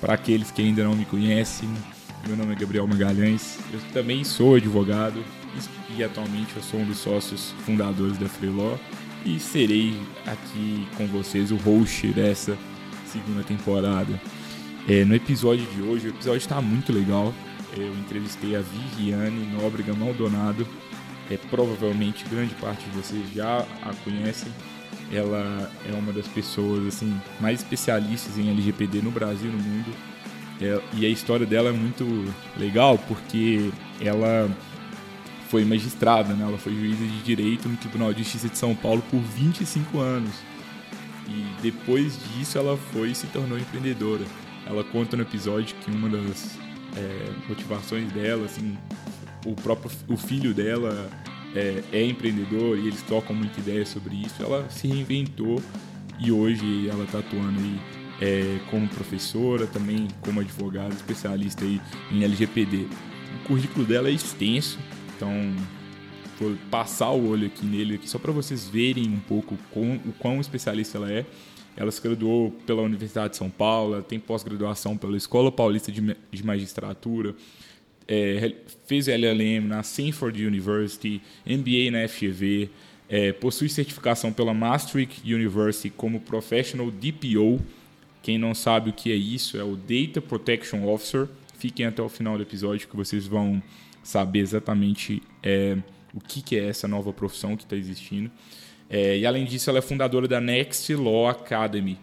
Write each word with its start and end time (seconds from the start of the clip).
Para 0.00 0.14
aqueles 0.14 0.50
que 0.50 0.62
ainda 0.62 0.84
não 0.84 0.94
me 0.94 1.04
conhecem, 1.04 1.68
meu 2.26 2.36
nome 2.36 2.52
é 2.52 2.56
Gabriel 2.56 2.86
Magalhães. 2.86 3.58
Eu 3.72 3.80
também 3.92 4.22
sou 4.22 4.54
advogado 4.54 5.22
e 5.96 6.04
atualmente 6.04 6.54
eu 6.54 6.62
sou 6.62 6.80
um 6.80 6.84
dos 6.84 6.98
sócios 6.98 7.52
fundadores 7.64 8.16
da 8.16 8.28
Free 8.28 8.50
Law 8.50 8.78
e 9.24 9.40
serei 9.40 10.00
aqui 10.26 10.86
com 10.96 11.06
vocês 11.06 11.50
o 11.50 11.56
host 11.56 12.06
dessa 12.08 12.56
segunda 13.06 13.42
temporada. 13.42 14.20
É, 14.88 15.04
no 15.04 15.14
episódio 15.14 15.66
de 15.66 15.82
hoje, 15.82 16.06
o 16.06 16.10
episódio 16.10 16.38
está 16.38 16.60
muito 16.60 16.92
legal. 16.92 17.34
Eu 17.76 17.92
entrevistei 17.94 18.56
a 18.56 18.60
Viviane 18.60 19.46
Nóbrega 19.52 19.94
Maldonado. 19.94 20.66
É, 21.30 21.36
provavelmente 21.50 22.24
grande 22.24 22.54
parte 22.54 22.84
de 22.84 22.96
vocês 22.96 23.22
já 23.34 23.58
a 23.82 23.94
conhecem 24.02 24.50
ela 25.12 25.70
é 25.86 25.92
uma 25.92 26.12
das 26.12 26.26
pessoas 26.26 26.86
assim 26.86 27.18
mais 27.40 27.60
especialistas 27.60 28.36
em 28.38 28.50
LGPD 28.50 29.00
no 29.02 29.10
Brasil 29.10 29.50
e 29.50 29.52
no 29.52 29.62
mundo. 29.62 29.90
É, 30.60 30.80
e 30.94 31.06
a 31.06 31.08
história 31.08 31.46
dela 31.46 31.70
é 31.70 31.72
muito 31.72 32.04
legal 32.56 32.98
porque 32.98 33.70
ela 34.00 34.50
foi 35.48 35.64
magistrada, 35.64 36.34
né? 36.34 36.44
ela 36.44 36.58
foi 36.58 36.74
juíza 36.74 37.04
de 37.04 37.22
direito 37.22 37.68
no 37.68 37.76
Tribunal 37.76 38.12
de 38.12 38.22
Justiça 38.22 38.48
de 38.48 38.58
São 38.58 38.74
Paulo 38.74 39.02
por 39.10 39.20
25 39.20 39.98
anos. 39.98 40.34
E 41.28 41.46
depois 41.62 42.18
disso 42.30 42.58
ela 42.58 42.76
foi 42.76 43.10
e 43.10 43.14
se 43.14 43.26
tornou 43.28 43.58
empreendedora. 43.58 44.24
Ela 44.66 44.84
conta 44.84 45.16
no 45.16 45.22
episódio 45.22 45.76
que 45.76 45.90
uma 45.90 46.08
das 46.08 46.58
é, 46.96 47.30
motivações 47.48 48.10
dela, 48.12 48.44
assim, 48.46 48.76
o 49.46 49.54
próprio 49.54 49.90
o 50.08 50.16
filho 50.16 50.52
dela 50.52 51.08
é, 51.54 51.82
é 51.92 52.04
empreendedor 52.04 52.78
e 52.78 52.86
eles 52.86 53.02
trocam 53.02 53.34
muita 53.34 53.60
ideia 53.60 53.84
sobre 53.86 54.16
isso, 54.16 54.42
ela 54.42 54.68
se 54.70 54.86
reinventou 54.86 55.62
e 56.18 56.32
hoje 56.32 56.88
ela 56.88 57.04
está 57.04 57.18
atuando 57.18 57.58
aí 57.58 57.80
é, 58.20 58.58
como 58.70 58.88
professora, 58.88 59.66
também 59.66 60.08
como 60.20 60.40
advogada, 60.40 60.92
especialista 60.94 61.64
aí 61.64 61.80
em 62.10 62.24
LGPD. 62.24 62.86
O 63.44 63.48
currículo 63.48 63.86
dela 63.86 64.08
é 64.08 64.12
extenso, 64.12 64.78
então 65.16 65.30
vou 66.38 66.56
passar 66.70 67.10
o 67.10 67.28
olho 67.30 67.46
aqui 67.46 67.64
nele 67.64 67.96
aqui 67.96 68.08
só 68.08 68.18
para 68.18 68.32
vocês 68.32 68.68
verem 68.68 69.08
um 69.08 69.20
pouco 69.20 69.56
com, 69.70 69.96
o 69.96 70.12
quão 70.18 70.40
especialista 70.40 70.98
ela 70.98 71.10
é. 71.10 71.24
Ela 71.76 71.92
se 71.92 72.02
graduou 72.02 72.50
pela 72.66 72.82
Universidade 72.82 73.30
de 73.30 73.36
São 73.36 73.48
Paulo, 73.48 74.02
tem 74.02 74.18
pós-graduação 74.18 74.96
pela 74.96 75.16
Escola 75.16 75.52
Paulista 75.52 75.92
de, 75.92 76.16
de 76.32 76.44
Magistratura, 76.44 77.36
é, 78.08 78.54
fez 78.86 79.06
LLM 79.06 79.68
na 79.68 79.80
Stanford 79.80 80.44
University, 80.44 81.20
MBA 81.46 81.90
na 81.92 82.08
FGV, 82.08 82.70
é, 83.08 83.32
possui 83.32 83.68
certificação 83.68 84.32
pela 84.32 84.52
Maastricht 84.54 85.22
University 85.22 85.90
como 85.90 86.20
Professional 86.20 86.90
DPO. 86.90 87.60
Quem 88.22 88.38
não 88.38 88.54
sabe 88.54 88.90
o 88.90 88.92
que 88.92 89.12
é 89.12 89.14
isso 89.14 89.56
é 89.56 89.62
o 89.64 89.76
Data 89.76 90.20
Protection 90.20 90.86
Officer. 90.86 91.28
Fiquem 91.58 91.86
até 91.86 92.02
o 92.02 92.08
final 92.08 92.36
do 92.36 92.42
episódio 92.42 92.88
que 92.88 92.96
vocês 92.96 93.26
vão 93.26 93.62
saber 94.02 94.40
exatamente 94.40 95.22
é, 95.42 95.76
o 96.14 96.20
que, 96.20 96.42
que, 96.42 96.56
é 96.56 96.68
essa 96.68 96.86
nova 96.88 97.12
profissão 97.12 97.56
que 97.56 97.64
está 97.64 97.76
existindo. 97.76 98.30
É, 98.88 99.18
e 99.18 99.26
além 99.26 99.44
disso, 99.44 99.68
ela 99.68 99.78
é 99.78 99.82
fundadora 99.82 100.26
da 100.26 100.40
Next 100.40 100.94
Law 100.94 101.28
Academy, 101.28 101.98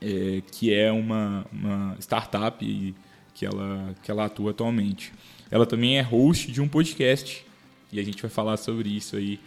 é, 0.00 0.42
que 0.50 0.72
é 0.72 0.90
uma, 0.92 1.46
uma 1.52 1.96
startup 2.00 2.94
que 3.36 3.44
ela, 3.44 3.94
que 4.02 4.10
ela 4.10 4.24
atua 4.24 4.50
atualmente. 4.50 5.12
Ela 5.50 5.66
também 5.66 5.98
é 5.98 6.00
host 6.00 6.50
de 6.50 6.60
um 6.60 6.66
podcast 6.66 7.44
e 7.92 8.00
a 8.00 8.02
gente 8.02 8.20
vai 8.22 8.30
falar 8.30 8.56
sobre 8.56 8.88
isso 8.88 9.14
aí 9.14 9.38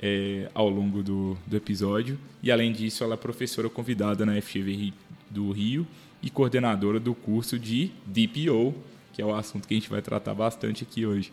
é, 0.00 0.50
ao 0.54 0.68
longo 0.68 1.02
do, 1.02 1.36
do 1.46 1.56
episódio. 1.56 2.18
E 2.42 2.52
além 2.52 2.70
disso, 2.72 3.02
ela 3.02 3.14
é 3.14 3.16
professora 3.16 3.68
convidada 3.70 4.26
na 4.26 4.40
FGV 4.40 4.92
do 5.30 5.50
Rio 5.50 5.86
e 6.22 6.28
coordenadora 6.28 7.00
do 7.00 7.14
curso 7.14 7.58
de 7.58 7.90
DPO, 8.04 8.74
que 9.14 9.22
é 9.22 9.24
o 9.24 9.34
assunto 9.34 9.66
que 9.66 9.72
a 9.72 9.78
gente 9.78 9.88
vai 9.88 10.02
tratar 10.02 10.34
bastante 10.34 10.84
aqui 10.84 11.06
hoje. 11.06 11.32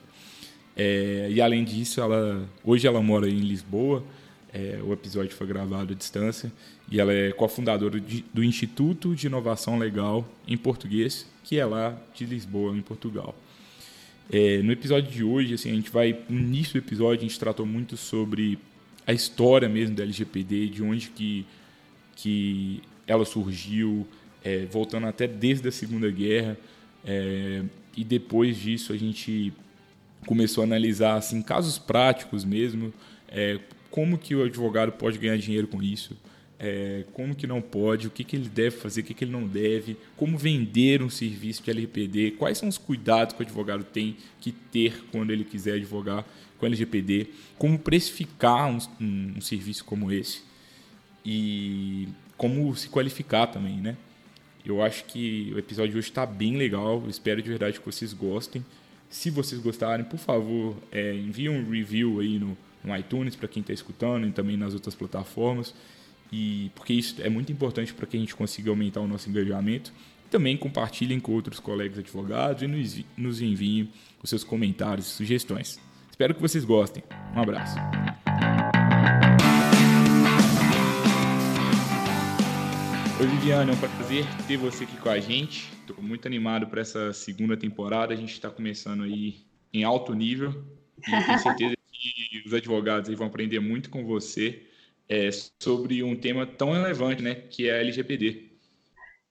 É, 0.74 1.28
e 1.30 1.42
além 1.42 1.66
disso, 1.66 2.00
ela, 2.00 2.48
hoje 2.64 2.88
ela 2.88 3.02
mora 3.02 3.30
em 3.30 3.40
Lisboa. 3.40 4.02
É, 4.58 4.80
o 4.82 4.94
episódio 4.94 5.36
foi 5.36 5.46
gravado 5.46 5.92
à 5.92 5.96
distância 5.98 6.50
e 6.90 6.98
ela 6.98 7.12
é 7.12 7.34
cofundadora 7.34 8.02
do 8.34 8.42
Instituto 8.42 9.14
de 9.14 9.28
Inovação 9.28 9.78
Legal 9.78 10.26
em 10.48 10.56
Português, 10.56 11.30
que 11.44 11.60
é 11.60 11.66
lá 11.66 12.02
de 12.16 12.26
Lisboa, 12.26 12.74
em 12.74 12.82
Portugal. 12.82 13.36
É, 14.32 14.60
no 14.60 14.72
episódio 14.72 15.12
de 15.12 15.26
hoje, 15.26 15.56
assim, 15.56 15.72
a 15.72 15.74
gente 15.74 15.92
vai. 15.92 16.18
No 16.30 16.40
início 16.40 16.72
do 16.72 16.86
episódio, 16.86 17.20
a 17.20 17.28
gente 17.28 17.38
tratou 17.38 17.66
muito 17.66 17.98
sobre 17.98 18.58
a 19.06 19.12
história 19.12 19.68
mesmo 19.68 19.94
da 19.94 20.04
LGPD, 20.04 20.70
de 20.70 20.82
onde 20.82 21.10
que, 21.10 21.46
que 22.16 22.82
ela 23.06 23.26
surgiu, 23.26 24.08
é, 24.42 24.66
voltando 24.68 25.06
até 25.06 25.28
desde 25.28 25.68
a 25.68 25.72
Segunda 25.72 26.10
Guerra. 26.10 26.58
É, 27.04 27.62
e 27.98 28.06
depois 28.06 28.56
disso, 28.56 28.94
a 28.94 28.98
gente 28.98 29.52
começou 30.26 30.62
a 30.62 30.66
analisar 30.66 31.18
assim, 31.18 31.42
casos 31.42 31.78
práticos 31.78 32.46
mesmo, 32.46 32.94
é, 33.28 33.60
como 33.96 34.18
que 34.18 34.36
o 34.36 34.44
advogado 34.44 34.92
pode 34.92 35.18
ganhar 35.18 35.38
dinheiro 35.38 35.70
com 35.70 35.82
isso? 35.82 36.18
É, 36.60 37.06
como 37.14 37.34
que 37.34 37.48
não 37.48 37.62
pode, 37.62 38.08
o 38.08 38.10
que, 38.10 38.26
que 38.26 38.36
ele 38.36 38.50
deve 38.50 38.72
fazer, 38.72 39.00
o 39.00 39.04
que, 39.06 39.14
que 39.14 39.24
ele 39.24 39.32
não 39.32 39.48
deve, 39.48 39.96
como 40.18 40.38
vender 40.38 41.02
um 41.02 41.10
serviço 41.10 41.64
de 41.64 41.72
LGPD, 41.72 42.32
quais 42.32 42.58
são 42.58 42.68
os 42.68 42.78
cuidados 42.78 43.34
que 43.34 43.42
o 43.42 43.46
advogado 43.46 43.86
tem 43.86 44.18
que 44.42 44.52
ter 44.52 45.02
quando 45.14 45.32
ele 45.32 45.46
quiser 45.46 45.76
advogar 45.76 46.26
com 46.58 46.66
LGPD, 46.66 47.28
como 47.58 47.80
precificar 47.80 48.68
um, 48.70 48.80
um, 49.00 49.34
um 49.38 49.42
serviço 49.42 49.86
como 49.86 50.12
esse? 50.12 50.42
E 51.26 52.10
como 52.36 52.76
se 52.76 52.90
qualificar 52.90 53.48
também, 53.48 53.78
né? 53.78 53.96
Eu 54.66 54.82
acho 54.82 55.06
que 55.06 55.54
o 55.56 55.58
episódio 55.58 55.94
de 55.94 56.00
hoje 56.00 56.10
está 56.10 56.26
bem 56.26 56.58
legal, 56.58 57.02
eu 57.02 57.10
espero 57.10 57.42
de 57.42 57.48
verdade 57.48 57.80
que 57.80 57.86
vocês 57.86 58.12
gostem. 58.12 58.66
Se 59.10 59.30
vocês 59.30 59.62
gostarem, 59.62 60.04
por 60.04 60.20
favor, 60.20 60.76
é, 60.92 61.14
enviem 61.14 61.48
um 61.48 61.70
review 61.70 62.20
aí 62.20 62.38
no, 62.38 62.58
no 62.86 62.96
iTunes 62.96 63.36
para 63.36 63.48
quem 63.48 63.62
está 63.62 63.74
escutando 63.74 64.28
e 64.28 64.32
também 64.32 64.56
nas 64.56 64.74
outras 64.74 64.96
plataformas 64.96 65.74
e 66.32 66.72
porque 66.76 66.94
isso 66.94 67.22
é 67.22 67.30
muito 67.30 67.52
importante 67.52 67.94
para 67.94 68.06
que 68.06 68.18
a 68.18 68.20
gente 68.20 68.36
consiga 68.36 68.70
aumentar 68.70 69.02
o 69.02 69.08
nosso 69.08 69.30
engajamento. 69.30 69.94
Também 70.30 70.58
compartilhem 70.58 71.20
com 71.20 71.32
outros 71.32 71.60
colegas 71.60 72.00
advogados 72.00 72.64
e 72.64 72.68
nos, 72.68 73.06
nos 73.16 73.42
enviem 73.42 73.90
os 74.22 74.30
seus 74.30 74.44
comentários 74.44 75.08
e 75.08 75.10
sugestões. 75.12 75.80
Espero 76.10 76.34
que 76.34 76.42
vocês 76.42 76.66
gostem. 76.66 77.04
Um 77.36 77.42
abraço. 77.42 77.76
Oi, 83.20 83.28
Viviane, 83.28 83.72
é 83.72 83.74
um 83.74 83.78
prazer 83.78 84.26
ter 84.48 84.58
você 84.58 84.84
aqui 84.84 84.98
com 84.98 85.10
a 85.10 85.20
gente. 85.20 85.72
Estou 85.82 86.04
muito 86.04 86.28
animado 86.28 86.68
para 86.68 86.82
essa 86.82 87.14
segunda 87.14 87.56
temporada. 87.56 88.14
A 88.14 88.18
gente 88.18 88.34
está 88.34 88.50
começando 88.50 89.04
aí 89.04 89.46
em 89.72 89.84
alto 89.84 90.14
nível 90.14 90.66
e 90.98 91.02
tenho 91.02 91.40
certeza 91.40 91.76
que 92.14 92.44
os 92.46 92.54
advogados 92.54 93.14
vão 93.16 93.28
aprender 93.28 93.60
muito 93.60 93.90
com 93.90 94.06
você 94.06 94.64
é, 95.10 95.30
sobre 95.60 96.04
um 96.04 96.16
tema 96.16 96.46
tão 96.46 96.72
relevante, 96.72 97.22
né, 97.22 97.36
que 97.36 97.70
é 97.70 97.74
a 97.74 97.80
LGPD. 97.80 98.56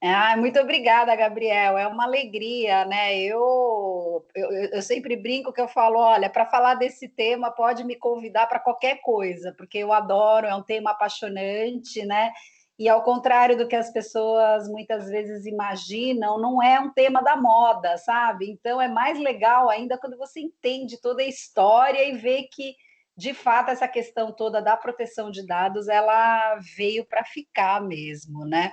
Ah, 0.07 0.37
muito 0.37 0.60
obrigada, 0.60 1.16
Gabriel. 1.16 1.78
É 1.78 1.87
uma 1.87 2.04
alegria, 2.04 2.84
né? 2.84 3.19
Eu, 3.19 4.22
eu, 4.34 4.51
eu 4.51 4.83
sempre 4.83 5.16
brinco 5.16 5.51
que 5.51 5.60
eu 5.60 5.66
falo, 5.66 5.98
olha, 5.98 6.28
para 6.28 6.45
falar 6.45 6.75
desse 6.75 7.09
tema 7.09 7.51
pode 7.51 7.83
me 7.84 7.97
convidar 7.97 8.47
para 8.47 8.59
qualquer 8.59 9.01
coisa, 9.01 9.54
porque 9.57 9.78
eu 9.78 9.95
adoro, 9.95 10.47
é 10.47 10.54
um 10.54 10.63
tema 10.63 10.91
apaixonante, 10.91 12.04
né? 12.04 12.33
E 12.78 12.88
ao 12.88 13.03
contrário 13.03 13.56
do 13.56 13.68
que 13.68 13.76
as 13.76 13.92
pessoas 13.92 14.68
muitas 14.68 15.09
vezes 15.09 15.47
imaginam, 15.47 16.41
não 16.41 16.62
é 16.62 16.80
um 16.80 16.92
tema 16.92 17.22
da 17.22 17.36
moda, 17.36 17.97
sabe? 17.98 18.50
Então 18.50 18.80
é 18.80 18.88
mais 18.88 19.18
legal 19.18 19.71
ainda 19.71 19.97
quando 19.97 20.18
você 20.18 20.41
entende 20.41 21.00
toda 21.00 21.22
a 21.22 21.26
história 21.26 22.03
e 22.03 22.16
vê 22.16 22.48
que 22.50 22.74
de 23.16 23.32
fato, 23.32 23.71
essa 23.71 23.86
questão 23.86 24.32
toda 24.32 24.60
da 24.60 24.76
proteção 24.76 25.30
de 25.30 25.47
dados, 25.47 25.88
ela 25.88 26.56
veio 26.76 27.04
para 27.06 27.24
ficar 27.24 27.80
mesmo, 27.80 28.44
né? 28.44 28.72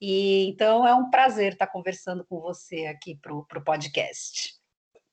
E 0.00 0.46
então 0.48 0.86
é 0.86 0.94
um 0.94 1.10
prazer 1.10 1.54
estar 1.54 1.66
conversando 1.66 2.24
com 2.26 2.40
você 2.40 2.86
aqui 2.86 3.16
para 3.16 3.34
o 3.34 3.64
podcast. 3.64 4.57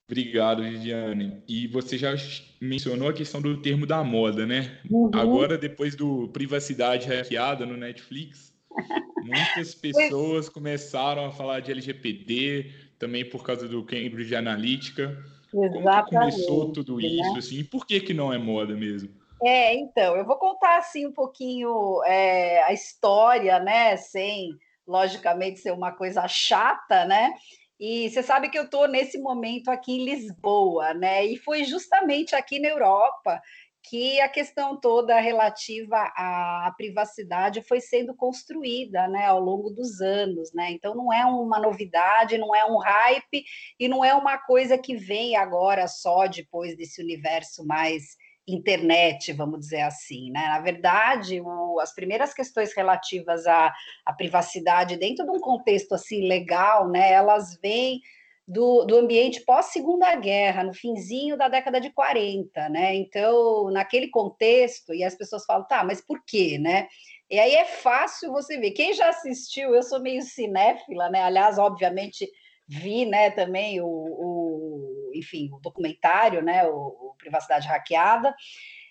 Obrigado, 0.07 0.61
Viviane. 0.61 1.41
E 1.47 1.67
você 1.67 1.97
já 1.97 2.13
mencionou 2.61 3.09
a 3.09 3.13
questão 3.13 3.41
do 3.41 3.61
termo 3.61 3.85
da 3.87 4.03
moda, 4.03 4.45
né? 4.45 4.79
Uhum. 4.89 5.09
Agora, 5.13 5.57
depois 5.57 5.95
do 5.95 6.27
Privacidade 6.29 7.07
Hackeada 7.07 7.65
no 7.65 7.75
Netflix, 7.75 8.55
Muitas 9.25 9.73
pessoas 9.73 10.49
começaram 10.49 11.25
a 11.25 11.31
falar 11.31 11.59
de 11.59 11.71
LGPD, 11.71 12.71
também 12.99 13.27
por 13.27 13.43
causa 13.43 13.67
do 13.67 13.83
Cambridge 13.83 14.35
Analytica. 14.35 15.17
Exatamente. 15.53 15.83
Como 15.83 16.03
começou 16.09 16.71
tudo 16.71 16.97
né? 16.97 17.07
isso, 17.07 17.33
né? 17.33 17.39
assim, 17.39 17.59
e 17.59 17.63
por 17.63 17.85
que, 17.85 17.99
que 17.99 18.13
não 18.13 18.31
é 18.31 18.37
moda 18.37 18.75
mesmo? 18.75 19.09
É, 19.43 19.73
então, 19.73 20.15
eu 20.15 20.25
vou 20.25 20.37
contar 20.37 20.77
assim 20.77 21.05
um 21.05 21.11
pouquinho 21.11 22.01
é, 22.05 22.63
a 22.63 22.73
história, 22.73 23.59
né? 23.59 23.97
Sem, 23.97 24.51
logicamente, 24.87 25.59
ser 25.59 25.71
uma 25.71 25.91
coisa 25.91 26.27
chata, 26.27 27.05
né? 27.05 27.33
E 27.79 28.09
você 28.09 28.23
sabe 28.23 28.49
que 28.49 28.57
eu 28.57 28.63
estou 28.63 28.87
nesse 28.87 29.17
momento 29.19 29.69
aqui 29.69 29.93
em 29.93 30.05
Lisboa, 30.05 30.93
né? 30.93 31.25
E 31.25 31.37
foi 31.37 31.63
justamente 31.65 32.35
aqui 32.35 32.59
na 32.59 32.69
Europa 32.69 33.41
que 33.89 34.19
a 34.19 34.27
questão 34.27 34.79
toda 34.79 35.19
relativa 35.19 35.97
à 36.15 36.73
privacidade 36.75 37.61
foi 37.61 37.79
sendo 37.79 38.15
construída 38.15 39.07
né, 39.07 39.25
ao 39.25 39.39
longo 39.39 39.69
dos 39.69 40.01
anos. 40.01 40.51
Né? 40.53 40.71
Então, 40.71 40.95
não 40.95 41.13
é 41.13 41.25
uma 41.25 41.59
novidade, 41.59 42.37
não 42.37 42.55
é 42.55 42.65
um 42.65 42.77
hype 42.77 43.43
e 43.79 43.87
não 43.87 44.03
é 44.03 44.13
uma 44.13 44.37
coisa 44.37 44.77
que 44.77 44.95
vem 44.95 45.35
agora 45.35 45.87
só 45.87 46.27
depois 46.27 46.75
desse 46.75 47.01
universo 47.01 47.65
mais 47.65 48.15
internet, 48.47 49.33
vamos 49.33 49.59
dizer 49.59 49.81
assim, 49.81 50.29
né? 50.31 50.47
Na 50.47 50.59
verdade, 50.59 51.41
o, 51.41 51.79
as 51.79 51.93
primeiras 51.93 52.33
questões 52.33 52.73
relativas 52.73 53.47
à, 53.47 53.73
à, 54.05 54.13
privacidade 54.13 54.97
dentro 54.97 55.25
de 55.25 55.31
um 55.31 55.39
contexto 55.39 55.93
assim 55.93 56.27
legal, 56.27 56.87
né? 56.87 57.11
Elas 57.11 57.57
vêm 57.61 58.01
do, 58.47 58.83
do 58.85 58.97
ambiente 58.97 59.41
pós-segunda 59.41 60.15
guerra, 60.15 60.63
no 60.63 60.73
finzinho 60.73 61.35
da 61.35 61.47
década 61.47 61.81
de 61.81 61.89
40, 61.89 62.69
né? 62.69 62.95
Então, 62.95 63.71
naquele 63.71 64.09
contexto, 64.09 64.93
e 64.93 65.03
as 65.03 65.15
pessoas 65.15 65.45
falam, 65.45 65.65
tá, 65.67 65.83
mas 65.83 65.99
por 65.99 66.23
quê, 66.23 66.59
né? 66.59 66.87
E 67.29 67.39
aí 67.39 67.55
é 67.55 67.65
fácil 67.65 68.31
você 68.31 68.59
ver. 68.59 68.71
Quem 68.71 68.93
já 68.93 69.09
assistiu, 69.09 69.73
eu 69.73 69.81
sou 69.81 69.99
meio 69.99 70.21
cinéfila, 70.21 71.09
né? 71.09 71.23
Aliás, 71.23 71.57
obviamente, 71.57 72.29
vi, 72.67 73.05
né, 73.05 73.31
também 73.31 73.81
o, 73.81 73.87
o 73.87 74.74
enfim, 75.17 75.49
o 75.51 75.59
documentário, 75.59 76.41
né, 76.41 76.65
o, 76.65 76.75
o 76.75 77.15
Privacidade 77.17 77.67
Hackeada, 77.67 78.35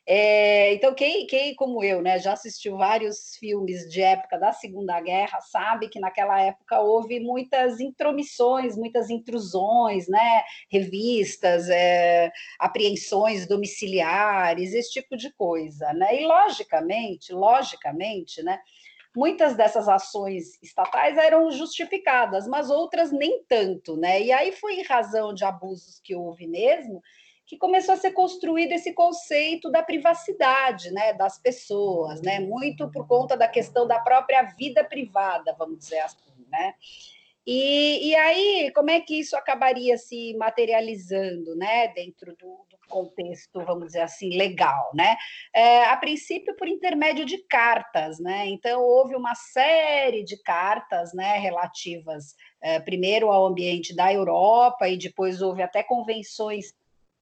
é, 0.07 0.75
então, 0.75 0.95
quem, 0.95 1.27
quem, 1.27 1.55
como 1.55 1.83
eu, 1.83 2.03
né, 2.03 2.19
já 2.19 2.35
assistiu 2.35 2.77
vários 2.77 3.37
filmes 3.37 3.89
de 3.91 4.03
época 4.03 4.39
da 4.39 4.53
Segunda 4.53 5.01
Guerra, 5.01 5.41
sabe 5.41 5.89
que 5.89 5.99
naquela 5.99 6.39
época 6.43 6.79
houve 6.81 7.21
muitas 7.21 7.81
intromissões, 7.81 8.77
muitas 8.77 9.09
intrusões, 9.09 10.07
né, 10.07 10.43
revistas, 10.71 11.71
é, 11.71 12.31
apreensões 12.59 13.47
domiciliares, 13.49 14.75
esse 14.75 14.91
tipo 14.91 15.17
de 15.17 15.33
coisa, 15.33 15.91
né? 15.95 16.21
E 16.21 16.27
logicamente, 16.27 17.33
logicamente, 17.33 18.43
né, 18.43 18.59
muitas 19.15 19.57
dessas 19.57 19.89
ações 19.89 20.61
estatais 20.63 21.17
eram 21.17 21.51
justificadas, 21.51 22.47
mas 22.47 22.71
outras 22.71 23.13
nem 23.13 23.43
tanto, 23.49 23.97
né? 23.97 24.23
E 24.23 24.33
aí 24.33 24.53
foi 24.53 24.81
em 24.81 24.85
razão 24.85 25.33
de 25.33 25.45
abusos 25.45 26.01
que 26.01 26.15
houve 26.15 26.47
mesmo 26.47 27.03
que 27.47 27.59
começou 27.59 27.95
a 27.95 27.97
ser 27.97 28.13
construído 28.13 28.73
esse 28.73 28.93
conceito 28.93 29.71
da 29.71 29.83
privacidade, 29.83 30.91
né, 30.91 31.13
das 31.13 31.39
pessoas, 31.39 32.23
né, 32.23 32.41
muito 32.41 32.91
por 32.91 33.07
conta 33.07 33.37
da 33.37 33.47
questão 33.47 33.87
da 33.87 33.99
própria 33.99 34.43
vida 34.43 34.83
privada, 34.83 35.55
vamos 35.59 35.79
dizer 35.79 35.99
assim, 35.99 36.47
né. 36.51 36.75
E, 37.47 38.09
e 38.09 38.15
aí, 38.17 38.73
como 38.75 38.91
é 38.91 39.01
que 39.01 39.21
isso 39.21 39.37
acabaria 39.37 39.99
se 39.99 40.35
materializando, 40.39 41.55
né, 41.57 41.89
dentro 41.89 42.35
do, 42.37 42.65
do 42.71 42.79
contexto, 42.89 43.63
vamos 43.65 43.89
dizer 43.89 44.01
assim, 44.01 44.31
legal, 44.37 44.91
né? 44.95 45.15
É, 45.55 45.85
a 45.85 45.97
princípio, 45.97 46.57
por 46.57 46.67
intermédio 46.67 47.25
de 47.27 47.39
cartas, 47.47 48.19
né? 48.19 48.47
Então, 48.47 48.83
houve 48.83 49.15
uma 49.15 49.35
série 49.35 50.25
de 50.25 50.41
cartas, 50.43 51.13
né, 51.13 51.39
relativas, 51.39 52.35
é, 52.63 52.81
primeiro 52.81 53.31
ao 53.31 53.47
ambiente 53.47 53.95
da 53.95 54.13
Europa, 54.13 54.89
e 54.89 54.97
depois 54.97 55.43
houve 55.43 55.63
até 55.63 55.83
convenções 55.83 56.73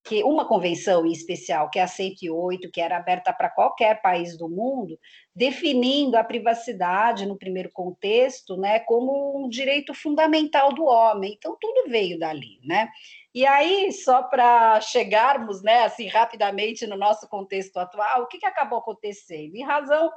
que 0.04 0.24
uma 0.24 0.44
convenção 0.46 1.06
em 1.06 1.12
especial, 1.12 1.70
que 1.70 1.78
é 1.78 1.82
a 1.82 1.86
108, 1.86 2.70
que 2.70 2.80
era 2.80 2.96
aberta 2.96 3.32
para 3.32 3.48
qualquer 3.48 4.02
país 4.02 4.36
do 4.36 4.48
mundo, 4.48 4.98
definindo 5.34 6.16
a 6.16 6.24
privacidade 6.24 7.24
no 7.24 7.38
primeiro 7.38 7.70
contexto, 7.72 8.56
né, 8.56 8.80
como 8.80 9.44
um 9.44 9.48
direito 9.48 9.94
fundamental 9.94 10.72
do 10.72 10.84
homem. 10.84 11.34
Então 11.38 11.56
tudo 11.60 11.88
veio 11.88 12.18
dali, 12.18 12.58
né? 12.64 12.88
E 13.34 13.46
aí, 13.46 13.90
só 13.92 14.22
para 14.24 14.80
chegarmos, 14.80 15.62
né, 15.62 15.84
assim 15.84 16.06
rapidamente 16.06 16.86
no 16.86 16.96
nosso 16.96 17.26
contexto 17.28 17.78
atual, 17.78 18.22
o 18.22 18.26
que, 18.26 18.38
que 18.38 18.46
acabou 18.46 18.80
acontecendo? 18.80 19.54
Em 19.54 19.64
razão 19.64 20.10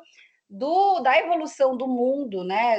do, 0.58 1.00
da 1.02 1.18
evolução 1.18 1.76
do 1.76 1.88
mundo, 1.88 2.44
né, 2.44 2.78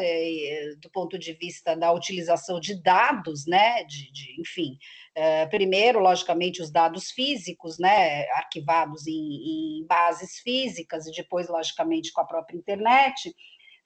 do 0.81 0.90
ponto 0.90 1.19
de 1.19 1.32
vista 1.32 1.76
da 1.76 1.93
utilização 1.93 2.58
de 2.58 2.81
dados, 2.82 3.46
né, 3.46 3.84
de, 3.84 4.11
de 4.12 4.40
enfim, 4.40 4.78
Uh, 5.17 5.49
primeiro, 5.49 5.99
logicamente, 5.99 6.61
os 6.61 6.70
dados 6.70 7.11
físicos, 7.11 7.78
né, 7.78 8.28
arquivados 8.32 9.06
em, 9.06 9.81
em, 9.81 9.87
bases 9.87 10.40
físicas, 10.40 11.06
e 11.06 11.11
depois, 11.11 11.49
logicamente, 11.49 12.12
com 12.12 12.20
a 12.20 12.26
própria 12.26 12.58
internet, 12.58 13.34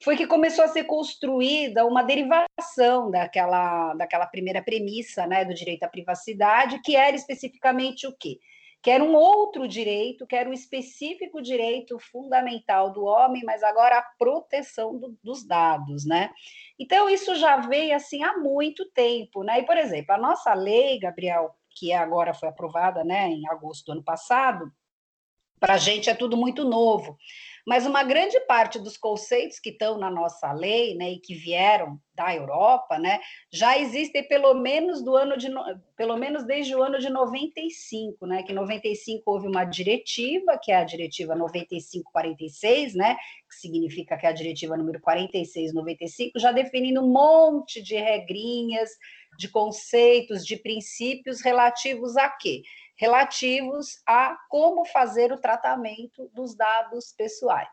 foi 0.03 0.17
que 0.17 0.27
começou 0.27 0.65
a 0.65 0.67
ser 0.67 0.83
construída 0.83 1.85
uma 1.85 2.03
derivação 2.03 3.09
daquela, 3.09 3.93
daquela 3.93 4.25
primeira 4.25 4.61
premissa 4.61 5.25
né, 5.25 5.45
do 5.45 5.53
direito 5.53 5.83
à 5.83 5.87
privacidade, 5.87 6.81
que 6.83 6.97
era 6.97 7.15
especificamente 7.15 8.05
o 8.05 8.13
quê? 8.19 8.37
Que 8.81 8.89
era 8.89 9.03
um 9.03 9.13
outro 9.13 9.67
direito, 9.67 10.25
que 10.25 10.35
era 10.35 10.49
um 10.49 10.53
específico 10.53 11.41
direito 11.41 11.99
fundamental 11.99 12.91
do 12.91 13.03
homem, 13.03 13.43
mas 13.45 13.61
agora 13.61 13.99
a 13.99 14.05
proteção 14.17 14.97
do, 14.97 15.15
dos 15.23 15.45
dados, 15.45 16.05
né? 16.05 16.31
Então, 16.79 17.07
isso 17.07 17.35
já 17.35 17.57
veio 17.57 17.95
assim 17.95 18.23
há 18.23 18.37
muito 18.37 18.89
tempo, 18.91 19.43
né? 19.43 19.59
E, 19.59 19.65
por 19.65 19.77
exemplo, 19.77 20.15
a 20.15 20.17
nossa 20.17 20.53
lei, 20.53 20.97
Gabriel, 20.99 21.55
que 21.75 21.93
agora 21.93 22.33
foi 22.33 22.49
aprovada, 22.49 23.03
né, 23.03 23.27
em 23.29 23.47
agosto 23.47 23.85
do 23.85 23.91
ano 23.93 24.03
passado, 24.03 24.71
para 25.59 25.75
a 25.75 25.77
gente 25.77 26.09
é 26.09 26.15
tudo 26.15 26.35
muito 26.35 26.65
novo. 26.65 27.17
Mas 27.65 27.85
uma 27.85 28.03
grande 28.03 28.39
parte 28.41 28.79
dos 28.79 28.97
conceitos 28.97 29.59
que 29.59 29.69
estão 29.69 29.97
na 29.97 30.09
nossa 30.09 30.51
lei, 30.51 30.95
né, 30.95 31.11
e 31.11 31.19
que 31.19 31.35
vieram 31.35 31.99
da 32.13 32.35
Europa, 32.35 32.99
né, 32.99 33.19
já 33.51 33.77
existem 33.77 34.27
pelo 34.27 34.53
menos 34.53 35.01
do 35.03 35.15
ano 35.15 35.37
de 35.37 35.49
pelo 35.95 36.17
menos 36.17 36.43
desde 36.45 36.75
o 36.75 36.81
ano 36.81 36.99
de 36.99 37.09
95, 37.09 38.25
né, 38.25 38.43
que 38.43 38.51
em 38.51 38.55
95 38.55 39.23
houve 39.25 39.47
uma 39.47 39.63
diretiva, 39.63 40.59
que 40.61 40.71
é 40.71 40.77
a 40.77 40.83
diretiva 40.83 41.35
9546, 41.35 42.95
né, 42.95 43.15
que 43.49 43.55
significa 43.55 44.17
que 44.17 44.25
é 44.25 44.29
a 44.29 44.33
diretiva 44.33 44.77
número 44.77 44.99
4695, 44.99 46.39
já 46.39 46.51
definindo 46.51 47.01
um 47.01 47.11
monte 47.11 47.81
de 47.81 47.95
regrinhas, 47.95 48.89
de 49.37 49.47
conceitos, 49.47 50.45
de 50.45 50.57
princípios 50.57 51.41
relativos 51.41 52.17
a 52.17 52.29
quê? 52.29 52.61
Relativos 53.01 53.99
a 54.07 54.37
como 54.47 54.85
fazer 54.85 55.33
o 55.33 55.41
tratamento 55.41 56.29
dos 56.35 56.55
dados 56.55 57.11
pessoais. 57.17 57.67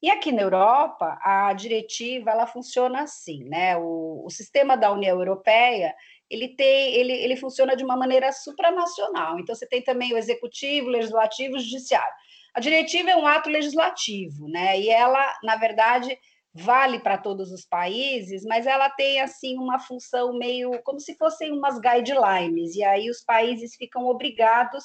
E 0.00 0.08
aqui 0.08 0.30
na 0.30 0.42
Europa, 0.42 1.18
a 1.22 1.52
diretiva 1.52 2.30
ela 2.30 2.46
funciona 2.46 3.02
assim, 3.02 3.42
né? 3.44 3.76
O, 3.76 4.22
o 4.24 4.30
sistema 4.30 4.76
da 4.76 4.92
União 4.92 5.18
Europeia 5.18 5.92
ele 6.30 6.54
tem, 6.54 6.94
ele, 6.94 7.12
ele 7.12 7.34
funciona 7.34 7.74
de 7.74 7.82
uma 7.82 7.96
maneira 7.96 8.30
supranacional. 8.30 9.40
Então, 9.40 9.56
você 9.56 9.66
tem 9.66 9.82
também 9.82 10.14
o 10.14 10.16
executivo, 10.16 10.86
o 10.86 10.92
legislativo, 10.92 11.56
o 11.56 11.58
judiciário. 11.58 12.14
A 12.54 12.60
diretiva 12.60 13.10
é 13.10 13.16
um 13.16 13.26
ato 13.26 13.50
legislativo, 13.50 14.48
né? 14.48 14.78
E 14.78 14.88
ela, 14.88 15.36
na 15.42 15.56
verdade, 15.56 16.16
vale 16.52 16.98
para 16.98 17.16
todos 17.16 17.52
os 17.52 17.64
países, 17.64 18.44
mas 18.44 18.66
ela 18.66 18.90
tem 18.90 19.20
assim 19.20 19.56
uma 19.56 19.78
função 19.78 20.36
meio 20.36 20.82
como 20.82 20.98
se 20.98 21.16
fossem 21.16 21.52
umas 21.52 21.78
guidelines, 21.78 22.74
e 22.74 22.82
aí 22.82 23.08
os 23.08 23.22
países 23.22 23.76
ficam 23.76 24.06
obrigados 24.06 24.84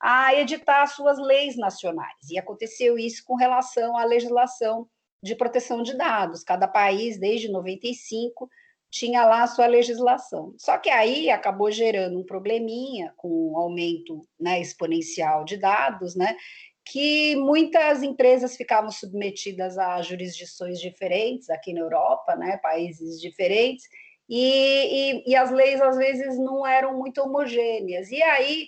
a 0.00 0.34
editar 0.34 0.86
suas 0.86 1.18
leis 1.18 1.56
nacionais. 1.56 2.30
E 2.30 2.38
aconteceu 2.38 2.96
isso 2.96 3.22
com 3.26 3.34
relação 3.34 3.96
à 3.96 4.04
legislação 4.04 4.88
de 5.22 5.34
proteção 5.34 5.82
de 5.82 5.94
dados. 5.94 6.42
Cada 6.42 6.66
país, 6.66 7.18
desde 7.18 7.50
95, 7.50 8.48
tinha 8.90 9.24
lá 9.24 9.42
a 9.42 9.46
sua 9.46 9.66
legislação. 9.66 10.54
Só 10.58 10.78
que 10.78 10.90
aí 10.90 11.30
acabou 11.30 11.70
gerando 11.70 12.18
um 12.18 12.24
probleminha 12.24 13.12
com 13.16 13.52
o 13.52 13.56
aumento 13.58 14.20
né, 14.38 14.60
exponencial 14.60 15.44
de 15.44 15.56
dados, 15.56 16.16
né? 16.16 16.34
Que 16.90 17.36
muitas 17.36 18.02
empresas 18.02 18.56
ficavam 18.56 18.90
submetidas 18.90 19.78
a 19.78 20.02
jurisdições 20.02 20.80
diferentes 20.80 21.48
aqui 21.48 21.72
na 21.72 21.80
Europa, 21.80 22.34
né, 22.34 22.56
países 22.56 23.20
diferentes, 23.20 23.84
e, 24.28 25.22
e, 25.22 25.30
e 25.30 25.36
as 25.36 25.52
leis 25.52 25.80
às 25.80 25.96
vezes 25.96 26.36
não 26.36 26.66
eram 26.66 26.98
muito 26.98 27.22
homogêneas. 27.22 28.10
E 28.10 28.20
aí 28.20 28.66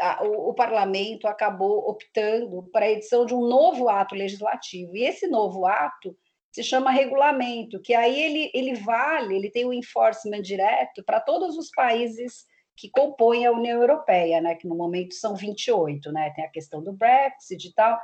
a, 0.00 0.24
o, 0.24 0.50
o, 0.50 0.54
parlamento 0.54 1.26
acabou 1.26 1.86
optando 1.86 2.62
para 2.72 2.86
a 2.86 2.90
edição 2.90 3.26
de 3.26 3.34
um 3.34 3.46
novo 3.46 3.90
ato 3.90 4.14
legislativo. 4.14 4.96
E 4.96 5.04
esse 5.04 5.26
novo 5.26 5.66
ato 5.66 6.16
se 6.50 6.62
chama 6.62 6.90
regulamento, 6.90 7.80
que 7.80 7.94
aí 7.94 8.22
ele, 8.22 8.50
ele 8.54 8.74
vale, 8.74 9.36
ele 9.36 9.50
tem 9.50 9.66
o 9.66 9.68
um 9.68 9.72
enforcement 9.72 10.40
direto 10.40 11.04
para 11.04 11.20
todos 11.20 11.58
os 11.58 11.70
países 11.70 12.46
que 12.76 12.90
compõem 12.90 13.46
a 13.46 13.52
União 13.52 13.80
Europeia, 13.80 14.40
né, 14.40 14.54
que 14.54 14.66
no 14.66 14.76
momento 14.76 15.14
são 15.14 15.34
28, 15.36 16.10
né, 16.12 16.32
tem 16.34 16.44
a 16.44 16.50
questão 16.50 16.82
do 16.82 16.92
Brexit 16.92 17.68
e 17.68 17.72
tal. 17.72 17.98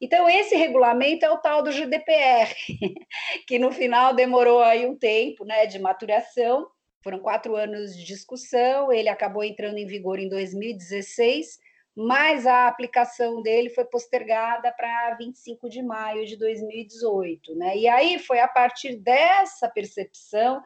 Então, 0.00 0.28
esse 0.28 0.56
regulamento 0.56 1.24
é 1.24 1.30
o 1.30 1.38
tal 1.38 1.62
do 1.62 1.70
GDPR, 1.70 2.54
que 3.46 3.58
no 3.58 3.70
final 3.70 4.14
demorou 4.14 4.60
aí 4.60 4.86
um 4.86 4.96
tempo 4.96 5.44
né, 5.44 5.66
de 5.66 5.78
maturação, 5.78 6.66
foram 7.02 7.18
quatro 7.18 7.56
anos 7.56 7.96
de 7.96 8.04
discussão, 8.04 8.92
ele 8.92 9.08
acabou 9.08 9.42
entrando 9.42 9.78
em 9.78 9.86
vigor 9.86 10.18
em 10.18 10.28
2016, 10.28 11.58
mas 11.94 12.46
a 12.46 12.68
aplicação 12.68 13.42
dele 13.42 13.68
foi 13.70 13.84
postergada 13.84 14.72
para 14.72 15.14
25 15.16 15.68
de 15.68 15.82
maio 15.82 16.24
de 16.24 16.36
2018. 16.36 17.54
Né? 17.54 17.76
E 17.76 17.88
aí 17.88 18.18
foi 18.18 18.40
a 18.40 18.48
partir 18.48 18.96
dessa 18.96 19.68
percepção 19.68 20.62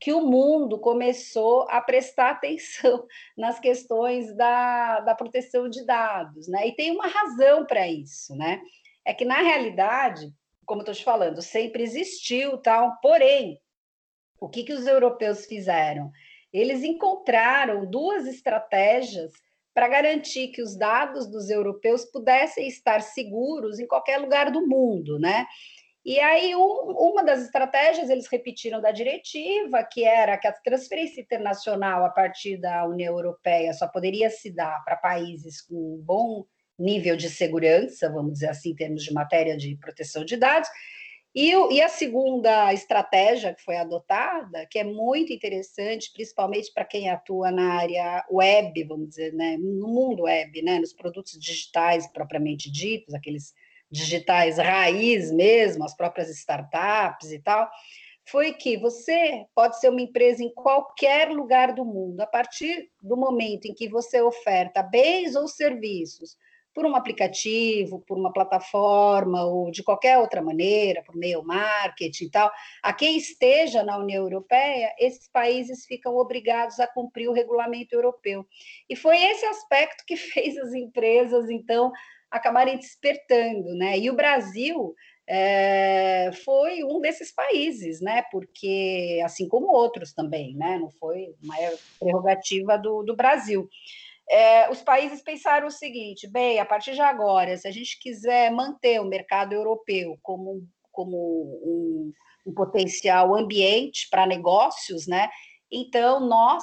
que 0.00 0.12
o 0.12 0.22
mundo 0.22 0.78
começou 0.78 1.66
a 1.68 1.80
prestar 1.80 2.30
atenção 2.32 3.06
nas 3.36 3.60
questões 3.60 4.34
da, 4.34 5.00
da 5.00 5.14
proteção 5.14 5.68
de 5.68 5.84
dados. 5.84 6.48
Né? 6.48 6.68
E 6.68 6.74
tem 6.74 6.90
uma 6.90 7.06
razão 7.06 7.66
para 7.66 7.86
isso, 7.86 8.34
né? 8.34 8.60
é 9.04 9.14
que, 9.14 9.24
na 9.24 9.38
realidade, 9.38 10.32
como 10.64 10.82
estou 10.82 10.94
te 10.94 11.04
falando, 11.04 11.42
sempre 11.42 11.82
existiu 11.82 12.58
tal, 12.58 12.98
porém, 13.02 13.60
o 14.40 14.48
que, 14.48 14.62
que 14.62 14.72
os 14.72 14.86
europeus 14.86 15.46
fizeram? 15.46 16.10
Eles 16.52 16.82
encontraram 16.82 17.88
duas 17.88 18.26
estratégias 18.26 19.32
para 19.74 19.88
garantir 19.88 20.48
que 20.48 20.62
os 20.62 20.76
dados 20.76 21.30
dos 21.30 21.48
europeus 21.48 22.04
pudessem 22.04 22.66
estar 22.66 23.00
seguros 23.02 23.78
em 23.78 23.86
qualquer 23.86 24.18
lugar 24.18 24.50
do 24.50 24.66
mundo, 24.66 25.18
né? 25.18 25.46
E 26.04 26.18
aí, 26.18 26.56
um, 26.56 26.60
uma 26.60 27.22
das 27.22 27.42
estratégias 27.42 28.08
eles 28.08 28.26
repetiram 28.26 28.80
da 28.80 28.90
diretiva, 28.90 29.84
que 29.84 30.04
era 30.04 30.38
que 30.38 30.46
a 30.46 30.52
transferência 30.52 31.20
internacional 31.20 32.04
a 32.04 32.10
partir 32.10 32.56
da 32.56 32.86
União 32.86 33.14
Europeia 33.14 33.72
só 33.74 33.86
poderia 33.86 34.30
se 34.30 34.50
dar 34.50 34.82
para 34.84 34.96
países 34.96 35.60
com 35.60 36.00
bom 36.02 36.46
nível 36.78 37.16
de 37.16 37.28
segurança, 37.28 38.10
vamos 38.10 38.34
dizer 38.34 38.48
assim, 38.48 38.70
em 38.70 38.76
termos 38.76 39.04
de 39.04 39.12
matéria 39.12 39.56
de 39.56 39.76
proteção 39.76 40.24
de 40.24 40.36
dados. 40.36 40.70
E, 41.32 41.52
e, 41.52 41.80
a 41.80 41.88
segunda 41.88 42.72
estratégia 42.72 43.54
que 43.54 43.62
foi 43.62 43.76
adotada, 43.76 44.66
que 44.68 44.80
é 44.80 44.84
muito 44.84 45.32
interessante, 45.32 46.10
principalmente 46.12 46.72
para 46.72 46.84
quem 46.84 47.08
atua 47.08 47.52
na 47.52 47.74
área 47.74 48.24
web, 48.28 48.82
vamos 48.84 49.10
dizer, 49.10 49.32
né, 49.32 49.56
no 49.56 49.86
mundo 49.86 50.24
web, 50.24 50.60
né, 50.62 50.80
nos 50.80 50.92
produtos 50.92 51.38
digitais 51.38 52.10
propriamente 52.12 52.68
ditos, 52.68 53.14
aqueles 53.14 53.54
digitais 53.90 54.58
raiz 54.58 55.32
mesmo, 55.32 55.84
as 55.84 55.96
próprias 55.96 56.28
startups 56.30 57.32
e 57.32 57.38
tal, 57.40 57.68
foi 58.24 58.52
que 58.52 58.76
você 58.76 59.44
pode 59.54 59.80
ser 59.80 59.88
uma 59.88 60.00
empresa 60.00 60.42
em 60.42 60.52
qualquer 60.54 61.30
lugar 61.30 61.74
do 61.74 61.84
mundo, 61.84 62.20
a 62.20 62.26
partir 62.26 62.88
do 63.02 63.16
momento 63.16 63.66
em 63.66 63.74
que 63.74 63.88
você 63.88 64.22
oferta 64.22 64.82
bens 64.82 65.34
ou 65.34 65.48
serviços 65.48 66.36
por 66.72 66.86
um 66.86 66.94
aplicativo, 66.94 68.00
por 68.06 68.16
uma 68.16 68.32
plataforma 68.32 69.44
ou 69.44 69.70
de 69.70 69.82
qualquer 69.82 70.18
outra 70.18 70.40
maneira, 70.40 71.02
por 71.02 71.16
meio 71.16 71.42
marketing 71.42 72.24
e 72.26 72.30
tal, 72.30 72.50
a 72.82 72.92
quem 72.92 73.16
esteja 73.16 73.82
na 73.82 73.98
União 73.98 74.22
Europeia, 74.22 74.94
esses 74.98 75.28
países 75.28 75.84
ficam 75.84 76.16
obrigados 76.16 76.78
a 76.78 76.86
cumprir 76.86 77.28
o 77.28 77.32
regulamento 77.32 77.94
europeu. 77.94 78.46
E 78.88 78.94
foi 78.94 79.20
esse 79.20 79.44
aspecto 79.46 80.04
que 80.06 80.14
fez 80.16 80.56
as 80.56 80.72
empresas, 80.72 81.50
então, 81.50 81.90
acabarem 82.30 82.78
despertando, 82.78 83.74
né? 83.74 83.98
E 83.98 84.10
o 84.10 84.14
Brasil 84.14 84.94
é, 85.28 86.30
foi 86.44 86.84
um 86.84 87.00
desses 87.00 87.32
países, 87.34 88.00
né? 88.00 88.22
Porque, 88.30 89.20
assim 89.24 89.48
como 89.48 89.72
outros 89.72 90.12
também, 90.12 90.54
né? 90.54 90.78
Não 90.78 90.90
foi 90.90 91.34
uma 91.42 91.56
prerrogativa 91.98 92.78
do, 92.78 93.02
do 93.02 93.16
Brasil 93.16 93.68
é, 94.30 94.70
os 94.70 94.80
países 94.80 95.20
pensaram 95.20 95.66
o 95.66 95.72
seguinte: 95.72 96.28
bem, 96.28 96.60
a 96.60 96.64
partir 96.64 96.92
de 96.92 97.00
agora, 97.00 97.56
se 97.56 97.66
a 97.66 97.70
gente 97.72 97.98
quiser 97.98 98.52
manter 98.52 99.00
o 99.00 99.04
mercado 99.04 99.52
europeu 99.52 100.16
como, 100.22 100.64
como 100.92 101.16
um, 101.16 102.12
um 102.46 102.54
potencial 102.54 103.34
ambiente 103.34 104.06
para 104.08 104.26
negócios, 104.26 105.08
né? 105.08 105.28
Então, 105.70 106.20
nós, 106.20 106.62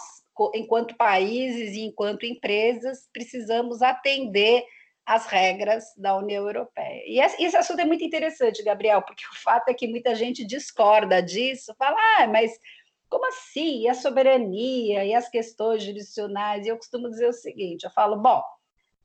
enquanto 0.56 0.96
países 0.96 1.74
e 1.76 1.82
enquanto 1.82 2.26
empresas, 2.26 3.10
precisamos 3.12 3.82
atender 3.82 4.64
as 5.08 5.26
regras 5.26 5.86
da 5.96 6.18
União 6.18 6.46
Europeia. 6.46 7.02
E 7.08 7.22
esse 7.22 7.56
assunto 7.56 7.80
é 7.80 7.86
muito 7.86 8.04
interessante, 8.04 8.62
Gabriel, 8.62 9.02
porque 9.02 9.24
o 9.26 9.36
fato 9.42 9.70
é 9.70 9.74
que 9.74 9.88
muita 9.88 10.14
gente 10.14 10.46
discorda 10.46 11.24
disso, 11.24 11.74
fala, 11.80 11.96
ah, 12.20 12.28
mas 12.28 12.52
como 13.10 13.26
assim? 13.28 13.84
E 13.84 13.88
a 13.88 13.94
soberania 13.94 15.06
e 15.06 15.14
as 15.14 15.30
questões 15.30 15.82
jurisdicionais? 15.82 16.66
E 16.66 16.70
eu 16.70 16.76
costumo 16.76 17.10
dizer 17.10 17.30
o 17.30 17.34
seguinte: 17.34 17.86
eu 17.86 17.92
falo, 17.92 18.18
bom, 18.18 18.44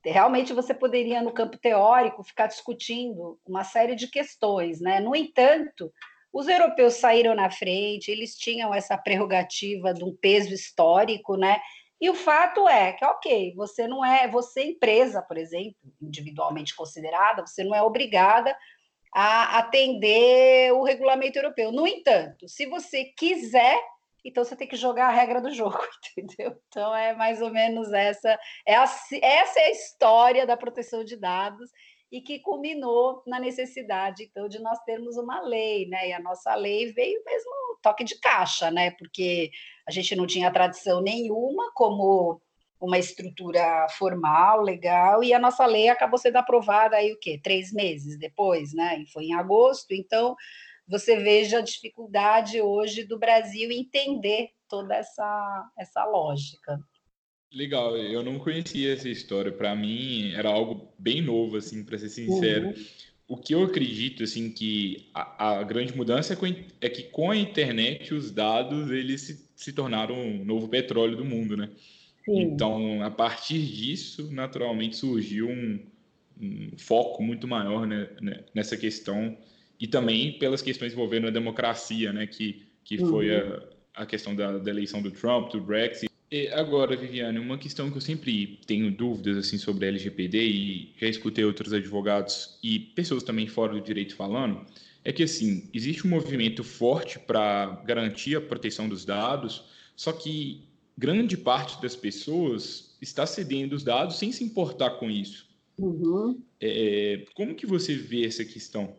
realmente 0.03 0.51
você 0.51 0.73
poderia, 0.73 1.21
no 1.21 1.31
campo 1.31 1.57
teórico, 1.57 2.21
ficar 2.21 2.47
discutindo 2.47 3.39
uma 3.47 3.63
série 3.63 3.95
de 3.95 4.09
questões, 4.09 4.81
né? 4.81 4.99
No 4.99 5.15
entanto, 5.15 5.89
os 6.33 6.49
europeus 6.49 6.95
saíram 6.95 7.33
na 7.33 7.49
frente, 7.49 8.11
eles 8.11 8.35
tinham 8.35 8.73
essa 8.73 8.97
prerrogativa 8.97 9.93
de 9.93 10.03
um 10.03 10.13
peso 10.13 10.53
histórico, 10.53 11.37
né? 11.37 11.61
E 12.03 12.09
o 12.09 12.13
fato 12.13 12.67
é 12.67 12.91
que, 12.91 13.05
ok, 13.05 13.53
você 13.55 13.87
não 13.87 14.03
é, 14.03 14.27
você 14.27 14.61
empresa, 14.61 15.21
por 15.21 15.37
exemplo, 15.37 15.77
individualmente 16.01 16.75
considerada, 16.75 17.47
você 17.47 17.63
não 17.63 17.73
é 17.73 17.81
obrigada 17.81 18.53
a 19.15 19.57
atender 19.59 20.73
o 20.73 20.83
regulamento 20.83 21.39
europeu. 21.39 21.71
No 21.71 21.87
entanto, 21.87 22.45
se 22.49 22.65
você 22.65 23.05
quiser, 23.05 23.81
então 24.21 24.43
você 24.43 24.53
tem 24.53 24.67
que 24.67 24.75
jogar 24.75 25.07
a 25.07 25.11
regra 25.11 25.39
do 25.39 25.53
jogo, 25.53 25.79
entendeu? 26.19 26.61
Então 26.67 26.93
é 26.93 27.15
mais 27.15 27.41
ou 27.41 27.49
menos 27.49 27.93
essa, 27.93 28.37
é 28.67 28.75
a, 28.75 28.83
essa 28.83 29.59
é 29.61 29.67
a 29.67 29.71
história 29.71 30.45
da 30.45 30.57
proteção 30.57 31.05
de 31.05 31.15
dados 31.15 31.71
e 32.13 32.21
que 32.21 32.37
culminou 32.37 33.23
na 33.25 33.39
necessidade, 33.39 34.25
então, 34.25 34.47
de 34.47 34.59
nós 34.59 34.77
termos 34.83 35.17
uma 35.17 35.41
lei, 35.41 35.87
né? 35.87 36.09
E 36.09 36.13
a 36.13 36.19
nossa 36.19 36.53
lei 36.53 36.93
veio 36.93 37.19
mesmo 37.25 37.51
toque 37.81 38.03
de 38.03 38.19
caixa, 38.19 38.69
né? 38.69 38.91
Porque 38.91 39.49
a 39.83 39.89
gente 39.89 40.15
não 40.15 40.27
tinha 40.27 40.53
tradição 40.53 41.01
nenhuma 41.01 41.71
como 41.73 42.39
uma 42.79 42.99
estrutura 42.99 43.87
formal, 43.97 44.61
legal, 44.61 45.23
e 45.23 45.33
a 45.33 45.39
nossa 45.39 45.65
lei 45.65 45.89
acabou 45.89 46.19
sendo 46.19 46.35
aprovada 46.35 46.97
aí 46.97 47.11
o 47.11 47.19
quê? 47.19 47.39
Três 47.41 47.73
meses 47.73 48.15
depois, 48.19 48.75
né? 48.75 48.99
E 48.99 49.07
foi 49.07 49.23
em 49.23 49.33
agosto, 49.33 49.91
então 49.95 50.35
você 50.87 51.17
veja 51.17 51.57
a 51.57 51.63
dificuldade 51.63 52.61
hoje 52.61 53.05
do 53.05 53.17
Brasil 53.17 53.71
entender 53.71 54.51
toda 54.69 54.93
essa, 54.93 55.71
essa 55.75 56.05
lógica. 56.05 56.79
Legal, 57.53 57.95
eu 57.95 58.23
não 58.23 58.39
conhecia 58.39 58.93
essa 58.93 59.07
história. 59.07 59.51
Para 59.51 59.75
mim 59.75 60.31
era 60.31 60.49
algo 60.49 60.91
bem 60.97 61.21
novo, 61.21 61.57
assim, 61.57 61.83
para 61.83 61.97
ser 61.97 62.09
sincero. 62.09 62.67
Uhum. 62.67 62.85
O 63.27 63.37
que 63.37 63.53
eu 63.53 63.63
acredito, 63.63 64.23
assim, 64.23 64.51
que 64.51 65.07
a, 65.13 65.59
a 65.59 65.63
grande 65.63 65.95
mudança 65.95 66.33
é, 66.33 66.65
é, 66.81 66.89
que 66.89 67.03
com 67.03 67.31
a 67.31 67.37
internet 67.37 68.13
os 68.13 68.31
dados 68.31 68.91
eles 68.91 69.21
se, 69.21 69.49
se 69.55 69.71
tornaram 69.71 70.15
um 70.15 70.43
novo 70.43 70.67
petróleo 70.67 71.15
do 71.15 71.23
mundo, 71.23 71.55
né? 71.55 71.69
Sim. 72.25 72.41
Então, 72.41 73.01
a 73.01 73.11
partir 73.11 73.59
disso, 73.59 74.31
naturalmente 74.31 74.95
surgiu 74.95 75.49
um, 75.49 75.79
um 76.41 76.71
foco 76.77 77.21
muito 77.21 77.47
maior 77.47 77.85
né, 77.85 78.09
né 78.21 78.43
nessa 78.53 78.77
questão 78.77 79.37
e 79.79 79.87
também 79.87 80.37
pelas 80.37 80.61
questões 80.61 80.93
envolvendo 80.93 81.27
a 81.27 81.31
democracia, 81.31 82.13
né, 82.13 82.25
que, 82.25 82.63
que 82.83 82.97
uhum. 82.99 83.09
foi 83.09 83.35
a, 83.35 83.63
a 83.93 84.05
questão 84.05 84.35
da, 84.35 84.57
da, 84.57 84.69
eleição 84.69 85.01
do 85.01 85.11
Trump, 85.11 85.51
do 85.51 85.59
Brexit. 85.59 86.09
E 86.33 86.47
agora, 86.47 86.95
Viviane, 86.95 87.37
uma 87.37 87.59
questão 87.59 87.91
que 87.91 87.97
eu 87.97 88.01
sempre 88.01 88.59
tenho 88.65 88.89
dúvidas 88.89 89.37
assim 89.37 89.59
sobre 89.59 89.85
a 89.85 89.89
LGPD 89.89 90.43
e 90.43 90.93
já 90.97 91.07
escutei 91.07 91.45
outros 91.45 91.71
advogados 91.71 92.57
e 92.63 92.79
pessoas 92.79 93.21
também 93.21 93.45
fora 93.45 93.73
do 93.73 93.79
direito 93.79 94.15
falando, 94.15 94.65
é 95.05 95.13
que 95.13 95.21
assim, 95.21 95.69
existe 95.71 96.07
um 96.07 96.09
movimento 96.09 96.63
forte 96.63 97.19
para 97.19 97.79
garantir 97.85 98.35
a 98.35 98.41
proteção 98.41 98.89
dos 98.89 99.05
dados, 99.05 99.63
só 99.95 100.11
que 100.11 100.67
grande 100.97 101.37
parte 101.37 101.79
das 101.79 101.95
pessoas 101.95 102.97
está 102.99 103.27
cedendo 103.27 103.73
os 103.73 103.83
dados 103.83 104.17
sem 104.17 104.31
se 104.31 104.43
importar 104.43 104.97
com 104.97 105.11
isso. 105.11 105.47
Uhum. 105.77 106.41
É, 106.59 107.25
como 107.35 107.53
que 107.53 107.67
você 107.67 107.95
vê 107.95 108.25
essa 108.25 108.43
questão? 108.43 108.95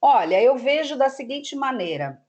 Olha, 0.00 0.42
eu 0.42 0.56
vejo 0.56 0.96
da 0.96 1.10
seguinte 1.10 1.54
maneira. 1.54 2.22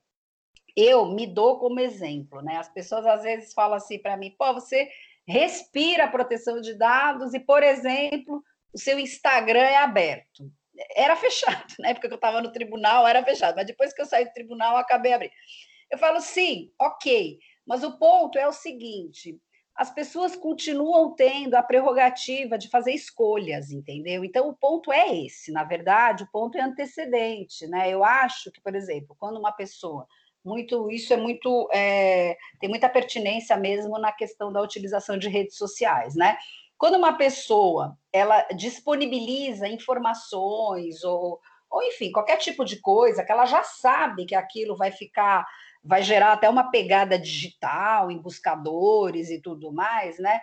Eu 0.76 1.06
me 1.06 1.26
dou 1.26 1.58
como 1.58 1.80
exemplo, 1.80 2.40
né? 2.42 2.56
As 2.56 2.68
pessoas 2.68 3.06
às 3.06 3.22
vezes 3.22 3.52
falam 3.52 3.76
assim 3.76 3.98
para 3.98 4.16
mim: 4.16 4.34
pô, 4.36 4.52
você 4.52 4.88
respira 5.26 6.04
a 6.04 6.10
proteção 6.10 6.60
de 6.60 6.74
dados 6.74 7.32
e, 7.34 7.40
por 7.40 7.62
exemplo, 7.62 8.42
o 8.72 8.78
seu 8.78 8.98
Instagram 8.98 9.60
é 9.60 9.76
aberto. 9.76 10.50
Era 10.96 11.14
fechado, 11.14 11.74
na 11.78 11.90
época 11.90 12.08
que 12.08 12.14
eu 12.14 12.16
estava 12.16 12.42
no 12.42 12.52
tribunal 12.52 13.06
era 13.06 13.24
fechado, 13.24 13.54
mas 13.56 13.66
depois 13.66 13.92
que 13.92 14.02
eu 14.02 14.06
saí 14.06 14.24
do 14.24 14.32
tribunal 14.32 14.76
acabei 14.76 15.12
abrindo. 15.12 15.32
Eu 15.90 15.98
falo, 15.98 16.20
sim, 16.20 16.72
ok, 16.80 17.38
mas 17.66 17.84
o 17.84 17.96
ponto 17.96 18.36
é 18.36 18.46
o 18.48 18.52
seguinte: 18.52 19.38
as 19.76 19.92
pessoas 19.92 20.36
continuam 20.36 21.14
tendo 21.14 21.54
a 21.54 21.62
prerrogativa 21.62 22.58
de 22.58 22.68
fazer 22.68 22.92
escolhas, 22.92 23.70
entendeu? 23.70 24.24
Então, 24.24 24.48
o 24.48 24.54
ponto 24.54 24.92
é 24.92 25.16
esse, 25.24 25.50
na 25.50 25.64
verdade, 25.64 26.24
o 26.24 26.30
ponto 26.30 26.56
é 26.58 26.62
antecedente, 26.62 27.66
né? 27.66 27.90
Eu 27.90 28.04
acho 28.04 28.50
que, 28.52 28.60
por 28.60 28.74
exemplo, 28.74 29.16
quando 29.18 29.38
uma 29.38 29.52
pessoa 29.52 30.06
muito 30.44 30.90
isso 30.90 31.12
é 31.12 31.16
muito 31.16 31.68
é, 31.72 32.36
tem 32.60 32.68
muita 32.68 32.88
pertinência 32.88 33.56
mesmo 33.56 33.98
na 33.98 34.12
questão 34.12 34.52
da 34.52 34.60
utilização 34.60 35.18
de 35.18 35.28
redes 35.28 35.56
sociais, 35.56 36.14
né? 36.14 36.36
quando 36.76 36.96
uma 36.96 37.16
pessoa 37.16 37.96
ela 38.12 38.42
disponibiliza 38.54 39.68
informações 39.68 41.02
ou, 41.04 41.40
ou 41.70 41.82
enfim, 41.84 42.12
qualquer 42.12 42.36
tipo 42.36 42.64
de 42.64 42.80
coisa 42.80 43.24
que 43.24 43.32
ela 43.32 43.46
já 43.46 43.62
sabe 43.62 44.26
que 44.26 44.34
aquilo 44.34 44.76
vai 44.76 44.90
ficar, 44.90 45.46
vai 45.82 46.02
gerar 46.02 46.32
até 46.32 46.48
uma 46.48 46.70
pegada 46.70 47.18
digital 47.18 48.10
em 48.10 48.20
buscadores 48.20 49.30
e 49.30 49.40
tudo 49.40 49.72
mais, 49.72 50.18
né? 50.18 50.40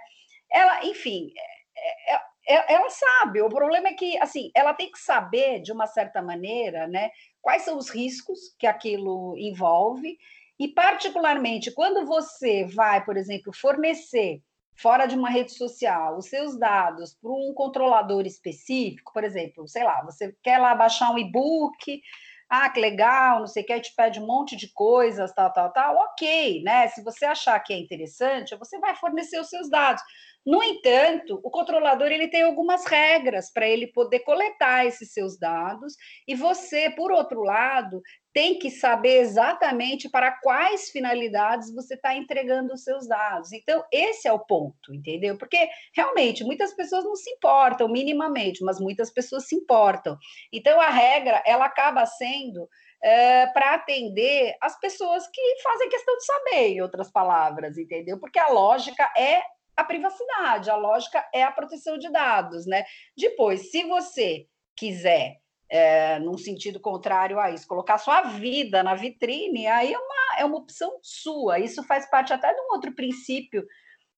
Ela, 0.52 0.86
enfim, 0.86 1.32
é, 1.38 2.14
é, 2.14 2.22
é, 2.48 2.74
ela 2.74 2.90
sabe. 2.90 3.42
O 3.42 3.50
problema 3.50 3.90
é 3.90 3.94
que, 3.94 4.18
assim, 4.18 4.52
ela 4.56 4.74
tem 4.74 4.92
que 4.92 5.00
saber 5.00 5.62
de 5.62 5.72
uma 5.72 5.88
certa 5.88 6.22
maneira, 6.22 6.88
né? 6.88 7.12
Quais 7.42 7.64
são 7.64 7.78
os 7.78 7.90
riscos 7.90 8.56
que 8.60 8.68
aquilo 8.68 9.36
envolve 9.38 10.18
e, 10.60 10.68
particularmente, 10.68 11.72
quando 11.72 12.06
você 12.06 12.66
vai, 12.66 13.04
por 13.04 13.18
exemplo, 13.18 13.52
fornecer 13.54 14.42
fora 14.76 15.06
de 15.06 15.16
uma 15.16 15.30
rede 15.30 15.54
social 15.54 16.18
os 16.18 16.26
seus 16.28 16.58
dados 16.58 17.16
para 17.22 17.32
um 17.32 17.54
controlador 17.54 18.26
específico, 18.26 19.12
por 19.14 19.24
exemplo, 19.24 19.68
sei 19.68 19.84
lá, 19.84 20.04
você 20.04 20.36
quer 20.44 20.58
lá 20.58 20.74
baixar 20.76 21.12
um 21.12 21.18
e-book, 21.18 22.02
ah, 22.50 22.70
que 22.70 22.82
legal, 22.82 23.40
não 23.40 23.48
sei 23.48 23.64
o 23.64 23.66
que, 23.66 23.80
te 23.80 23.96
pede 23.96 24.20
um 24.20 24.28
monte 24.28 24.58
de 24.58 24.68
coisas, 24.74 25.34
tal, 25.34 25.54
tal, 25.54 25.72
tal, 25.72 25.96
ok, 25.96 26.62
né? 26.64 26.88
Se 26.90 27.02
você 27.02 27.26
achar 27.26 27.58
que 27.62 27.72
é 27.74 27.80
interessante, 27.80 28.56
você 28.58 28.78
vai 28.78 28.94
fornecer 28.96 29.40
os 29.40 29.48
seus 29.48 29.70
dados. 29.70 30.04
No 30.46 30.64
entanto, 30.64 31.40
o 31.44 31.52
controlador 31.52 32.08
ele 32.08 32.28
tem 32.28 32.42
algumas 32.42 32.86
regras 32.86 33.52
para 33.54 33.68
ele 33.68 33.88
poder 33.88 34.22
coletar 34.22 34.86
esses 34.86 35.14
seus 35.14 35.38
dados 35.38 35.94
e 36.28 36.34
você, 36.34 36.90
por 36.90 37.12
outro 37.12 37.44
lado, 37.44 38.02
tem 38.34 38.58
que 38.58 38.72
saber 38.72 39.20
exatamente 39.20 40.10
para 40.10 40.32
quais 40.32 40.90
finalidades 40.90 41.72
você 41.74 41.94
está 41.94 42.16
entregando 42.16 42.74
os 42.74 42.84
seus 42.84 43.08
dados. 43.08 43.52
Então, 43.52 43.84
esse 43.92 44.28
é 44.28 44.34
o 44.34 44.40
ponto, 44.40 44.94
entendeu? 44.94 45.38
Porque 45.38 45.70
realmente 45.96 46.44
muitas 46.44 46.74
pessoas 46.74 47.04
não 47.04 47.16
se 47.16 47.30
importam 47.30 47.88
minimamente, 47.88 48.64
mas 48.64 48.80
muitas 48.80 49.12
pessoas 49.12 49.48
se 49.48 49.56
importam. 49.56 50.18
Então, 50.52 50.80
a 50.80 50.90
regra 50.90 51.44
ela 51.46 51.66
acaba 51.66 52.06
sendo 52.06 52.68
é, 53.04 53.48
para 53.48 53.76
atender 53.76 54.56
as 54.62 54.80
pessoas 54.80 55.28
que 55.28 55.42
fazem 55.62 55.90
questão 55.90 56.16
de 56.18 56.26
saber, 56.26 56.68
em 56.70 56.82
outras 56.82 57.12
palavras, 57.12 57.78
entendeu? 57.78 58.20
Porque 58.20 58.40
a 58.40 58.50
lógica 58.50 59.12
é 59.18 59.42
a 59.76 59.84
privacidade, 59.84 60.70
a 60.70 60.76
lógica 60.76 61.26
é 61.34 61.44
a 61.44 61.52
proteção 61.52 61.98
de 61.98 62.12
dados, 62.12 62.66
né? 62.66 62.84
Depois, 63.18 63.72
se 63.72 63.84
você 63.84 64.46
quiser, 64.76 65.38
é, 65.70 66.20
num 66.20 66.38
sentido 66.38 66.80
contrário 66.80 67.40
a 67.40 67.52
isso, 67.52 67.68
colocar 67.68 67.98
sua 67.98 68.22
vida 68.24 68.84
na 68.84 68.96
vitrine, 68.96 69.68
aí 69.68 69.94
é 69.94 69.98
uma, 69.98 70.40
é 70.40 70.46
uma 70.46 70.58
opção 70.58 71.00
sua. 71.02 71.60
Isso 71.60 71.84
faz 71.84 72.10
parte 72.10 72.34
até 72.34 72.54
de 72.54 72.62
um 72.62 72.74
outro 72.74 72.94
princípio 72.94 73.66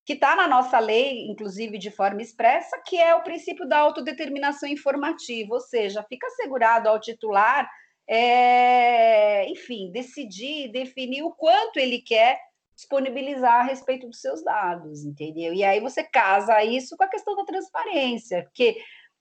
que 0.06 0.14
está 0.14 0.36
na 0.36 0.48
nossa 0.48 0.80
lei, 0.80 1.26
inclusive 1.28 1.78
de 1.78 1.90
forma 1.90 2.22
expressa, 2.22 2.82
que 2.86 2.98
é 2.98 3.16
o 3.16 3.24
princípio 3.24 3.68
da 3.68 3.78
autodeterminação 3.78 4.68
informativa, 4.68 5.54
ou 5.54 5.62
seja, 5.62 6.04
fica 6.04 6.28
assegurado 6.28 6.90
ao 6.90 7.00
titular, 7.00 7.70
é, 8.08 9.48
enfim, 9.50 9.92
decidir, 9.92 10.72
definir 10.72 11.24
o 11.24 11.32
quanto 11.32 11.78
ele 11.78 12.02
quer 12.02 12.38
disponibilizar 12.76 13.62
a 13.62 13.64
respeito 13.64 14.08
dos 14.08 14.20
seus 14.20 14.44
dados, 14.44 15.04
entendeu? 15.04 15.54
E 15.54 15.64
aí 15.64 15.80
você 15.80 16.04
casa 16.04 16.64
isso 16.64 16.96
com 16.98 17.04
a 17.04 17.10
questão 17.10 17.36
da 17.36 17.46
transparência, 17.46 18.44
porque 18.44 18.78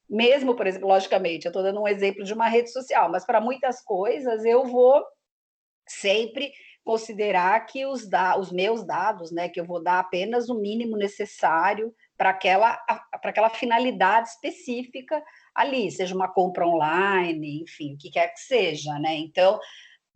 mesmo, 0.09 0.55
por 0.55 0.67
exemplo, 0.67 0.89
logicamente, 0.89 1.47
eu 1.47 1.51
estou 1.51 1.63
dando 1.63 1.81
um 1.81 1.89
exemplo 1.89 2.25
de 2.25 2.35
uma 2.35 2.49
rede 2.49 2.71
social, 2.71 3.11
mas 3.11 3.25
para 3.25 3.41
muitas 3.41 3.83
coisas 3.83 4.45
eu 4.45 4.65
vou 4.65 5.03
sempre 5.89 6.53
considerar 6.85 7.65
que 7.67 7.87
os, 7.87 8.09
da, 8.09 8.37
os 8.39 8.51
meus 8.51 8.85
dados, 8.85 9.31
né, 9.31 9.49
que 9.49 9.61
eu 9.61 9.65
vou 9.65 9.83
dar 9.83 10.01
apenas 10.01 10.49
o 10.49 10.61
mínimo 10.61 10.97
necessário 10.97 11.95
para 12.17 12.31
aquela, 12.31 12.79
aquela 13.13 13.51
finalidade 13.51 14.29
específica 14.29 15.23
ali, 15.55 15.91
seja 15.91 16.15
uma 16.15 16.33
compra 16.33 16.67
online, 16.67 17.63
enfim, 17.63 17.95
o 17.95 17.99
que 17.99 18.11
quer 18.11 18.29
que 18.29 18.41
seja, 18.41 18.99
né? 18.99 19.15
Então, 19.17 19.59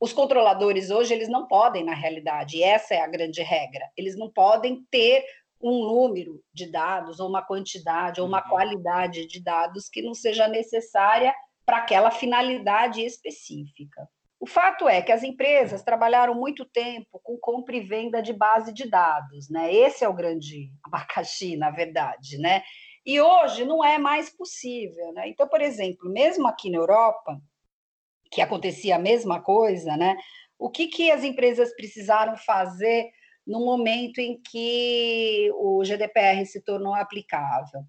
os 0.01 0.13
controladores 0.13 0.91
hoje, 0.91 1.15
eles 1.15 1.29
não 1.29 1.47
podem, 1.47 1.85
na 1.85 1.95
realidade, 1.95 2.59
e 2.59 2.63
essa 2.63 2.95
é 2.95 3.01
a 3.01 3.07
grande 3.07 3.43
regra, 3.43 3.89
eles 3.97 4.17
não 4.17 4.31
podem 4.31 4.85
ter 4.91 5.25
um 5.61 5.85
número 5.85 6.43
de 6.53 6.71
dados, 6.71 7.19
ou 7.19 7.29
uma 7.29 7.43
quantidade, 7.43 8.21
ou 8.21 8.27
uma 8.27 8.43
uhum. 8.43 8.51
qualidade 8.51 9.27
de 9.27 9.43
dados 9.43 9.89
que 9.89 10.03
não 10.03 10.15
seja 10.15 10.47
necessária 10.47 11.35
para 11.65 11.79
aquela 11.79 12.11
finalidade 12.11 13.05
específica. 13.05 14.09
O 14.39 14.47
fato 14.47 14.87
é 14.87 15.01
que 15.01 15.11
as 15.11 15.23
empresas 15.23 15.83
trabalharam 15.83 16.35
muito 16.35 16.65
tempo 16.67 17.19
com 17.23 17.39
compra 17.39 17.75
e 17.75 17.81
venda 17.81 18.21
de 18.21 18.35
base 18.35 18.73
de 18.73 18.89
dados, 18.89 19.49
né? 19.49 19.75
Esse 19.75 20.05
é 20.05 20.09
o 20.09 20.15
grande 20.15 20.71
abacaxi, 20.85 21.57
na 21.57 21.71
verdade, 21.71 22.37
né? 22.39 22.63
E 23.05 23.21
hoje 23.21 23.65
não 23.65 23.83
é 23.83 23.99
mais 23.99 24.29
possível, 24.29 25.13
né? 25.15 25.29
Então, 25.29 25.49
por 25.49 25.63
exemplo, 25.63 26.11
mesmo 26.11 26.47
aqui 26.47 26.71
na 26.71 26.79
Europa, 26.79 27.41
que 28.31 28.41
acontecia 28.41 28.97
a 28.97 28.99
mesma 28.99 29.43
coisa, 29.43 29.97
né? 29.97 30.17
O 30.59 30.71
que, 30.71 30.89
que 30.89 31.11
as 31.11 31.23
empresas 31.23 31.75
precisaram 31.75 32.37
fazer 32.37 33.11
no 33.47 33.65
momento 33.65 34.19
em 34.19 34.41
que 34.41 35.51
o 35.55 35.83
GDPR 35.85 36.45
se 36.47 36.63
tornou 36.63 36.95
aplicável? 36.95 37.83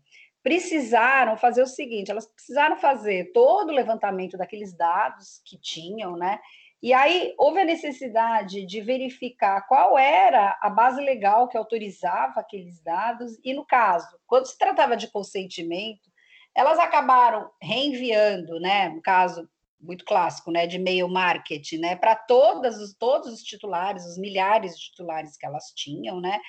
Precisaram 0.43 1.37
fazer 1.37 1.61
o 1.61 1.67
seguinte: 1.67 2.11
elas 2.11 2.27
precisaram 2.27 2.77
fazer 2.77 3.31
todo 3.33 3.69
o 3.69 3.73
levantamento 3.73 4.37
daqueles 4.37 4.75
dados 4.75 5.41
que 5.45 5.59
tinham, 5.59 6.15
né? 6.15 6.39
E 6.81 6.93
aí 6.93 7.33
houve 7.39 7.59
a 7.59 7.65
necessidade 7.65 8.63
de 8.65 8.81
verificar 8.81 9.65
qual 9.67 9.97
era 9.97 10.57
a 10.61 10.69
base 10.69 11.01
legal 11.01 11.47
que 11.47 11.57
autorizava 11.57 12.39
aqueles 12.39 12.79
dados, 12.83 13.37
e 13.43 13.51
no 13.53 13.65
caso, 13.65 14.07
quando 14.27 14.45
se 14.45 14.57
tratava 14.57 14.95
de 14.95 15.09
consentimento, 15.09 16.07
elas 16.55 16.77
acabaram 16.77 17.49
reenviando, 17.61 18.59
né? 18.59 18.89
No 18.89 19.01
caso, 19.01 19.49
muito 19.79 20.03
clássico, 20.05 20.51
né, 20.51 20.65
de 20.65 20.77
e-mail 20.77 21.07
marketing, 21.07 21.77
né, 21.77 21.95
para 21.95 22.15
todos, 22.15 22.93
todos 22.95 23.31
os 23.31 23.43
titulares, 23.43 24.05
os 24.05 24.17
milhares 24.17 24.77
de 24.77 24.85
titulares 24.85 25.37
que 25.37 25.45
elas 25.45 25.71
tinham, 25.75 26.19
né, 26.19 26.39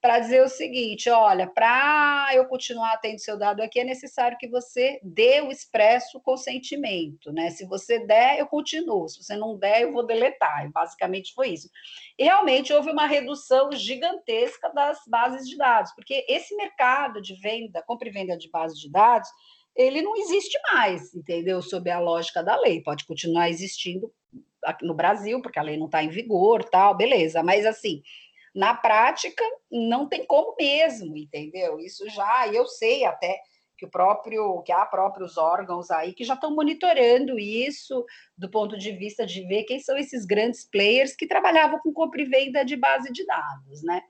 para 0.00 0.20
dizer 0.20 0.42
o 0.42 0.48
seguinte, 0.48 1.10
olha, 1.10 1.48
para 1.48 2.28
eu 2.32 2.46
continuar 2.46 2.96
tendo 2.98 3.18
seu 3.18 3.36
dado 3.36 3.60
aqui, 3.60 3.80
é 3.80 3.84
necessário 3.84 4.38
que 4.38 4.48
você 4.48 5.00
dê 5.02 5.40
o 5.40 5.50
expresso 5.50 6.20
consentimento, 6.20 7.32
né, 7.32 7.50
se 7.50 7.66
você 7.66 7.98
der, 8.06 8.38
eu 8.38 8.46
continuo, 8.46 9.08
se 9.08 9.22
você 9.22 9.36
não 9.36 9.58
der, 9.58 9.82
eu 9.82 9.92
vou 9.92 10.06
deletar, 10.06 10.64
e 10.64 10.68
basicamente 10.70 11.34
foi 11.34 11.50
isso. 11.50 11.68
E 12.18 12.24
realmente 12.24 12.72
houve 12.72 12.90
uma 12.90 13.06
redução 13.06 13.72
gigantesca 13.72 14.72
das 14.72 15.00
bases 15.08 15.48
de 15.48 15.56
dados, 15.56 15.92
porque 15.94 16.24
esse 16.28 16.54
mercado 16.54 17.20
de 17.20 17.34
venda, 17.34 17.82
compra 17.82 18.08
e 18.08 18.12
venda 18.12 18.36
de 18.36 18.48
bases 18.48 18.78
de 18.78 18.90
dados, 18.90 19.28
ele 19.76 20.02
não 20.02 20.16
existe 20.16 20.58
mais, 20.72 21.14
entendeu? 21.14 21.60
Sob 21.60 21.90
a 21.90 22.00
lógica 22.00 22.42
da 22.42 22.58
lei. 22.58 22.82
Pode 22.82 23.04
continuar 23.04 23.50
existindo 23.50 24.12
aqui 24.64 24.84
no 24.84 24.94
Brasil, 24.94 25.40
porque 25.40 25.58
a 25.58 25.62
lei 25.62 25.76
não 25.76 25.86
está 25.86 26.02
em 26.02 26.08
vigor, 26.08 26.64
tal, 26.64 26.96
beleza. 26.96 27.42
Mas 27.42 27.66
assim, 27.66 28.02
na 28.54 28.74
prática, 28.74 29.44
não 29.70 30.08
tem 30.08 30.24
como 30.24 30.56
mesmo, 30.58 31.16
entendeu? 31.16 31.78
Isso 31.78 32.08
já, 32.08 32.48
eu 32.48 32.66
sei 32.66 33.04
até 33.04 33.38
que 33.76 33.84
o 33.84 33.90
próprio, 33.90 34.62
que 34.62 34.72
há 34.72 34.86
próprios 34.86 35.36
órgãos 35.36 35.90
aí 35.90 36.14
que 36.14 36.24
já 36.24 36.32
estão 36.32 36.54
monitorando 36.54 37.38
isso 37.38 38.04
do 38.36 38.50
ponto 38.50 38.78
de 38.78 38.92
vista 38.92 39.26
de 39.26 39.46
ver 39.46 39.64
quem 39.64 39.78
são 39.78 39.98
esses 39.98 40.24
grandes 40.24 40.64
players 40.64 41.14
que 41.14 41.26
trabalhavam 41.26 41.78
com 41.80 41.92
compra 41.92 42.22
e 42.22 42.24
venda 42.24 42.64
de 42.64 42.76
base 42.76 43.12
de 43.12 43.26
dados, 43.26 43.82
né? 43.82 44.00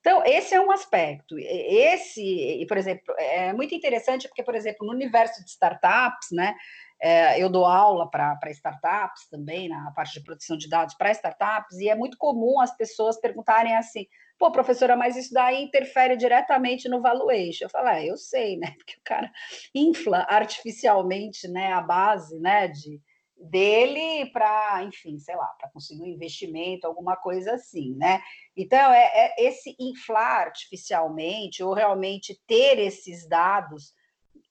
Então, 0.00 0.24
esse 0.24 0.54
é 0.54 0.60
um 0.60 0.70
aspecto. 0.72 1.36
Esse, 1.38 2.64
por 2.66 2.78
exemplo, 2.78 3.14
é 3.18 3.52
muito 3.52 3.74
interessante 3.74 4.26
porque, 4.28 4.42
por 4.42 4.54
exemplo, 4.54 4.86
no 4.86 4.92
universo 4.92 5.44
de 5.44 5.50
startups, 5.50 6.28
né, 6.32 6.54
é, 7.00 7.42
eu 7.42 7.48
dou 7.48 7.66
aula 7.66 8.10
para 8.10 8.50
startups 8.50 9.28
também, 9.30 9.68
na 9.68 9.90
parte 9.92 10.14
de 10.14 10.24
proteção 10.24 10.56
de 10.56 10.68
dados 10.68 10.94
para 10.94 11.10
startups, 11.12 11.78
e 11.78 11.88
é 11.88 11.94
muito 11.94 12.16
comum 12.18 12.60
as 12.60 12.74
pessoas 12.76 13.20
perguntarem 13.20 13.76
assim: 13.76 14.06
pô, 14.38 14.50
professora, 14.50 14.96
mas 14.96 15.16
isso 15.16 15.34
daí 15.34 15.62
interfere 15.62 16.16
diretamente 16.16 16.88
no 16.88 17.02
valuation. 17.02 17.66
Eu 17.66 17.70
falo, 17.70 17.88
é, 17.88 18.06
eu 18.06 18.16
sei, 18.16 18.56
né? 18.56 18.72
Porque 18.78 18.94
o 18.98 19.02
cara 19.04 19.30
infla 19.74 20.26
artificialmente 20.28 21.46
né, 21.46 21.72
a 21.72 21.80
base 21.82 22.38
né, 22.40 22.68
de, 22.68 23.00
dele 23.40 24.30
para, 24.32 24.82
enfim, 24.84 25.18
sei 25.18 25.34
lá, 25.36 25.46
para 25.58 25.70
conseguir 25.70 26.02
um 26.02 26.06
investimento, 26.06 26.86
alguma 26.86 27.16
coisa 27.16 27.54
assim, 27.54 27.94
né? 27.94 28.20
Então, 28.56 28.92
é, 28.92 29.10
é, 29.14 29.34
esse 29.38 29.74
inflar 29.78 30.46
artificialmente 30.46 31.62
ou 31.62 31.72
realmente 31.72 32.38
ter 32.46 32.78
esses 32.78 33.26
dados 33.26 33.94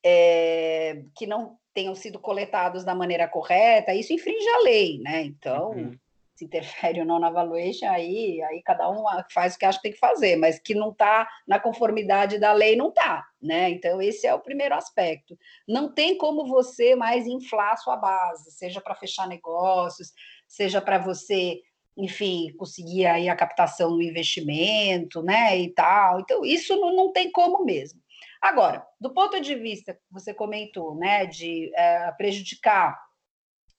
é, 0.04 1.04
que 1.16 1.28
não 1.28 1.58
tenham 1.74 1.94
sido 1.94 2.20
coletados 2.20 2.84
da 2.84 2.96
maneira 2.96 3.28
correta, 3.28 3.94
isso 3.94 4.14
infringe 4.14 4.48
a 4.48 4.62
lei, 4.62 5.00
né? 5.00 5.22
Então, 5.24 5.72
uhum 5.72 5.98
se 6.40 6.46
interfere 6.46 7.02
ou 7.02 7.06
não 7.06 7.20
na 7.20 7.30
valuation, 7.30 7.86
aí, 7.90 8.42
aí 8.44 8.62
cada 8.64 8.90
um 8.90 9.04
faz 9.30 9.56
o 9.56 9.60
que 9.60 9.66
acha 9.66 9.78
que 9.78 9.84
tem 9.84 9.92
que 9.92 10.00
fazer, 10.00 10.38
mas 10.38 10.58
que 10.58 10.74
não 10.74 10.92
está 10.92 11.28
na 11.46 11.60
conformidade 11.60 12.40
da 12.40 12.54
lei, 12.54 12.78
não 12.78 12.88
está, 12.88 13.28
né? 13.42 13.70
Então, 13.70 14.02
esse 14.02 14.26
é 14.26 14.34
o 14.34 14.40
primeiro 14.40 14.74
aspecto. 14.74 15.38
Não 15.68 15.94
tem 15.94 16.18
como 16.18 16.48
você 16.48 16.96
mais 16.96 17.28
inflar 17.28 17.78
sua 17.78 17.98
base, 17.98 18.52
seja 18.52 18.80
para 18.80 18.96
fechar 18.96 19.28
negócios, 19.28 20.14
seja 20.48 20.80
para 20.80 20.98
você, 20.98 21.60
enfim, 21.98 22.54
conseguir 22.58 23.06
aí 23.06 23.28
a 23.28 23.36
captação 23.36 23.92
do 23.92 24.02
investimento, 24.02 25.22
né, 25.22 25.60
e 25.60 25.74
tal. 25.74 26.22
Então, 26.22 26.46
isso 26.46 26.74
não, 26.78 26.96
não 26.96 27.12
tem 27.12 27.30
como 27.30 27.66
mesmo. 27.66 28.00
Agora, 28.42 28.88
do 29.00 29.14
ponto 29.14 29.42
de 29.42 29.56
vista 29.56 29.94
que 29.94 30.00
você 30.10 30.34
comentou, 30.34 30.96
né, 30.96 31.26
de 31.26 31.70
é, 31.76 32.10
prejudicar 32.14 32.98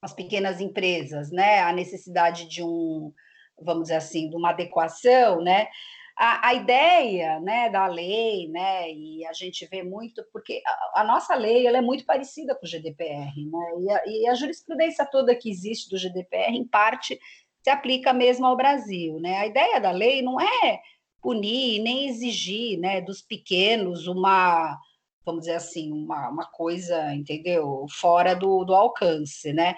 as 0.03 0.13
pequenas 0.13 0.61
empresas, 0.61 1.31
né, 1.31 1.61
a 1.61 1.73
necessidade 1.73 2.49
de 2.49 2.63
um, 2.63 3.13
vamos 3.61 3.85
dizer 3.85 3.97
assim, 3.97 4.31
de 4.31 4.37
uma 4.37 4.51
adequação, 4.51 5.43
né, 5.43 5.69
a, 6.17 6.49
a, 6.49 6.55
ideia 6.55 7.41
né, 7.41 7.71
da 7.71 7.87
lei, 7.87 8.49
né, 8.49 8.91
e 8.93 9.25
a 9.27 9.33
gente 9.33 9.67
vê 9.67 9.83
muito, 9.83 10.23
porque 10.33 10.63
a, 10.67 11.01
a, 11.01 11.05
nossa 11.05 11.35
lei 11.35 11.67
ela 11.67 11.79
é 11.79 11.83
muito 11.83 12.05
parecida 12.05 12.55
com 12.55 12.67
o 12.67 12.69
GDPR, 12.69 13.33
né, 13.37 13.71
e 13.81 13.91
a, 13.91 14.03
e 14.07 14.29
a 14.29 14.35
jurisprudência 14.35 15.07
toda 15.07 15.35
que 15.35 15.51
existe 15.51 15.89
do 15.89 15.99
GDPR, 15.99 16.55
em 16.55 16.67
parte, 16.67 17.19
se 17.63 17.71
aplica 17.71 18.13
mesmo 18.13 18.47
ao 18.47 18.57
Brasil. 18.57 19.19
Né? 19.21 19.39
A 19.39 19.47
ideia 19.47 19.81
da 19.81 19.91
lei 19.91 20.23
não 20.23 20.41
é 20.41 20.81
punir 21.23 21.81
nem 21.83 22.09
exigir 22.09 22.79
né, 22.79 23.01
dos 23.01 23.21
pequenos 23.21 24.07
uma, 24.07 24.79
vamos 25.25 25.43
dizer 25.43 25.55
assim, 25.55 25.93
uma, 25.93 26.29
uma 26.29 26.47
coisa, 26.47 27.15
entendeu, 27.15 27.87
fora 27.91 28.35
do, 28.35 28.65
do 28.65 28.75
alcance, 28.75 29.53
né? 29.53 29.75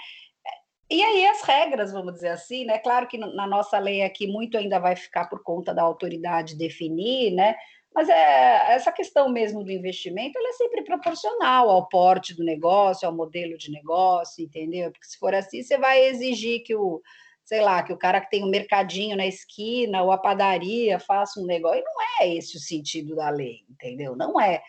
E 0.91 1.03
aí 1.03 1.27
as 1.27 1.41
regras, 1.43 1.91
vamos 1.91 2.15
dizer 2.15 2.29
assim, 2.29 2.67
né? 2.67 2.79
Claro 2.79 3.07
que 3.09 3.17
na 3.17 3.47
nossa 3.47 3.79
lei 3.79 4.03
aqui 4.03 4.27
muito 4.27 4.59
ainda 4.59 4.79
vai 4.79 4.95
ficar 4.95 5.27
por 5.27 5.43
conta 5.43 5.75
da 5.75 5.83
autoridade 5.83 6.57
definir, 6.57 7.33
né? 7.33 7.55
Mas 7.95 8.09
é, 8.09 8.73
essa 8.73 8.91
questão 8.91 9.29
mesmo 9.29 9.63
do 9.63 9.71
investimento, 9.71 10.39
ela 10.39 10.49
é 10.49 10.53
sempre 10.53 10.83
proporcional 10.83 11.69
ao 11.69 11.89
porte 11.89 12.35
do 12.35 12.45
negócio, 12.45 13.07
ao 13.07 13.15
modelo 13.15 13.57
de 13.57 13.71
negócio, 13.71 14.45
entendeu? 14.45 14.91
Porque 14.91 15.07
se 15.07 15.19
for 15.19 15.35
assim, 15.35 15.63
você 15.63 15.77
vai 15.77 16.07
exigir 16.07 16.63
que 16.63 16.75
o, 16.75 17.03
sei 17.45 17.61
lá, 17.61 17.83
que 17.83 17.93
o 17.93 17.99
cara 17.99 18.21
que 18.21 18.31
tem 18.31 18.45
um 18.45 18.51
mercadinho 18.51 19.17
na 19.17 19.27
esquina 19.27 20.03
ou 20.03 20.11
a 20.11 20.19
padaria 20.19 20.99
faça 20.99 21.41
um 21.41 21.45
negócio. 21.45 21.81
E 21.81 21.85
não 21.85 21.93
é 22.21 22.35
esse 22.35 22.57
o 22.57 22.61
sentido 22.61 23.15
da 23.15 23.29
lei, 23.29 23.61
entendeu? 23.69 24.17
Não 24.17 24.41
é. 24.41 24.63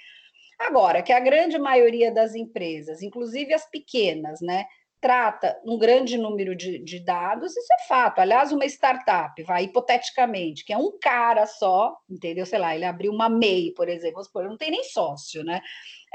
Agora, 0.67 1.01
que 1.01 1.11
a 1.11 1.19
grande 1.19 1.59
maioria 1.59 2.11
das 2.11 2.35
empresas, 2.35 3.01
inclusive 3.01 3.53
as 3.53 3.69
pequenas, 3.69 4.39
né? 4.41 4.65
trata 5.03 5.59
um 5.65 5.77
grande 5.77 6.17
número 6.17 6.55
de, 6.55 6.79
de, 6.79 6.97
dados, 6.97 7.57
isso 7.57 7.73
é 7.73 7.87
fato. 7.89 8.19
Aliás, 8.19 8.53
uma 8.53 8.65
startup, 8.65 9.43
vai 9.43 9.65
hipoteticamente, 9.65 10.63
que 10.63 10.71
é 10.71 10.77
um 10.77 10.97
cara 10.97 11.45
só, 11.45 11.93
entendeu? 12.09 12.45
Sei 12.45 12.57
lá, 12.57 12.73
ele 12.73 12.85
abriu 12.85 13.11
uma 13.11 13.27
MEI, 13.27 13.73
por 13.73 13.89
exemplo, 13.89 14.23
supor, 14.23 14.45
não 14.45 14.55
tem 14.55 14.71
nem 14.71 14.81
sócio, 14.85 15.43
né? 15.43 15.59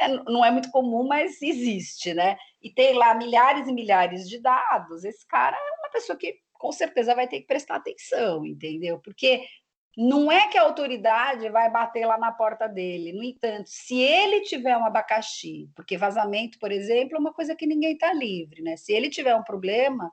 É, 0.00 0.08
não 0.08 0.42
é 0.42 0.50
muito 0.50 0.70
comum, 0.70 1.06
mas 1.06 1.42
existe, 1.42 2.14
né? 2.14 2.38
E 2.62 2.72
tem 2.72 2.94
lá 2.94 3.14
milhares 3.14 3.68
e 3.68 3.72
milhares 3.74 4.26
de 4.26 4.40
dados. 4.40 5.04
Esse 5.04 5.26
cara 5.26 5.54
é 5.54 5.80
uma 5.82 5.90
pessoa 5.90 6.16
que 6.16 6.36
com 6.54 6.72
certeza 6.72 7.14
vai 7.14 7.28
ter 7.28 7.40
que 7.40 7.46
prestar 7.46 7.76
atenção, 7.76 8.46
entendeu? 8.46 8.98
Porque 9.00 9.44
não 10.00 10.30
é 10.30 10.46
que 10.46 10.56
a 10.56 10.62
autoridade 10.62 11.48
vai 11.48 11.68
bater 11.68 12.06
lá 12.06 12.16
na 12.16 12.30
porta 12.30 12.68
dele. 12.68 13.12
No 13.12 13.24
entanto, 13.24 13.68
se 13.68 14.00
ele 14.00 14.42
tiver 14.42 14.76
um 14.76 14.84
abacaxi, 14.84 15.68
porque 15.74 15.96
vazamento, 15.96 16.56
por 16.60 16.70
exemplo, 16.70 17.16
é 17.16 17.18
uma 17.18 17.34
coisa 17.34 17.56
que 17.56 17.66
ninguém 17.66 17.94
está 17.94 18.12
livre, 18.12 18.62
né? 18.62 18.76
Se 18.76 18.92
ele 18.92 19.10
tiver 19.10 19.34
um 19.34 19.42
problema, 19.42 20.12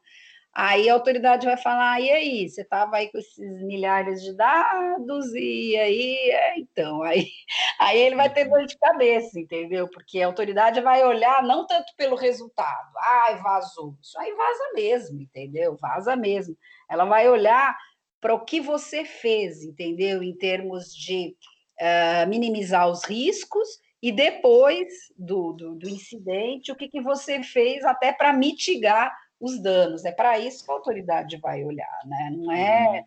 aí 0.52 0.90
a 0.90 0.94
autoridade 0.96 1.46
vai 1.46 1.56
falar: 1.56 2.02
e 2.02 2.10
aí, 2.10 2.50
você 2.50 2.64
estava 2.64 2.98
aí 2.98 3.12
com 3.12 3.20
esses 3.20 3.38
milhares 3.62 4.24
de 4.24 4.36
dados, 4.36 5.32
e 5.36 5.78
aí, 5.78 6.32
é, 6.32 6.60
então, 6.60 7.04
aí, 7.04 7.28
aí 7.80 8.00
ele 8.00 8.16
vai 8.16 8.34
ter 8.34 8.46
dor 8.46 8.66
de 8.66 8.76
cabeça, 8.80 9.40
entendeu? 9.40 9.88
Porque 9.88 10.20
a 10.20 10.26
autoridade 10.26 10.82
vai 10.82 11.06
olhar 11.06 11.44
não 11.44 11.68
tanto 11.68 11.94
pelo 11.96 12.16
resultado, 12.16 12.90
ai, 13.00 13.36
vazou. 13.38 13.96
Isso 14.02 14.20
aí 14.20 14.34
vaza 14.34 14.74
mesmo, 14.74 15.22
entendeu? 15.22 15.78
Vaza 15.80 16.16
mesmo. 16.16 16.58
Ela 16.90 17.06
vai 17.06 17.30
olhar 17.30 17.78
para 18.26 18.34
o 18.34 18.44
que 18.44 18.60
você 18.60 19.06
fez, 19.06 19.62
entendeu? 19.62 20.24
Em 20.24 20.36
termos 20.36 20.92
de 20.96 21.36
uh, 21.80 22.28
minimizar 22.28 22.90
os 22.90 23.04
riscos 23.04 23.68
e 24.02 24.12
depois 24.12 24.88
do, 25.16 25.54
do, 25.54 25.76
do 25.76 25.88
incidente, 25.88 26.72
o 26.72 26.76
que, 26.76 26.88
que 26.88 27.00
você 27.00 27.44
fez 27.44 27.86
até 27.86 28.12
para 28.12 28.34
mitigar 28.34 29.16
os 29.40 29.62
danos. 29.62 30.06
É 30.06 30.12
para 30.12 30.40
isso 30.40 30.66
que 30.66 30.72
a 30.72 30.74
autoridade 30.74 31.38
vai 31.38 31.64
olhar, 31.64 32.00
né? 32.04 32.34
Não 32.36 32.52
é 32.52 32.88
uhum. 32.88 33.04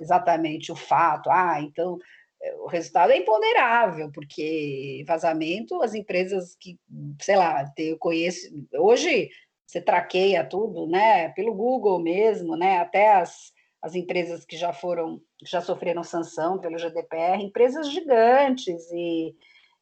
exatamente 0.00 0.72
o 0.72 0.76
fato, 0.76 1.28
ah, 1.28 1.60
então 1.60 1.98
eh, 2.42 2.56
o 2.60 2.66
resultado 2.66 3.12
é 3.12 3.18
imponderável, 3.18 4.10
porque 4.10 5.04
vazamento, 5.06 5.82
as 5.82 5.94
empresas 5.94 6.56
que, 6.58 6.78
sei 7.20 7.36
lá, 7.36 7.70
eu 7.76 7.98
conheço, 7.98 8.48
hoje 8.72 9.28
você 9.66 9.82
traqueia 9.82 10.42
tudo, 10.42 10.86
né, 10.86 11.28
pelo 11.30 11.52
Google 11.52 12.00
mesmo, 12.00 12.56
né, 12.56 12.78
até 12.78 13.12
as, 13.12 13.52
as 13.82 13.96
empresas 13.96 14.44
que 14.44 14.56
já 14.56 14.72
foram, 14.72 15.20
já 15.44 15.60
sofreram 15.60 16.04
sanção 16.04 16.58
pelo 16.58 16.78
GDPR, 16.78 17.42
empresas 17.42 17.90
gigantes 17.90 18.88
e, 18.92 19.34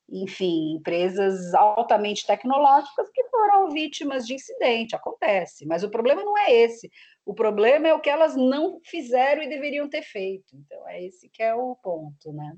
enfim, 0.08 0.76
empresas 0.76 1.52
altamente 1.52 2.26
tecnológicas 2.26 3.10
que 3.10 3.22
foram 3.24 3.70
vítimas 3.70 4.26
de 4.26 4.34
incidente, 4.34 4.96
acontece. 4.96 5.66
Mas 5.66 5.82
o 5.82 5.90
problema 5.90 6.24
não 6.24 6.36
é 6.38 6.50
esse. 6.50 6.90
O 7.26 7.34
problema 7.34 7.88
é 7.88 7.94
o 7.94 8.00
que 8.00 8.08
elas 8.08 8.34
não 8.34 8.80
fizeram 8.82 9.42
e 9.42 9.48
deveriam 9.48 9.88
ter 9.88 10.02
feito. 10.02 10.56
Então, 10.56 10.88
é 10.88 11.04
esse 11.04 11.28
que 11.28 11.42
é 11.42 11.54
o 11.54 11.76
ponto, 11.76 12.32
né? 12.32 12.56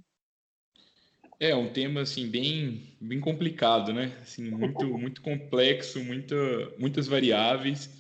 É 1.41 1.57
um 1.57 1.73
tema 1.73 2.03
assim 2.03 2.31
bem, 2.31 2.95
bem 3.01 3.19
complicado, 3.19 3.93
né? 3.93 4.17
Assim, 4.23 4.49
muito, 4.49 4.87
muito 4.97 5.21
complexo, 5.21 5.99
muita, 6.05 6.37
muitas 6.79 7.09
variáveis. 7.09 7.91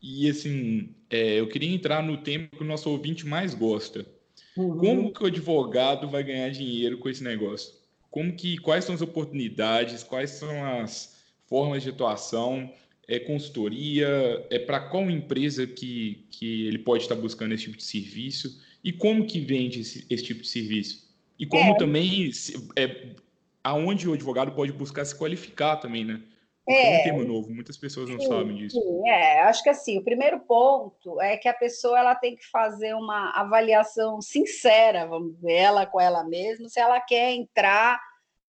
E 0.00 0.30
assim, 0.30 0.94
é, 1.14 1.38
eu 1.38 1.46
queria 1.46 1.72
entrar 1.72 2.02
no 2.02 2.16
tema 2.16 2.48
que 2.48 2.60
o 2.60 2.66
nosso 2.66 2.90
ouvinte 2.90 3.24
mais 3.24 3.54
gosta. 3.54 4.04
Uhum. 4.56 4.78
Como 4.78 5.12
que 5.12 5.22
o 5.22 5.26
advogado 5.26 6.08
vai 6.08 6.24
ganhar 6.24 6.50
dinheiro 6.50 6.98
com 6.98 7.08
esse 7.08 7.22
negócio? 7.22 7.72
Como 8.10 8.32
que, 8.34 8.58
quais 8.58 8.84
são 8.84 8.96
as 8.96 9.00
oportunidades, 9.00 10.02
quais 10.02 10.30
são 10.30 10.64
as 10.64 11.16
formas 11.46 11.84
de 11.84 11.90
atuação, 11.90 12.68
é 13.06 13.20
consultoria, 13.20 14.44
é 14.50 14.58
para 14.58 14.80
qual 14.80 15.08
empresa 15.08 15.68
que, 15.68 16.26
que 16.32 16.66
ele 16.66 16.78
pode 16.78 17.04
estar 17.04 17.14
buscando 17.14 17.54
esse 17.54 17.64
tipo 17.64 17.76
de 17.76 17.84
serviço 17.84 18.60
e 18.82 18.92
como 18.92 19.24
que 19.24 19.38
vende 19.38 19.82
esse, 19.82 20.04
esse 20.10 20.24
tipo 20.24 20.42
de 20.42 20.48
serviço? 20.48 21.08
E 21.38 21.46
como 21.46 21.74
é. 21.74 21.76
também, 21.76 22.28
é, 22.74 23.06
aonde 23.62 24.08
o 24.08 24.14
advogado 24.14 24.50
pode 24.50 24.72
buscar 24.72 25.04
se 25.04 25.14
qualificar 25.16 25.76
também, 25.76 26.04
né? 26.04 26.20
É, 26.66 26.96
é 26.96 27.00
um 27.00 27.02
tema 27.04 27.24
novo, 27.24 27.50
muitas 27.50 27.76
pessoas 27.76 28.08
não 28.08 28.18
sim, 28.18 28.26
sabem 28.26 28.56
disso. 28.56 28.80
Sim, 28.80 29.08
é, 29.08 29.42
acho 29.42 29.62
que 29.62 29.68
assim, 29.68 29.98
o 29.98 30.04
primeiro 30.04 30.40
ponto 30.40 31.20
é 31.20 31.36
que 31.36 31.48
a 31.48 31.54
pessoa 31.54 31.98
ela 31.98 32.14
tem 32.14 32.34
que 32.34 32.46
fazer 32.46 32.94
uma 32.94 33.30
avaliação 33.38 34.20
sincera, 34.22 35.06
vamos 35.06 35.34
dizer, 35.34 35.52
ela 35.52 35.86
com 35.86 36.00
ela 36.00 36.24
mesma, 36.24 36.68
se 36.68 36.80
ela 36.80 37.00
quer 37.00 37.32
entrar 37.32 38.00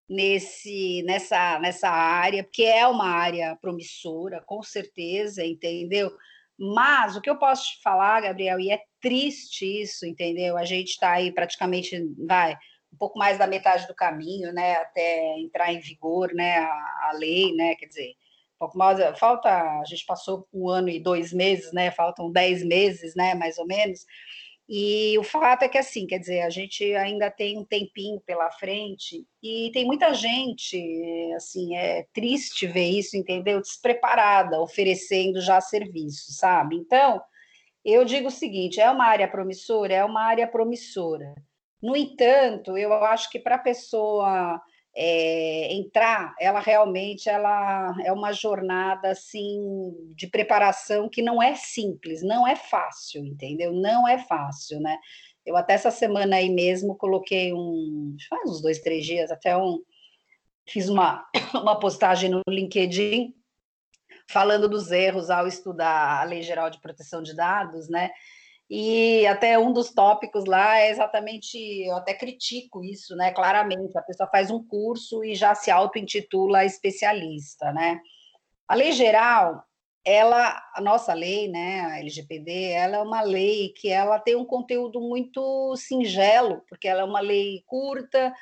nesse 0.07 1.03
nessa 1.03 1.59
nessa 1.59 1.89
área, 1.89 2.43
porque 2.43 2.63
é 2.63 2.87
uma 2.87 3.09
área 3.09 3.57
promissora, 3.61 4.41
com 4.45 4.61
certeza, 4.63 5.43
entendeu? 5.45 6.11
Mas 6.57 7.17
o 7.17 7.21
que 7.21 7.29
eu 7.29 7.37
posso 7.37 7.65
te 7.65 7.81
falar, 7.81 8.21
Gabriel, 8.21 8.59
e 8.59 8.71
é 8.71 8.79
triste 9.01 9.81
isso, 9.81 10.05
entendeu? 10.05 10.57
A 10.57 10.63
gente 10.63 10.91
está 10.91 11.11
aí 11.11 11.31
praticamente, 11.33 12.01
vai, 12.25 12.55
um 12.95 12.97
pouco 12.97 13.19
mais 13.19 13.37
da 13.37 13.45
metade 13.45 13.85
do 13.87 13.93
caminho, 13.93 14.53
né, 14.53 14.75
até 14.75 15.37
entrar 15.37 15.71
em 15.71 15.79
vigor, 15.79 16.33
né, 16.33 16.59
a, 16.59 17.09
a 17.09 17.11
lei, 17.17 17.53
né, 17.53 17.75
quer 17.75 17.87
dizer, 17.87 18.15
um 18.55 18.59
pouco 18.59 18.77
mais, 18.77 18.97
falta, 19.19 19.49
a 19.49 19.83
gente 19.85 20.05
passou 20.05 20.47
um 20.53 20.69
ano 20.69 20.89
e 20.89 20.99
dois 20.99 21.33
meses, 21.33 21.73
né, 21.73 21.91
faltam 21.91 22.31
dez 22.31 22.63
meses, 22.63 23.13
né, 23.15 23.35
mais 23.35 23.57
ou 23.57 23.67
menos, 23.67 24.05
e 24.67 25.15
o 25.19 25.23
fato 25.23 25.63
é 25.63 25.69
que, 25.69 25.77
assim, 25.77 26.07
quer 26.07 26.17
dizer, 26.17 26.41
a 26.41 26.49
gente 26.49 26.83
ainda 26.95 27.29
tem 27.29 27.57
um 27.57 27.63
tempinho 27.63 28.19
pela 28.21 28.49
frente 28.51 29.23
e 29.43 29.69
tem 29.71 29.85
muita 29.85 30.11
gente, 30.13 30.81
assim, 31.35 31.75
é 31.75 32.07
triste 32.11 32.65
ver 32.65 32.89
isso, 32.89 33.15
entendeu? 33.15 33.61
Despreparada, 33.61 34.59
oferecendo 34.59 35.39
já 35.39 35.61
serviço, 35.61 36.31
sabe? 36.31 36.75
Então, 36.77 37.21
eu 37.83 38.03
digo 38.03 38.29
o 38.29 38.31
seguinte: 38.31 38.81
é 38.81 38.89
uma 38.89 39.05
área 39.05 39.27
promissora? 39.27 39.93
É 39.93 40.03
uma 40.03 40.23
área 40.23 40.47
promissora. 40.47 41.35
No 41.85 41.95
entanto, 41.95 42.75
eu 42.75 42.91
acho 42.91 43.29
que 43.29 43.37
para 43.37 43.57
a 43.57 43.59
pessoa 43.59 44.59
é, 44.97 45.71
entrar, 45.71 46.33
ela 46.39 46.59
realmente 46.59 47.29
ela 47.29 47.95
é 48.03 48.11
uma 48.11 48.33
jornada 48.33 49.11
assim 49.11 49.93
de 50.15 50.25
preparação 50.25 51.07
que 51.07 51.21
não 51.21 51.43
é 51.43 51.53
simples, 51.53 52.23
não 52.23 52.47
é 52.47 52.55
fácil, 52.55 53.23
entendeu? 53.23 53.71
Não 53.71 54.07
é 54.07 54.17
fácil, 54.17 54.79
né? 54.79 54.97
Eu 55.45 55.55
até 55.55 55.73
essa 55.73 55.91
semana 55.91 56.37
aí 56.37 56.49
mesmo 56.49 56.97
coloquei 56.97 57.53
um, 57.53 58.17
faz 58.27 58.49
uns 58.49 58.63
dois, 58.63 58.79
três 58.79 59.05
dias, 59.05 59.29
até 59.29 59.55
um, 59.55 59.79
fiz 60.67 60.89
uma, 60.89 61.23
uma 61.53 61.79
postagem 61.79 62.31
no 62.31 62.41
LinkedIn 62.49 63.31
falando 64.27 64.67
dos 64.67 64.89
erros 64.89 65.29
ao 65.29 65.45
estudar 65.45 66.19
a 66.19 66.23
Lei 66.23 66.41
Geral 66.41 66.71
de 66.71 66.81
Proteção 66.81 67.21
de 67.21 67.35
Dados, 67.35 67.87
né? 67.87 68.09
E 68.69 69.27
até 69.27 69.59
um 69.59 69.71
dos 69.71 69.91
tópicos 69.91 70.45
lá 70.45 70.79
é 70.79 70.89
exatamente, 70.89 71.57
eu 71.85 71.95
até 71.95 72.13
critico 72.13 72.83
isso, 72.83 73.15
né? 73.15 73.31
Claramente, 73.31 73.97
a 73.97 74.01
pessoa 74.01 74.27
faz 74.29 74.49
um 74.49 74.65
curso 74.65 75.23
e 75.23 75.35
já 75.35 75.53
se 75.53 75.69
auto-intitula 75.69 76.65
especialista, 76.65 77.71
né? 77.71 77.99
A 78.67 78.73
lei 78.73 78.91
geral, 78.91 79.63
ela, 80.03 80.59
a 80.73 80.81
nossa 80.81 81.13
lei, 81.13 81.47
né, 81.47 81.81
a 81.81 81.99
LGPD, 81.99 82.71
ela 82.71 82.97
é 82.97 83.01
uma 83.01 83.21
lei 83.21 83.69
que 83.69 83.89
ela 83.89 84.19
tem 84.19 84.35
um 84.35 84.45
conteúdo 84.45 84.99
muito 84.99 85.75
singelo, 85.75 86.63
porque 86.67 86.87
ela 86.87 87.01
é 87.01 87.03
uma 87.03 87.19
lei 87.19 87.63
curta, 87.67 88.33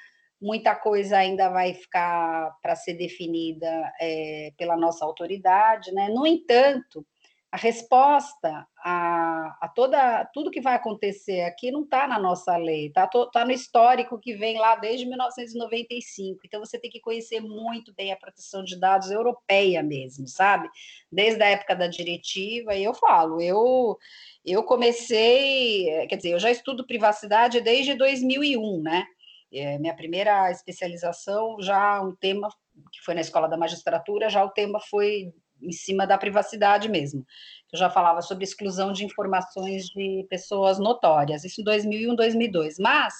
muita 0.41 0.75
coisa 0.75 1.17
ainda 1.17 1.49
vai 1.49 1.73
ficar 1.73 2.53
para 2.62 2.75
ser 2.75 2.95
definida 2.95 3.91
é, 3.99 4.51
pela 4.57 4.75
nossa 4.77 5.05
autoridade, 5.05 5.91
né? 5.93 6.09
No 6.09 6.27
entanto, 6.27 7.05
a 7.53 7.57
resposta 7.57 8.65
a, 8.83 9.55
a, 9.61 9.67
toda 9.67 10.25
tudo 10.33 10.49
que 10.49 10.59
vai 10.59 10.73
acontecer 10.73 11.41
aqui 11.41 11.69
não 11.69 11.83
está 11.83 12.07
na 12.07 12.17
nossa 12.17 12.57
lei, 12.57 12.87
está 12.87 13.07
tá 13.07 13.45
no 13.45 13.51
histórico 13.51 14.19
que 14.19 14.33
vem 14.33 14.57
lá 14.57 14.75
desde 14.75 15.05
1995. 15.05 16.39
Então 16.43 16.59
você 16.59 16.79
tem 16.79 16.89
que 16.89 16.99
conhecer 16.99 17.41
muito 17.41 17.93
bem 17.93 18.11
a 18.11 18.17
proteção 18.17 18.63
de 18.63 18.75
dados 18.79 19.11
europeia 19.11 19.83
mesmo, 19.83 20.27
sabe? 20.27 20.67
Desde 21.11 21.43
a 21.43 21.49
época 21.49 21.75
da 21.75 21.85
diretiva, 21.85 22.73
e 22.73 22.83
eu 22.83 22.95
falo, 22.95 23.39
eu 23.39 23.99
eu 24.43 24.63
comecei, 24.63 26.07
quer 26.07 26.15
dizer, 26.15 26.31
eu 26.31 26.39
já 26.39 26.49
estudo 26.49 26.87
privacidade 26.87 27.61
desde 27.61 27.93
2001, 27.93 28.81
né? 28.81 29.05
É, 29.53 29.77
minha 29.77 29.95
primeira 29.95 30.49
especialização 30.49 31.57
já 31.61 32.01
um 32.01 32.15
tema 32.15 32.49
que 32.91 32.99
foi 33.05 33.13
na 33.13 33.21
escola 33.21 33.47
da 33.47 33.57
magistratura, 33.57 34.27
já 34.27 34.43
o 34.43 34.49
tema 34.49 34.79
foi 34.79 35.31
em 35.63 35.71
cima 35.71 36.06
da 36.06 36.17
privacidade 36.17 36.89
mesmo. 36.89 37.26
Eu 37.71 37.80
já 37.80 37.89
falava 37.89 38.21
sobre 38.21 38.43
exclusão 38.43 38.91
de 38.91 39.06
informações 39.06 39.86
de 39.86 40.26
pessoas 40.30 40.78
notórias, 40.78 41.43
isso 41.43 41.62
em 41.62 41.63
2001, 41.63 42.15
2002. 42.15 42.78
Mas, 42.80 43.13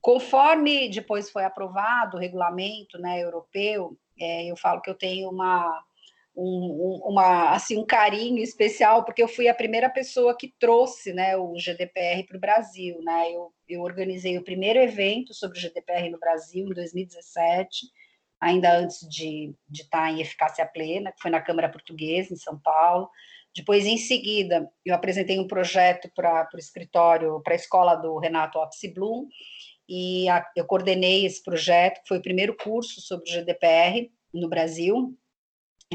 conforme 0.00 0.88
depois 0.88 1.30
foi 1.30 1.44
aprovado 1.44 2.16
o 2.16 2.20
regulamento 2.20 2.98
né, 2.98 3.22
europeu, 3.22 3.96
é, 4.20 4.44
eu 4.46 4.56
falo 4.56 4.80
que 4.80 4.90
eu 4.90 4.94
tenho 4.94 5.30
uma, 5.30 5.82
um, 6.36 7.00
uma, 7.04 7.50
assim, 7.50 7.76
um 7.76 7.84
carinho 7.84 8.42
especial, 8.42 9.04
porque 9.04 9.22
eu 9.22 9.28
fui 9.28 9.48
a 9.48 9.54
primeira 9.54 9.90
pessoa 9.90 10.36
que 10.36 10.54
trouxe 10.60 11.12
né, 11.12 11.36
o 11.36 11.54
GDPR 11.56 12.24
para 12.26 12.36
o 12.36 12.40
Brasil. 12.40 13.00
Né? 13.02 13.32
Eu, 13.32 13.52
eu 13.68 13.82
organizei 13.82 14.38
o 14.38 14.44
primeiro 14.44 14.78
evento 14.78 15.34
sobre 15.34 15.58
o 15.58 15.60
GDPR 15.60 16.08
no 16.10 16.18
Brasil 16.18 16.66
em 16.66 16.74
2017 16.74 17.86
ainda 18.42 18.76
antes 18.76 19.08
de, 19.08 19.54
de 19.68 19.82
estar 19.82 20.10
em 20.10 20.20
eficácia 20.20 20.66
plena, 20.66 21.12
que 21.12 21.22
foi 21.22 21.30
na 21.30 21.40
Câmara 21.40 21.68
Portuguesa, 21.68 22.34
em 22.34 22.36
São 22.36 22.58
Paulo. 22.58 23.08
Depois, 23.54 23.86
em 23.86 23.96
seguida, 23.96 24.68
eu 24.84 24.92
apresentei 24.92 25.38
um 25.38 25.46
projeto 25.46 26.10
para 26.12 26.48
o 26.52 26.58
escritório, 26.58 27.40
para 27.44 27.54
a 27.54 27.56
escola 27.56 27.94
do 27.94 28.18
Renato 28.18 28.58
Oxyblum, 28.58 29.28
e 29.88 30.28
a, 30.28 30.44
eu 30.56 30.64
coordenei 30.66 31.24
esse 31.24 31.40
projeto, 31.40 32.02
que 32.02 32.08
foi 32.08 32.18
o 32.18 32.22
primeiro 32.22 32.56
curso 32.56 33.00
sobre 33.00 33.30
o 33.30 33.32
GDPR 33.32 34.10
no 34.34 34.48
Brasil, 34.48 35.16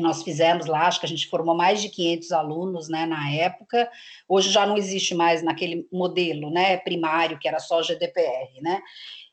nós 0.02 0.24
fizemos 0.24 0.66
lá, 0.66 0.88
acho 0.88 1.00
que 1.00 1.06
a 1.06 1.10
gente 1.10 1.28
formou 1.28 1.56
mais 1.56 1.82
de 1.82 1.90
500 1.90 2.32
alunos, 2.32 2.90
né, 2.90 3.06
na 3.06 3.32
época, 3.32 3.90
hoje 4.28 4.50
já 4.50 4.66
não 4.66 4.78
existe 4.78 5.16
mais 5.16 5.42
naquele 5.42 5.88
modelo, 5.92 6.50
né, 6.50 6.78
primário, 6.78 7.40
que 7.40 7.48
era 7.48 7.60
só 7.60 7.82
GDPR, 7.82 8.62
né, 8.62 8.82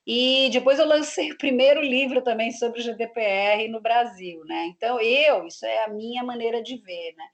e 0.06 0.50
depois 0.52 0.78
eu 0.78 0.86
lancei 0.86 1.32
o 1.32 1.38
primeiro 1.38 1.80
livro 1.80 2.20
também 2.20 2.52
sobre 2.52 2.82
GDPR 2.82 3.68
no 3.68 3.80
Brasil, 3.80 4.44
né? 4.44 4.66
Então, 4.66 5.00
eu, 5.00 5.46
isso 5.46 5.64
é 5.64 5.84
a 5.84 5.88
minha 5.88 6.22
maneira 6.22 6.62
de 6.62 6.76
ver, 6.76 7.14
né? 7.16 7.24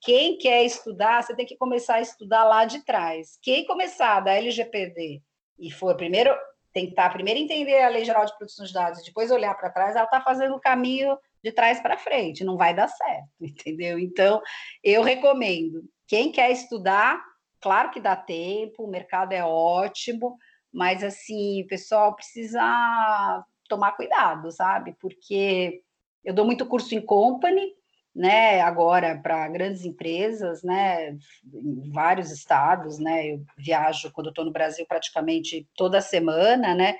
Quem 0.00 0.36
quer 0.36 0.62
estudar, 0.64 1.22
você 1.22 1.34
tem 1.34 1.46
que 1.46 1.56
começar 1.56 1.94
a 1.94 2.00
estudar 2.02 2.44
lá 2.44 2.64
de 2.66 2.84
trás. 2.84 3.38
Quem 3.42 3.64
começar 3.64 4.20
da 4.20 4.32
LGPD 4.34 5.22
e 5.58 5.70
for 5.70 5.96
primeiro 5.96 6.36
tentar 6.72 7.10
primeiro 7.10 7.40
entender 7.40 7.82
a 7.82 7.88
Lei 7.88 8.04
Geral 8.04 8.26
de 8.26 8.36
Proteção 8.36 8.64
de 8.64 8.72
Dados, 8.72 9.02
depois 9.02 9.30
olhar 9.30 9.54
para 9.54 9.70
trás, 9.70 9.96
ela 9.96 10.04
está 10.04 10.20
fazendo 10.20 10.54
o 10.54 10.60
caminho 10.60 11.18
de 11.42 11.52
trás 11.52 11.80
para 11.80 11.98
frente, 11.98 12.44
não 12.44 12.56
vai 12.56 12.74
dar 12.74 12.88
certo, 12.88 13.28
entendeu? 13.40 13.98
Então, 13.98 14.40
eu 14.82 15.02
recomendo. 15.02 15.82
Quem 16.06 16.32
quer 16.32 16.50
estudar, 16.50 17.22
claro 17.60 17.90
que 17.90 18.00
dá 18.00 18.16
tempo, 18.16 18.84
o 18.84 18.90
mercado 18.90 19.32
é 19.32 19.44
ótimo, 19.44 20.36
mas, 20.72 21.02
assim, 21.02 21.62
o 21.62 21.66
pessoal 21.66 22.14
precisa 22.14 23.44
tomar 23.68 23.92
cuidado, 23.92 24.50
sabe? 24.50 24.96
Porque 25.00 25.82
eu 26.24 26.34
dou 26.34 26.44
muito 26.44 26.66
curso 26.66 26.94
em 26.94 27.00
company, 27.00 27.72
né, 28.14 28.60
agora 28.62 29.16
para 29.16 29.48
grandes 29.48 29.84
empresas, 29.84 30.62
né, 30.62 31.16
em 31.54 31.90
vários 31.92 32.32
estados, 32.32 32.98
né, 32.98 33.28
eu 33.32 33.44
viajo 33.56 34.10
quando 34.12 34.30
estou 34.30 34.44
no 34.44 34.50
Brasil 34.50 34.84
praticamente 34.88 35.68
toda 35.76 36.00
semana, 36.00 36.74
né, 36.74 36.96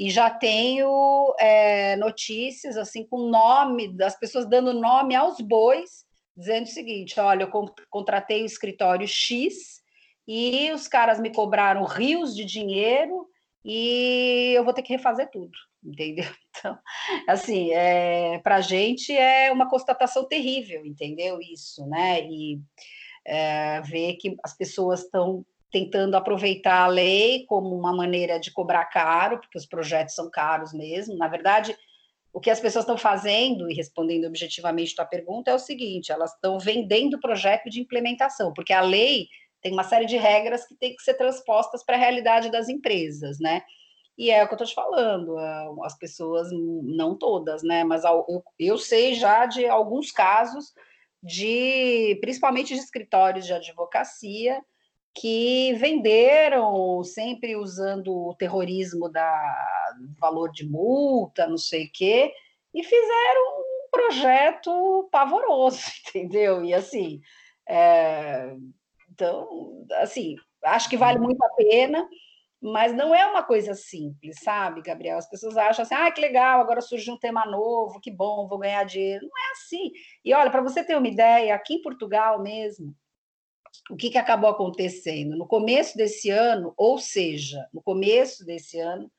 e 0.00 0.08
já 0.08 0.30
tenho 0.30 1.34
é, 1.38 1.94
notícias 1.96 2.78
assim 2.78 3.04
com 3.04 3.28
nome 3.28 3.86
das 3.86 4.18
pessoas 4.18 4.48
dando 4.48 4.72
nome 4.72 5.14
aos 5.14 5.38
bois, 5.42 6.06
dizendo 6.34 6.64
o 6.64 6.70
seguinte: 6.70 7.20
olha, 7.20 7.42
eu 7.42 7.50
contratei 7.90 8.42
o 8.42 8.46
escritório 8.46 9.06
X 9.06 9.82
e 10.26 10.72
os 10.72 10.88
caras 10.88 11.20
me 11.20 11.30
cobraram 11.30 11.84
rios 11.84 12.34
de 12.34 12.46
dinheiro 12.46 13.28
e 13.62 14.54
eu 14.56 14.64
vou 14.64 14.72
ter 14.72 14.80
que 14.80 14.94
refazer 14.94 15.30
tudo, 15.30 15.52
entendeu? 15.84 16.32
Então, 16.48 16.78
assim, 17.28 17.70
é, 17.72 18.38
para 18.38 18.56
a 18.56 18.60
gente 18.62 19.14
é 19.14 19.52
uma 19.52 19.68
constatação 19.68 20.26
terrível, 20.26 20.86
entendeu? 20.86 21.38
Isso, 21.42 21.86
né? 21.86 22.22
E 22.24 22.58
é, 23.26 23.82
ver 23.82 24.14
que 24.14 24.34
as 24.42 24.56
pessoas 24.56 25.02
estão 25.02 25.44
tentando 25.70 26.16
aproveitar 26.16 26.82
a 26.82 26.86
lei 26.88 27.44
como 27.46 27.74
uma 27.74 27.94
maneira 27.94 28.38
de 28.38 28.50
cobrar 28.50 28.84
caro, 28.86 29.38
porque 29.38 29.58
os 29.58 29.66
projetos 29.66 30.14
são 30.14 30.30
caros 30.30 30.72
mesmo. 30.72 31.16
Na 31.16 31.28
verdade, 31.28 31.76
o 32.32 32.40
que 32.40 32.50
as 32.50 32.60
pessoas 32.60 32.84
estão 32.84 32.98
fazendo, 32.98 33.70
e 33.70 33.74
respondendo 33.74 34.26
objetivamente 34.26 34.94
tua 34.94 35.04
pergunta, 35.04 35.50
é 35.50 35.54
o 35.54 35.58
seguinte: 35.58 36.12
elas 36.12 36.32
estão 36.34 36.58
vendendo 36.58 37.14
o 37.14 37.20
projeto 37.20 37.68
de 37.68 37.80
implementação, 37.80 38.52
porque 38.52 38.72
a 38.72 38.80
lei 38.80 39.26
tem 39.62 39.72
uma 39.72 39.84
série 39.84 40.06
de 40.06 40.16
regras 40.16 40.66
que 40.66 40.74
tem 40.74 40.94
que 40.94 41.02
ser 41.02 41.14
transpostas 41.14 41.84
para 41.84 41.96
a 41.96 41.98
realidade 41.98 42.50
das 42.50 42.68
empresas, 42.68 43.38
né? 43.38 43.62
E 44.16 44.30
é 44.30 44.42
o 44.42 44.46
que 44.46 44.52
eu 44.52 44.56
estou 44.56 44.66
te 44.66 44.74
falando, 44.74 45.38
as 45.82 45.96
pessoas, 45.96 46.48
não 46.52 47.16
todas, 47.16 47.62
né? 47.62 47.84
Mas 47.84 48.04
eu, 48.04 48.44
eu 48.58 48.76
sei 48.76 49.14
já 49.14 49.46
de 49.46 49.66
alguns 49.66 50.10
casos 50.10 50.74
de, 51.22 52.18
principalmente 52.20 52.74
de 52.74 52.80
escritórios 52.80 53.46
de 53.46 53.52
advocacia, 53.52 54.62
que 55.14 55.74
venderam 55.74 57.02
sempre 57.02 57.56
usando 57.56 58.14
o 58.14 58.34
terrorismo 58.34 59.08
da 59.08 59.38
valor 60.18 60.50
de 60.52 60.68
multa, 60.68 61.46
não 61.46 61.58
sei 61.58 61.86
o 61.86 61.90
quê, 61.92 62.32
e 62.72 62.84
fizeram 62.84 63.60
um 63.60 63.88
projeto 63.90 65.08
pavoroso, 65.10 65.80
entendeu? 66.08 66.64
E 66.64 66.72
assim, 66.72 67.20
é, 67.68 68.54
então, 69.10 69.86
assim, 69.94 70.36
acho 70.64 70.88
que 70.88 70.96
vale 70.96 71.18
muito 71.18 71.42
a 71.42 71.50
pena, 71.54 72.08
mas 72.60 72.92
não 72.92 73.14
é 73.14 73.26
uma 73.26 73.42
coisa 73.42 73.74
simples, 73.74 74.36
sabe, 74.42 74.82
Gabriel? 74.82 75.18
As 75.18 75.28
pessoas 75.28 75.56
acham 75.56 75.82
assim, 75.82 75.94
ah, 75.94 76.10
que 76.10 76.20
legal, 76.20 76.60
agora 76.60 76.80
surgiu 76.80 77.14
um 77.14 77.18
tema 77.18 77.46
novo, 77.46 78.00
que 78.00 78.10
bom, 78.10 78.46
vou 78.46 78.58
ganhar 78.58 78.84
dinheiro. 78.84 79.26
Não 79.26 79.38
é 79.38 79.52
assim. 79.52 79.90
E 80.24 80.34
olha, 80.34 80.50
para 80.50 80.62
você 80.62 80.84
ter 80.84 80.96
uma 80.96 81.08
ideia, 81.08 81.54
aqui 81.54 81.74
em 81.74 81.82
Portugal 81.82 82.40
mesmo, 82.42 82.94
o 83.90 83.96
que, 83.96 84.10
que 84.10 84.18
acabou 84.18 84.50
acontecendo? 84.50 85.36
No 85.36 85.46
começo 85.46 85.96
desse 85.96 86.30
ano, 86.30 86.72
ou 86.76 86.98
seja, 86.98 87.66
no 87.72 87.82
começo 87.82 88.44
desse 88.44 88.78
ano, 88.78 89.10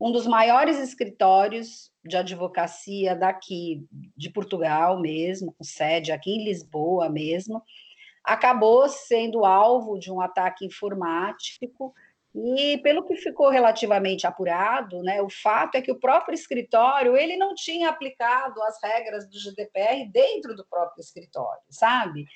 um 0.00 0.12
dos 0.12 0.26
maiores 0.26 0.78
escritórios 0.78 1.90
de 2.04 2.16
advocacia 2.16 3.14
daqui 3.14 3.86
de 4.16 4.30
Portugal 4.30 5.00
mesmo, 5.00 5.52
com 5.52 5.64
sede 5.64 6.12
aqui 6.12 6.30
em 6.30 6.44
Lisboa 6.44 7.08
mesmo, 7.08 7.62
acabou 8.22 8.88
sendo 8.88 9.44
alvo 9.44 9.98
de 9.98 10.10
um 10.10 10.20
ataque 10.20 10.64
informático 10.64 11.94
e 12.34 12.78
pelo 12.78 13.04
que 13.04 13.16
ficou 13.16 13.48
relativamente 13.48 14.26
apurado, 14.26 15.02
né, 15.02 15.22
o 15.22 15.30
fato 15.30 15.76
é 15.76 15.82
que 15.82 15.92
o 15.92 16.00
próprio 16.00 16.34
escritório 16.34 17.16
ele 17.16 17.36
não 17.36 17.54
tinha 17.54 17.88
aplicado 17.88 18.60
as 18.62 18.82
regras 18.82 19.28
do 19.28 19.38
GDPR 19.38 20.10
dentro 20.10 20.56
do 20.56 20.66
próprio 20.66 21.00
escritório, 21.00 21.62
sabe? 21.70 22.26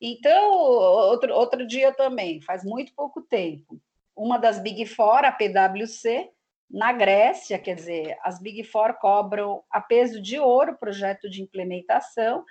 Então, 0.00 0.52
outro, 0.52 1.34
outro 1.34 1.66
dia 1.66 1.92
também, 1.92 2.40
faz 2.40 2.64
muito 2.64 2.94
pouco 2.94 3.20
tempo, 3.20 3.80
uma 4.16 4.38
das 4.38 4.58
Big 4.58 4.86
Four, 4.86 5.24
a 5.24 5.32
PwC, 5.32 6.30
na 6.70 6.92
Grécia, 6.92 7.58
quer 7.58 7.74
dizer, 7.74 8.16
as 8.22 8.40
Big 8.40 8.62
Four 8.64 8.94
cobram 8.94 9.62
a 9.70 9.80
peso 9.80 10.22
de 10.22 10.38
ouro 10.38 10.72
o 10.72 10.78
projeto 10.78 11.28
de 11.28 11.42
implementação, 11.42 12.44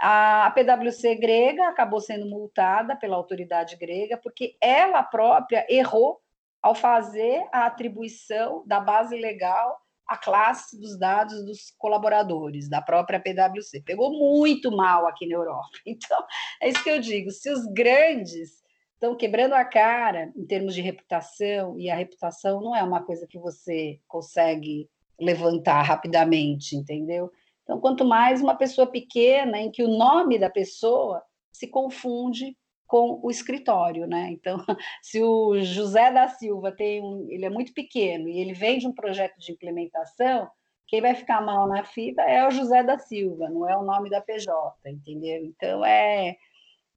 a 0.00 0.50
PwC 0.54 1.16
grega 1.16 1.68
acabou 1.68 2.00
sendo 2.00 2.24
multada 2.24 2.94
pela 2.94 3.16
autoridade 3.16 3.76
grega 3.76 4.16
porque 4.16 4.56
ela 4.60 5.02
própria 5.02 5.66
errou 5.68 6.20
ao 6.62 6.74
fazer 6.74 7.44
a 7.52 7.66
atribuição 7.66 8.62
da 8.64 8.78
base 8.78 9.16
legal 9.16 9.80
à 10.08 10.16
classe 10.16 10.80
dos 10.80 10.98
dados 10.98 11.44
dos 11.44 11.70
colaboradores 11.76 12.68
da 12.68 12.80
própria 12.80 13.20
PwC. 13.20 13.82
Pegou 13.82 14.10
muito 14.10 14.74
mal 14.74 15.06
aqui 15.06 15.26
na 15.26 15.34
Europa. 15.34 15.68
Então, 15.86 16.24
é 16.60 16.68
isso 16.68 16.82
que 16.82 16.90
eu 16.90 17.00
digo: 17.00 17.30
se 17.30 17.50
os 17.50 17.66
grandes 17.66 18.62
estão 18.94 19.14
quebrando 19.14 19.52
a 19.52 19.64
cara 19.64 20.32
em 20.34 20.44
termos 20.44 20.74
de 20.74 20.80
reputação, 20.80 21.78
e 21.78 21.88
a 21.88 21.94
reputação 21.94 22.60
não 22.60 22.74
é 22.74 22.82
uma 22.82 23.02
coisa 23.02 23.26
que 23.26 23.38
você 23.38 24.00
consegue 24.08 24.88
levantar 25.20 25.82
rapidamente, 25.82 26.74
entendeu? 26.74 27.30
Então, 27.62 27.80
quanto 27.80 28.04
mais 28.04 28.40
uma 28.40 28.56
pessoa 28.56 28.86
pequena, 28.86 29.58
em 29.58 29.70
que 29.70 29.82
o 29.82 29.88
nome 29.88 30.38
da 30.38 30.48
pessoa 30.48 31.22
se 31.52 31.66
confunde 31.66 32.56
com 32.88 33.20
o 33.22 33.30
escritório, 33.30 34.06
né? 34.06 34.30
Então, 34.32 34.58
se 35.02 35.22
o 35.22 35.60
José 35.60 36.10
da 36.10 36.26
Silva 36.26 36.72
tem 36.72 37.02
um, 37.02 37.28
ele 37.30 37.44
é 37.44 37.50
muito 37.50 37.72
pequeno 37.72 38.28
e 38.28 38.40
ele 38.40 38.54
vem 38.54 38.78
de 38.78 38.88
um 38.88 38.92
projeto 38.92 39.38
de 39.38 39.52
implementação, 39.52 40.48
quem 40.88 41.02
vai 41.02 41.14
ficar 41.14 41.42
mal 41.42 41.68
na 41.68 41.84
fita 41.84 42.22
é 42.22 42.48
o 42.48 42.50
José 42.50 42.82
da 42.82 42.98
Silva, 42.98 43.50
não 43.50 43.68
é 43.68 43.76
o 43.76 43.84
nome 43.84 44.08
da 44.08 44.22
PJ, 44.22 44.50
entendeu? 44.86 45.44
Então 45.44 45.84
é 45.84 46.36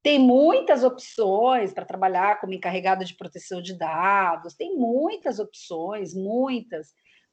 tem 0.03 0.17
muitas 0.17 0.83
opções 0.83 1.73
para 1.73 1.85
trabalhar 1.85 2.39
como 2.39 2.53
encarregada 2.53 3.05
de 3.05 3.15
proteção 3.15 3.61
de 3.61 3.77
dados, 3.77 4.55
tem 4.55 4.75
muitas 4.75 5.37
opções, 5.37 6.15
muitas, 6.15 6.87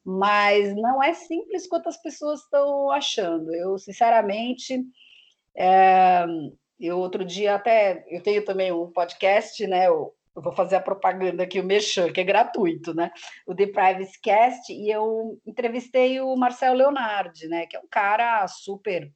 mas 0.05 0.75
não 0.75 1.01
é 1.01 1.13
simples 1.13 1.65
quanto 1.65 1.89
as 1.89 1.99
pessoas 1.99 2.41
estão 2.41 2.91
achando. 2.91 3.55
Eu, 3.55 3.79
sinceramente, 3.79 4.83
é, 5.57 6.27
eu 6.87 6.99
outro 6.99 7.25
dia 7.25 7.55
até, 7.55 8.05
eu 8.07 8.21
tenho 8.21 8.43
também 8.45 8.71
um 8.71 8.91
podcast, 8.91 9.65
né, 9.67 9.87
eu, 9.87 10.13
vou 10.33 10.53
fazer 10.53 10.77
a 10.77 10.81
propaganda 10.81 11.43
aqui, 11.43 11.59
o 11.59 11.63
Merchan, 11.63 12.11
que 12.11 12.21
é 12.21 12.23
gratuito, 12.23 12.93
né, 12.93 13.11
o 13.45 13.53
The 13.53 13.67
Privacy 13.67 14.19
Cast, 14.21 14.71
e 14.71 14.89
eu 14.89 15.39
entrevistei 15.45 16.21
o 16.21 16.35
Marcel 16.35 16.73
Leonardi, 16.73 17.47
né, 17.47 17.65
que 17.65 17.75
é 17.75 17.79
um 17.79 17.87
cara 17.89 18.47
super 18.47 19.11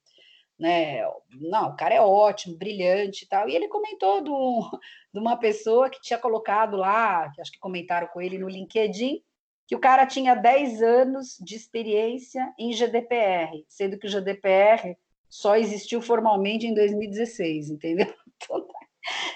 né? 0.60 1.02
Não, 1.41 1.69
o 1.69 1.76
cara 1.76 1.95
é 1.95 2.02
ótimo, 2.02 2.58
brilhante 2.58 3.26
e 3.26 3.28
tal. 3.28 3.49
E 3.49 3.56
ele 3.56 3.67
comentou 3.67 4.21
do, 4.23 4.80
de 5.13 5.19
uma 5.19 5.38
pessoa 5.38 5.89
que 5.89 5.99
tinha 5.99 6.19
colocado 6.19 6.78
lá, 6.78 7.30
que 7.32 7.41
acho 7.41 7.52
que 7.52 7.60
comentaram 7.60 8.08
com 8.08 8.21
ele 8.21 8.38
no 8.38 8.47
LinkedIn, 8.47 9.21
que 9.67 9.76
o 9.76 9.80
cara 9.80 10.06
tinha 10.06 10.36
10 10.36 10.82
anos 10.82 11.38
de 11.39 11.56
experiência 11.56 12.54
em 12.58 12.71
GDPR, 12.73 13.65
sendo 13.67 13.97
que 13.97 14.08
o 14.08 14.10
GDPR 14.10 14.95
só 15.34 15.56
existiu 15.56 16.00
formalmente 16.00 16.67
em 16.67 16.76
2016, 16.76 17.72
entendeu? 17.72 18.06
Então, 18.43 18.67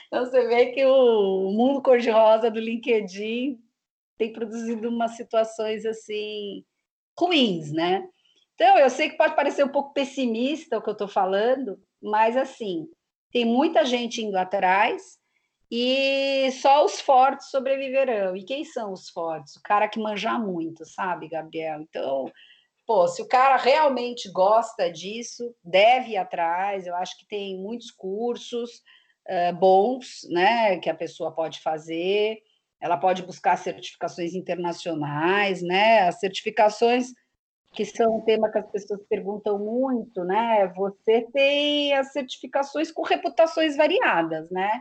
então 0.08 0.26
você 0.26 0.48
vê 0.48 0.66
que 0.68 0.86
o 0.86 1.52
mundo 1.52 1.82
cor-de-rosa 1.82 2.52
do 2.52 2.60
LinkedIn 2.60 3.58
tem 4.18 4.34
produzido 4.34 4.90
umas 4.90 5.12
situações 5.16 5.86
assim 5.86 6.66
ruins, 7.18 7.72
né? 7.72 8.06
Então, 8.54 8.78
eu 8.78 8.90
sei 8.90 9.10
que 9.10 9.18
pode 9.18 9.36
parecer 9.36 9.64
um 9.64 9.70
pouco 9.70 9.94
pessimista 9.94 10.78
o 10.78 10.82
que 10.82 10.90
eu 10.90 10.94
estou 10.94 11.08
falando, 11.08 11.80
mas 12.02 12.36
assim, 12.36 12.88
tem 13.32 13.46
muita 13.46 13.86
gente 13.86 14.22
indo 14.22 14.36
atrás 14.36 15.18
e 15.72 16.52
só 16.54 16.84
os 16.84 17.00
fortes 17.00 17.50
sobreviverão. 17.50 18.36
E 18.36 18.44
quem 18.44 18.66
são 18.66 18.92
os 18.92 19.10
fortes? 19.10 19.56
O 19.56 19.64
cara 19.64 19.88
que 19.88 20.00
manja 20.00 20.38
muito, 20.38 20.86
sabe, 20.86 21.30
Gabriel? 21.30 21.82
Então, 21.82 22.32
pô, 22.88 23.06
se 23.06 23.22
o 23.22 23.28
cara 23.28 23.58
realmente 23.58 24.32
gosta 24.32 24.90
disso, 24.90 25.54
deve 25.62 26.12
ir 26.12 26.18
atrás. 26.18 26.88
Eu 26.88 26.96
acho 26.96 27.18
que 27.20 27.28
tem 27.28 27.60
muitos 27.60 27.92
cursos 27.92 28.82
uh, 29.28 29.54
bons, 29.60 30.22
né, 30.30 30.80
que 30.80 30.90
a 30.90 30.96
pessoa 30.96 31.36
pode 31.36 31.60
fazer. 31.60 32.38
Ela 32.82 32.96
pode 32.96 33.24
buscar 33.24 33.58
certificações 33.58 34.34
internacionais, 34.34 35.62
né? 35.62 36.08
As 36.08 36.20
certificações 36.20 37.08
que 37.74 37.84
são 37.84 38.18
um 38.18 38.22
tema 38.22 38.52
que 38.52 38.60
as 38.60 38.72
pessoas 38.72 39.02
perguntam 39.10 39.60
muito, 39.60 40.24
né? 40.24 40.72
Você 40.76 41.28
tem 41.34 41.94
as 41.94 42.14
certificações 42.14 42.92
com 42.92 43.02
reputações 43.02 43.76
variadas, 43.76 44.50
né? 44.52 44.80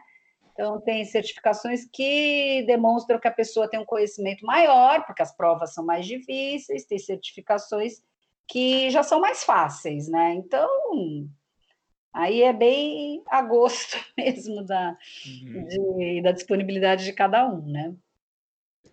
Então, 0.56 0.80
tem 0.80 1.04
certificações 1.04 1.86
que 1.92 2.64
demonstram 2.66 3.20
que 3.20 3.28
a 3.28 3.32
pessoa 3.32 3.68
tem 3.68 3.78
um 3.78 3.84
conhecimento 3.84 4.46
maior, 4.46 5.04
porque 5.04 5.20
as 5.20 5.36
provas 5.36 5.74
são 5.74 5.84
mais 5.84 6.06
difíceis, 6.06 6.86
tem 6.86 6.98
certificações 6.98 8.02
que 8.48 8.88
já 8.88 9.02
são 9.02 9.20
mais 9.20 9.44
fáceis, 9.44 10.08
né? 10.08 10.32
Então, 10.32 11.28
aí 12.10 12.40
é 12.40 12.54
bem 12.54 13.22
a 13.28 13.42
gosto 13.42 13.98
mesmo 14.16 14.64
da, 14.64 14.96
uhum. 15.26 15.66
de, 15.66 16.22
da 16.22 16.32
disponibilidade 16.32 17.04
de 17.04 17.12
cada 17.12 17.46
um, 17.46 17.60
né? 17.60 17.94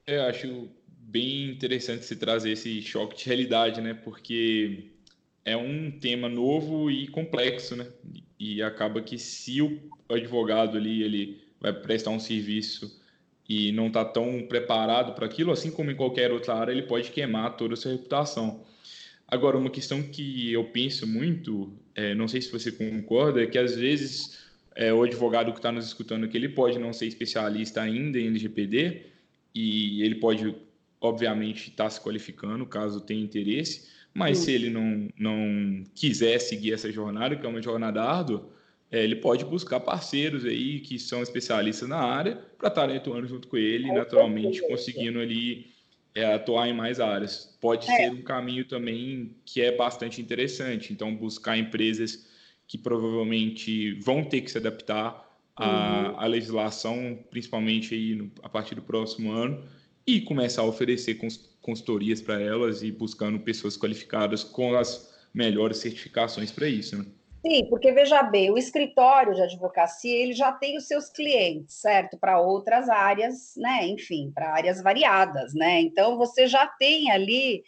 Eu 0.06 0.24
acho 0.24 0.70
bem 0.86 1.50
interessante 1.50 2.04
se 2.04 2.18
trazer 2.18 2.52
esse 2.52 2.82
choque 2.82 3.16
de 3.16 3.26
realidade, 3.26 3.80
né? 3.80 3.94
Porque 3.94 4.92
é 5.46 5.56
um 5.56 5.90
tema 5.98 6.28
novo 6.28 6.92
e 6.92 7.08
complexo, 7.08 7.78
né? 7.78 7.88
E 8.38 8.62
acaba 8.62 9.02
que 9.02 9.18
se 9.18 9.62
o 9.62 9.80
advogado 10.10 10.76
ali 10.76 11.02
ele 11.04 11.43
vai 11.64 11.74
prestar 11.74 12.12
um 12.12 12.20
serviço 12.20 13.02
e 13.48 13.72
não 13.72 13.88
está 13.88 14.04
tão 14.04 14.44
preparado 14.44 15.14
para 15.16 15.26
aquilo, 15.26 15.52
assim 15.52 15.72
como 15.72 15.90
em 15.90 15.96
qualquer 15.96 16.32
outra 16.32 16.54
área, 16.54 16.72
ele 16.72 16.84
pode 16.84 17.10
queimar 17.10 17.56
toda 17.56 17.74
a 17.74 17.78
sua 17.78 17.94
reputação. 17.94 18.64
Agora, 19.28 19.58
uma 19.58 19.70
questão 19.70 20.04
que 20.04 20.52
eu 20.52 20.66
penso 20.66 21.08
muito, 21.08 21.74
é, 21.96 22.14
não 22.14 22.28
sei 22.28 22.42
se 22.42 22.52
você 22.52 22.72
concorda, 22.72 23.42
é 23.42 23.48
que 23.48 23.58
às 23.58 23.76
vezes 23.76 24.40
é, 24.76 24.94
o 24.94 25.02
advogado 25.02 25.52
que 25.54 25.60
está 25.60 25.72
nos 25.72 25.88
escutando 25.88 26.26
aqui, 26.26 26.38
ele 26.38 26.50
pode 26.50 26.78
não 26.78 26.92
ser 26.92 27.08
especialista 27.08 27.82
ainda 27.82 28.20
em 28.20 28.28
LGPD 28.28 29.08
e 29.56 30.04
ele 30.04 30.16
pode 30.16 30.54
obviamente 31.00 31.70
está 31.70 31.90
se 31.90 32.00
qualificando 32.00 32.66
caso 32.66 33.02
tenha 33.02 33.22
interesse, 33.22 33.90
mas 34.14 34.38
se 34.38 34.52
ele 34.52 34.70
não, 34.70 35.10
não 35.18 35.84
quiser 35.94 36.40
seguir 36.40 36.74
essa 36.74 36.90
jornada, 36.92 37.36
que 37.36 37.46
é 37.46 37.50
uma 37.50 37.62
jornada 37.62 38.02
árdua, 38.02 38.50
é, 38.94 39.04
ele 39.04 39.16
pode 39.16 39.44
buscar 39.44 39.80
parceiros 39.80 40.46
aí 40.46 40.80
que 40.80 41.00
são 41.00 41.24
especialistas 41.24 41.90
na 41.90 41.98
área 41.98 42.36
para 42.60 42.68
estarem 42.68 42.96
atuando 42.96 43.28
junto 43.28 43.48
com 43.48 43.58
ele, 43.58 43.92
naturalmente 43.92 44.62
conseguindo 44.68 45.20
ali 45.20 45.66
é, 46.14 46.32
atuar 46.32 46.70
em 46.70 46.74
mais 46.76 47.00
áreas. 47.00 47.58
Pode 47.60 47.90
é. 47.90 47.96
ser 47.96 48.12
um 48.12 48.22
caminho 48.22 48.66
também 48.66 49.36
que 49.44 49.62
é 49.62 49.76
bastante 49.76 50.22
interessante. 50.22 50.94
Então, 50.94 51.16
buscar 51.16 51.58
empresas 51.58 52.30
que 52.68 52.78
provavelmente 52.78 53.94
vão 53.94 54.24
ter 54.24 54.42
que 54.42 54.52
se 54.52 54.60
adaptar 54.60 55.28
à, 55.56 56.12
uhum. 56.12 56.20
à 56.20 56.26
legislação, 56.28 57.18
principalmente 57.32 57.96
aí 57.96 58.14
no, 58.14 58.32
a 58.44 58.50
partir 58.50 58.76
do 58.76 58.84
próximo 58.84 59.32
ano, 59.32 59.64
e 60.06 60.22
começar 60.22 60.62
a 60.62 60.66
oferecer 60.66 61.18
consultorias 61.64 62.22
para 62.22 62.40
elas 62.40 62.84
e 62.84 62.92
buscando 62.92 63.40
pessoas 63.40 63.76
qualificadas 63.76 64.44
com 64.44 64.76
as 64.76 65.12
melhores 65.34 65.78
certificações 65.78 66.52
para 66.52 66.68
isso. 66.68 66.96
Né? 66.96 67.06
Sim, 67.46 67.68
porque 67.70 67.92
veja 67.92 68.24
bem, 68.24 68.50
o 68.52 68.58
escritório 68.58 69.34
de 69.36 69.42
advocacia 69.42 70.16
ele 70.16 70.32
já 70.32 70.52
tem 70.54 70.78
os 70.78 70.88
seus 70.88 71.10
clientes, 71.10 71.76
certo? 71.82 72.18
Para 72.18 72.40
outras 72.40 72.88
áreas, 72.90 73.54
né? 73.58 73.86
Enfim, 73.88 74.32
para 74.34 74.54
áreas 74.54 74.82
variadas, 74.82 75.54
né? 75.54 75.82
Então 75.82 76.18
você 76.18 76.48
já 76.48 76.66
tem 76.68 77.12
ali 77.12 77.62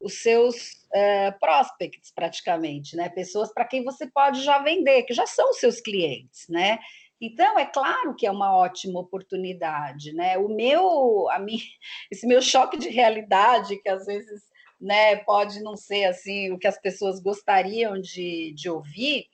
os 0.00 0.22
seus 0.22 0.56
uh, 0.94 1.38
prospects 1.38 2.10
praticamente, 2.14 2.96
né? 2.96 3.10
Pessoas 3.10 3.52
para 3.52 3.66
quem 3.66 3.84
você 3.84 4.06
pode 4.06 4.42
já 4.42 4.60
vender, 4.60 5.02
que 5.02 5.12
já 5.12 5.26
são 5.26 5.50
os 5.50 5.58
seus 5.58 5.78
clientes, 5.78 6.46
né? 6.48 6.78
Então, 7.20 7.58
é 7.58 7.66
claro 7.66 8.14
que 8.14 8.26
é 8.26 8.30
uma 8.30 8.56
ótima 8.56 9.00
oportunidade, 9.00 10.12
né? 10.14 10.38
O 10.38 10.48
meu, 10.48 11.28
a 11.30 11.38
mim, 11.38 11.58
esse 12.10 12.26
meu 12.26 12.40
choque 12.40 12.78
de 12.78 12.88
realidade, 12.88 13.76
que 13.82 13.88
às 13.90 14.06
vezes 14.06 14.42
né, 14.80 15.16
pode 15.16 15.60
não 15.60 15.76
ser 15.76 16.04
assim 16.04 16.52
o 16.52 16.58
que 16.58 16.66
as 16.66 16.80
pessoas 16.80 17.20
gostariam 17.20 18.00
de, 18.00 18.52
de 18.54 18.68
ouvir, 18.70 19.26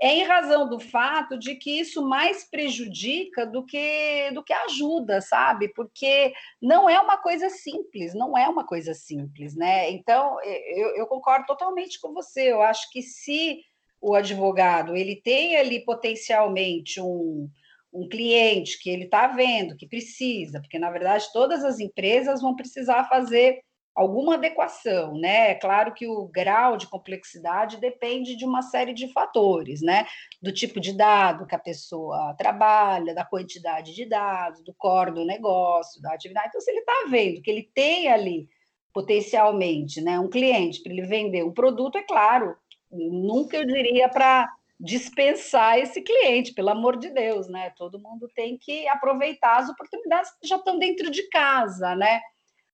é 0.00 0.14
em 0.14 0.24
razão 0.24 0.68
do 0.68 0.78
fato 0.78 1.38
de 1.38 1.54
que 1.54 1.80
isso 1.80 2.06
mais 2.06 2.44
prejudica 2.44 3.46
do 3.46 3.64
que 3.64 4.30
do 4.32 4.44
que 4.44 4.52
ajuda, 4.52 5.22
sabe? 5.22 5.68
Porque 5.68 6.34
não 6.60 6.88
é 6.88 7.00
uma 7.00 7.16
coisa 7.16 7.48
simples, 7.48 8.14
não 8.14 8.36
é 8.36 8.46
uma 8.46 8.66
coisa 8.66 8.92
simples, 8.92 9.56
né? 9.56 9.90
Então, 9.90 10.36
eu, 10.44 10.96
eu 10.96 11.06
concordo 11.06 11.46
totalmente 11.46 11.98
com 11.98 12.12
você. 12.12 12.52
Eu 12.52 12.60
acho 12.60 12.90
que 12.90 13.00
se 13.02 13.62
o 14.00 14.14
advogado 14.14 14.94
ele 14.94 15.16
tem 15.16 15.56
ali 15.56 15.82
potencialmente 15.82 17.00
um, 17.00 17.48
um 17.92 18.06
cliente 18.06 18.78
que 18.78 18.90
ele 18.90 19.04
está 19.04 19.28
vendo, 19.28 19.76
que 19.76 19.88
precisa, 19.88 20.60
porque 20.60 20.78
na 20.78 20.90
verdade 20.90 21.26
todas 21.32 21.64
as 21.64 21.80
empresas 21.80 22.42
vão 22.42 22.54
precisar 22.54 23.04
fazer 23.04 23.60
alguma 23.96 24.34
adequação, 24.34 25.14
né? 25.14 25.52
É 25.52 25.54
claro 25.54 25.94
que 25.94 26.06
o 26.06 26.28
grau 26.28 26.76
de 26.76 26.86
complexidade 26.86 27.78
depende 27.78 28.36
de 28.36 28.44
uma 28.44 28.60
série 28.60 28.92
de 28.92 29.10
fatores, 29.12 29.80
né? 29.80 30.06
Do 30.42 30.52
tipo 30.52 30.78
de 30.78 30.92
dado 30.92 31.46
que 31.46 31.54
a 31.54 31.58
pessoa 31.58 32.34
trabalha, 32.38 33.14
da 33.14 33.24
quantidade 33.24 33.94
de 33.94 34.04
dados, 34.04 34.62
do 34.62 34.74
core 34.74 35.12
do 35.12 35.24
negócio, 35.24 36.02
da 36.02 36.12
atividade. 36.12 36.48
Então, 36.48 36.60
se 36.60 36.70
ele 36.70 36.80
está 36.80 37.06
vendo 37.08 37.40
que 37.40 37.50
ele 37.50 37.70
tem 37.74 38.08
ali 38.08 38.46
potencialmente, 38.92 40.00
né, 40.00 40.18
um 40.18 40.28
cliente 40.28 40.82
para 40.82 40.90
ele 40.90 41.02
vender 41.02 41.44
um 41.44 41.52
produto, 41.52 41.98
é 41.98 42.02
claro 42.02 42.56
nunca 42.90 43.56
eu 43.56 43.66
diria 43.66 44.08
para 44.08 44.50
dispensar 44.78 45.78
esse 45.78 46.02
cliente, 46.02 46.52
pelo 46.52 46.70
amor 46.70 46.98
de 46.98 47.10
Deus, 47.10 47.48
né? 47.48 47.70
Todo 47.70 47.98
mundo 47.98 48.28
tem 48.34 48.58
que 48.58 48.86
aproveitar 48.88 49.58
as 49.58 49.68
oportunidades 49.68 50.30
que 50.40 50.46
já 50.46 50.56
estão 50.56 50.78
dentro 50.78 51.10
de 51.10 51.28
casa, 51.28 51.94
né? 51.94 52.20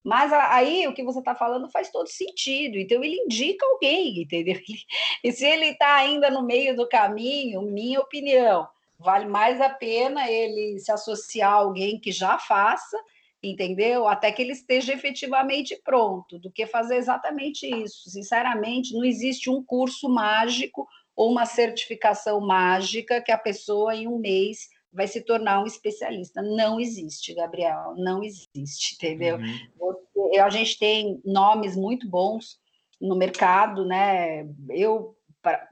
Mas 0.04 0.32
aí 0.32 0.86
o 0.88 0.94
que 0.94 1.04
você 1.04 1.20
está 1.20 1.34
falando 1.34 1.70
faz 1.70 1.90
todo 1.90 2.08
sentido. 2.08 2.76
Então 2.76 3.02
ele 3.02 3.16
indica 3.16 3.64
alguém, 3.64 4.22
entendeu? 4.22 4.60
E 5.24 5.32
se 5.32 5.46
ele 5.46 5.66
está 5.66 5.94
ainda 5.94 6.30
no 6.30 6.42
meio 6.42 6.74
do 6.74 6.88
caminho, 6.88 7.62
minha 7.62 8.00
opinião, 8.00 8.66
vale 8.98 9.26
mais 9.26 9.60
a 9.60 9.70
pena 9.70 10.28
ele 10.28 10.80
se 10.80 10.90
associar 10.90 11.52
a 11.52 11.56
alguém 11.56 12.00
que 12.00 12.10
já 12.10 12.38
faça 12.38 12.98
entendeu? 13.42 14.06
Até 14.06 14.30
que 14.30 14.40
ele 14.40 14.52
esteja 14.52 14.92
efetivamente 14.92 15.76
pronto, 15.84 16.38
do 16.38 16.50
que 16.50 16.66
fazer 16.66 16.96
exatamente 16.96 17.66
isso. 17.66 18.08
Sinceramente, 18.08 18.94
não 18.94 19.04
existe 19.04 19.50
um 19.50 19.62
curso 19.62 20.08
mágico 20.08 20.86
ou 21.16 21.30
uma 21.30 21.44
certificação 21.44 22.40
mágica 22.40 23.20
que 23.20 23.32
a 23.32 23.38
pessoa 23.38 23.94
em 23.94 24.06
um 24.06 24.18
mês 24.18 24.68
vai 24.92 25.06
se 25.06 25.22
tornar 25.22 25.62
um 25.62 25.66
especialista. 25.66 26.42
Não 26.42 26.78
existe, 26.78 27.34
Gabriel, 27.34 27.94
não 27.96 28.22
existe, 28.22 28.94
entendeu? 28.94 29.38
Uhum. 29.38 30.40
a 30.40 30.50
gente 30.50 30.78
tem 30.78 31.20
nomes 31.24 31.76
muito 31.76 32.08
bons 32.08 32.58
no 33.00 33.16
mercado, 33.16 33.84
né? 33.84 34.46
Eu, 34.70 35.16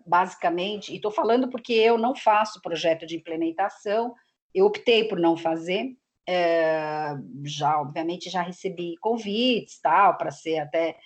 basicamente, 0.07 0.93
e 0.93 0.97
estou 0.97 1.11
falando 1.11 1.49
porque 1.49 1.73
eu 1.73 1.99
não 1.99 2.16
faço 2.16 2.61
projeto 2.61 3.07
de 3.07 3.16
implementação, 3.16 4.14
eu 4.55 4.66
optei 4.66 5.05
por 5.05 5.18
não 5.18 5.37
fazer. 5.37 5.97
É, 6.27 7.14
já, 7.45 7.81
obviamente, 7.81 8.31
já 8.31 8.43
recebi 8.43 8.95
convites, 9.01 9.81
tal, 9.81 10.16
para 10.16 10.31
ser 10.31 10.59
até 10.59 10.97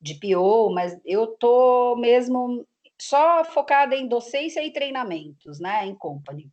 de 0.00 0.14
PO, 0.14 0.70
mas 0.72 0.98
eu 1.04 1.26
tô 1.26 1.96
mesmo 1.96 2.66
só 3.00 3.44
focada 3.44 3.94
em 3.94 4.08
docência 4.08 4.64
e 4.64 4.72
treinamentos, 4.72 5.60
né, 5.60 5.86
em 5.86 5.94
company. 5.94 6.50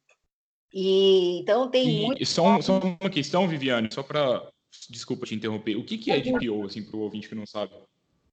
E 0.74 1.39
então 1.39 1.70
tem 1.70 1.88
e, 1.88 2.05
muito. 2.05 2.26
Só, 2.26 2.61
só 2.61 2.80
uma 2.80 3.09
questão, 3.09 3.47
Viviane, 3.47 3.89
só 3.91 4.03
para 4.03 4.41
desculpa 4.89 5.26
te 5.26 5.36
interromper. 5.36 5.76
O 5.76 5.84
que, 5.84 5.97
que 5.97 6.11
é 6.11 6.20
DPO, 6.20 6.65
assim, 6.65 6.84
para 6.84 6.97
o 6.97 7.01
ouvinte 7.01 7.30
que 7.30 7.36
não 7.36 7.45
sabe? 7.45 7.74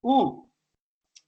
Hum. 0.03 0.45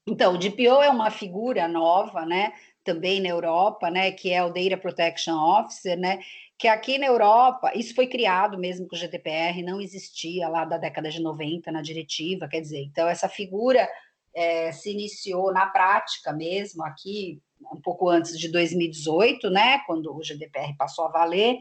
Então, 0.07 0.35
o 0.35 0.39
DPO 0.39 0.83
é 0.83 0.91
uma 0.91 1.11
figura 1.11 1.67
nova, 1.67 2.25
né? 2.25 2.53
Também 2.85 3.21
na 3.21 3.29
Europa, 3.29 3.91
né? 3.91 4.13
Que 4.13 4.33
é 4.33 4.45
o 4.45 4.53
Data 4.53 4.77
Protection 4.77 5.35
Officer, 5.35 5.99
né? 5.99 6.21
que 6.59 6.69
aqui 6.69 6.99
na 6.99 7.07
Europa, 7.07 7.71
isso 7.75 7.95
foi 7.95 8.07
criado 8.07 8.59
mesmo 8.59 8.89
com 8.89 8.97
o 8.97 8.99
GDPR, 8.99 9.63
não 9.63 9.81
existia 9.81 10.49
lá 10.49 10.65
da 10.65 10.79
década 10.79 11.11
de 11.11 11.21
90 11.21 11.71
na 11.71 11.83
diretiva, 11.83 12.49
quer 12.49 12.61
dizer, 12.61 12.83
então 12.83 13.07
essa 13.07 13.29
figura 13.29 13.87
é, 14.35 14.73
se 14.73 14.91
iniciou 14.91 15.53
na 15.53 15.67
prática 15.67 16.33
mesmo 16.33 16.83
aqui, 16.83 17.43
um 17.73 17.81
pouco 17.81 18.09
antes 18.09 18.39
de 18.39 18.51
2018, 18.51 19.51
né, 19.51 19.81
quando 19.87 20.15
o 20.15 20.23
GDPR 20.23 20.77
passou 20.77 21.07
a 21.07 21.11
valer, 21.11 21.59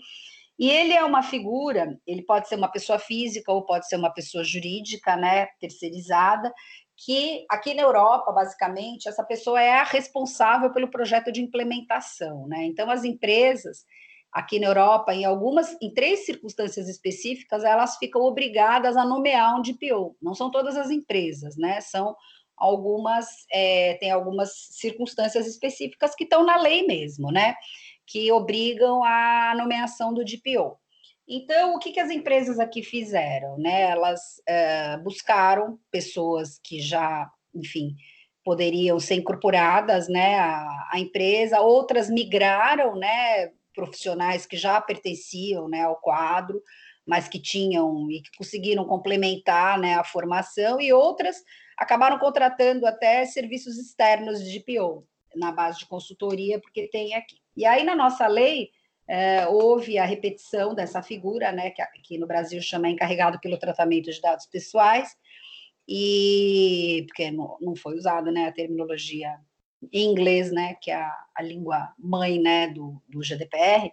e 0.58 0.70
ele 0.70 0.94
é 0.94 1.04
uma 1.04 1.22
figura, 1.22 2.00
ele 2.08 2.24
pode 2.24 2.48
ser 2.48 2.56
uma 2.56 2.70
pessoa 2.70 2.98
física 2.98 3.52
ou 3.52 3.66
pode 3.66 3.88
ser 3.88 3.98
uma 3.98 4.10
pessoa 4.10 4.44
jurídica, 4.44 5.16
né, 5.18 5.48
terceirizada, 5.60 6.54
que 6.98 7.46
aqui 7.50 7.74
na 7.74 7.82
Europa, 7.82 8.32
basicamente, 8.32 9.10
essa 9.10 9.24
pessoa 9.24 9.62
é 9.62 9.74
a 9.74 9.84
responsável 9.84 10.72
pelo 10.72 10.90
projeto 10.90 11.32
de 11.32 11.42
implementação, 11.42 12.48
né? 12.48 12.64
Então 12.66 12.90
as 12.90 13.04
empresas 13.04 13.84
aqui 14.32 14.60
na 14.60 14.68
Europa, 14.68 15.14
em 15.14 15.24
algumas, 15.24 15.78
em 15.82 15.94
três 15.94 16.26
circunstâncias 16.26 16.90
específicas, 16.90 17.64
elas 17.64 17.98
ficam 17.98 18.22
obrigadas 18.22 18.98
a 18.98 19.06
nomear 19.06 19.58
um 19.58 19.62
DPO. 19.62 20.16
Não 20.22 20.34
são 20.34 20.52
todas 20.52 20.76
as 20.76 20.90
empresas, 20.90 21.56
né? 21.58 21.80
São 21.80 22.16
algumas, 22.58 23.28
é, 23.52 23.96
tem 23.96 24.12
algumas 24.12 24.52
circunstâncias 24.72 25.48
específicas 25.48 26.16
que 26.16 26.24
estão 26.24 26.46
na 26.46 26.58
lei 26.58 26.86
mesmo, 26.86 27.32
né? 27.32 27.56
Que 28.06 28.32
obrigam 28.32 29.04
a 29.04 29.54
nomeação 29.58 30.14
do 30.14 30.24
DPO. 30.24 30.78
Então, 31.28 31.76
o 31.76 31.80
que, 31.80 31.92
que 31.92 32.00
as 32.00 32.12
empresas 32.12 32.60
aqui 32.60 32.84
fizeram? 32.84 33.58
Né? 33.58 33.82
Elas 33.82 34.22
é, 34.48 34.98
buscaram 34.98 35.80
pessoas 35.90 36.60
que 36.64 36.80
já, 36.80 37.30
enfim, 37.54 37.96
poderiam 38.44 39.00
ser 39.00 39.16
incorporadas 39.16 40.08
né, 40.08 40.38
à, 40.38 40.90
à 40.92 41.00
empresa, 41.00 41.62
outras 41.62 42.12
migraram, 42.12 42.96
né, 42.96 43.52
profissionais 43.74 44.46
que 44.46 44.56
já 44.56 44.80
pertenciam 44.80 45.68
né, 45.68 45.82
ao 45.82 45.96
quadro, 45.96 46.62
mas 47.06 47.28
que 47.28 47.42
tinham 47.42 48.10
e 48.10 48.22
que 48.22 48.30
conseguiram 48.38 48.86
complementar 48.86 49.80
né, 49.80 49.96
a 49.96 50.04
formação, 50.04 50.80
e 50.80 50.94
outras 50.94 51.38
acabaram 51.78 52.18
contratando 52.20 52.86
até 52.86 53.26
serviços 53.26 53.78
externos 53.78 54.44
de 54.44 54.60
PO, 54.60 55.06
na 55.36 55.52
base 55.52 55.80
de 55.80 55.88
consultoria, 55.88 56.60
porque 56.60 56.88
tem 56.88 57.14
aqui. 57.14 57.38
E 57.56 57.66
aí, 57.66 57.84
na 57.84 57.96
nossa 57.96 58.28
lei, 58.28 58.70
é, 59.08 59.48
houve 59.48 59.98
a 59.98 60.06
repetição 60.06 60.74
dessa 60.74 61.02
figura, 61.02 61.52
né, 61.52 61.70
que 61.72 61.82
aqui 61.82 62.18
no 62.18 62.28
Brasil 62.28 62.62
chama 62.62 62.90
encarregado 62.90 63.40
pelo 63.40 63.58
tratamento 63.58 64.12
de 64.12 64.22
dados 64.22 64.46
pessoais, 64.46 65.16
e 65.88 67.06
porque 67.08 67.30
não, 67.30 67.58
não 67.62 67.76
foi 67.76 67.96
usado 67.96 68.32
né, 68.32 68.48
a 68.48 68.52
terminologia 68.52 69.38
em 69.94 70.12
inglês, 70.12 70.52
né, 70.52 70.76
que 70.82 70.90
é 70.90 70.96
a, 70.96 71.26
a 71.36 71.44
língua 71.44 71.94
mãe, 72.00 72.40
né, 72.40 72.68
do, 72.70 73.02
do 73.08 73.22
GDPR, 73.22 73.92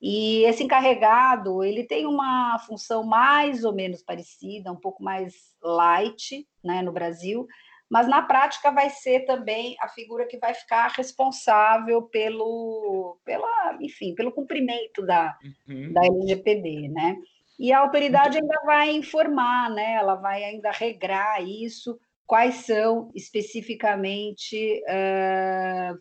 e 0.00 0.44
esse 0.44 0.62
encarregado, 0.62 1.64
ele 1.64 1.84
tem 1.84 2.06
uma 2.06 2.58
função 2.66 3.02
mais 3.02 3.64
ou 3.64 3.74
menos 3.74 4.02
parecida, 4.02 4.70
um 4.70 4.76
pouco 4.76 5.02
mais 5.02 5.34
light, 5.62 6.46
né, 6.62 6.82
no 6.82 6.92
Brasil, 6.92 7.46
mas 7.88 8.08
na 8.08 8.20
prática 8.20 8.70
vai 8.70 8.90
ser 8.90 9.20
também 9.20 9.76
a 9.80 9.88
figura 9.88 10.26
que 10.26 10.38
vai 10.38 10.52
ficar 10.52 10.88
responsável 10.88 12.02
pelo, 12.02 13.18
pela, 13.24 13.78
enfim, 13.80 14.14
pelo 14.14 14.32
cumprimento 14.32 15.06
da, 15.06 15.36
uhum. 15.68 15.92
da 15.92 16.04
LGPD, 16.04 16.88
né? 16.88 17.16
E 17.58 17.72
a 17.72 17.78
autoridade 17.78 18.36
ainda 18.36 18.60
vai 18.66 18.90
informar, 18.90 19.70
né? 19.70 19.94
Ela 19.94 20.16
vai 20.16 20.44
ainda 20.44 20.70
regrar 20.72 21.42
isso, 21.42 21.98
quais 22.26 22.56
são 22.56 23.10
especificamente 23.14 24.82
uh, 24.82 25.98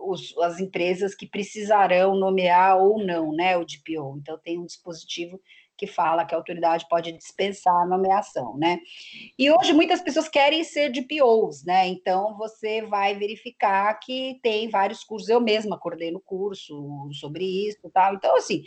os, 0.00 0.36
as 0.38 0.60
empresas 0.60 1.14
que 1.14 1.26
precisarão 1.26 2.14
nomear 2.14 2.78
ou 2.78 3.04
não 3.04 3.32
né, 3.32 3.56
o 3.56 3.64
DPO. 3.64 4.18
Então, 4.18 4.38
tem 4.42 4.58
um 4.58 4.66
dispositivo 4.66 5.40
que 5.80 5.86
fala 5.86 6.26
que 6.26 6.34
a 6.34 6.38
autoridade 6.38 6.86
pode 6.90 7.10
dispensar 7.12 7.74
a 7.74 7.86
nomeação, 7.86 8.54
né? 8.58 8.78
E 9.38 9.50
hoje 9.50 9.72
muitas 9.72 10.02
pessoas 10.02 10.28
querem 10.28 10.62
ser 10.62 10.90
DPOs, 10.90 11.64
né? 11.64 11.88
Então 11.88 12.36
você 12.36 12.82
vai 12.82 13.14
verificar 13.14 13.94
que 13.94 14.38
tem 14.42 14.68
vários 14.68 15.02
cursos. 15.02 15.30
Eu 15.30 15.40
mesma 15.40 15.78
coordeno 15.78 16.20
curso 16.20 17.08
sobre 17.14 17.66
isso, 17.66 17.90
tal. 17.94 18.14
Então 18.14 18.36
assim, 18.36 18.62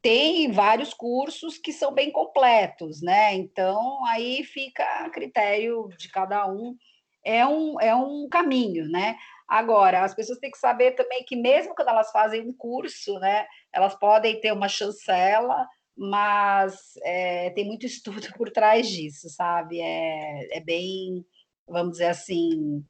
tem 0.00 0.52
vários 0.52 0.94
cursos 0.94 1.58
que 1.58 1.72
são 1.72 1.92
bem 1.92 2.12
completos, 2.12 3.02
né? 3.02 3.34
Então, 3.34 4.04
aí 4.06 4.44
fica 4.44 4.84
a 5.04 5.10
critério 5.10 5.88
de 5.96 6.08
cada 6.08 6.46
um, 6.46 6.76
é 7.24 7.46
um, 7.46 7.80
é 7.80 7.94
um 7.94 8.28
caminho, 8.28 8.88
né? 8.88 9.16
Agora, 9.48 10.02
as 10.02 10.14
pessoas 10.14 10.38
têm 10.38 10.50
que 10.50 10.58
saber 10.58 10.92
também 10.92 11.24
que, 11.24 11.36
mesmo 11.36 11.74
quando 11.74 11.88
elas 11.88 12.10
fazem 12.10 12.40
um 12.42 12.52
curso, 12.52 13.18
né, 13.18 13.46
elas 13.72 13.94
podem 13.94 14.40
ter 14.40 14.52
uma 14.52 14.68
chancela, 14.68 15.66
mas 15.96 16.94
é, 17.04 17.50
tem 17.50 17.66
muito 17.66 17.86
estudo 17.86 18.26
por 18.36 18.50
trás 18.50 18.88
disso, 18.88 19.28
sabe? 19.28 19.80
É, 19.80 20.58
é 20.58 20.60
bem, 20.60 21.24
vamos 21.68 21.92
dizer 21.92 22.06
assim, 22.06 22.84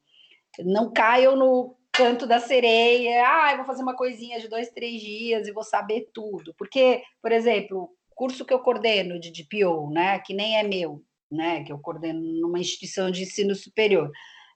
não 0.61 0.93
caiam 0.93 1.37
no 1.37 1.77
canto 1.93 2.27
da 2.27 2.41
sereia, 2.41 3.23
ah, 3.27 3.51
eu 3.53 3.59
vou 3.59 3.67
fazer 3.67 3.83
uma 3.83 3.97
coisinha 3.97 4.41
de 4.41 4.49
dois, 4.49 4.71
três 4.71 5.01
dias 5.01 5.47
e 5.47 5.53
vou 5.53 5.63
saber 5.63 6.09
tudo. 6.15 6.55
Porque, 6.57 7.03
por 7.21 7.31
exemplo, 7.31 7.91
curso 8.15 8.45
que 8.45 8.55
eu 8.55 8.61
coordeno 8.61 9.21
de 9.21 9.31
DPO, 9.31 9.91
né, 9.91 10.19
que 10.21 10.33
nem 10.33 10.59
é 10.59 10.63
meu, 10.63 11.03
né, 11.31 11.65
que 11.65 11.73
eu 11.73 11.79
coordeno 11.79 12.21
numa 12.41 12.59
instituição 12.59 13.11
de 13.11 13.23
ensino 13.23 13.55
superior, 13.55 14.11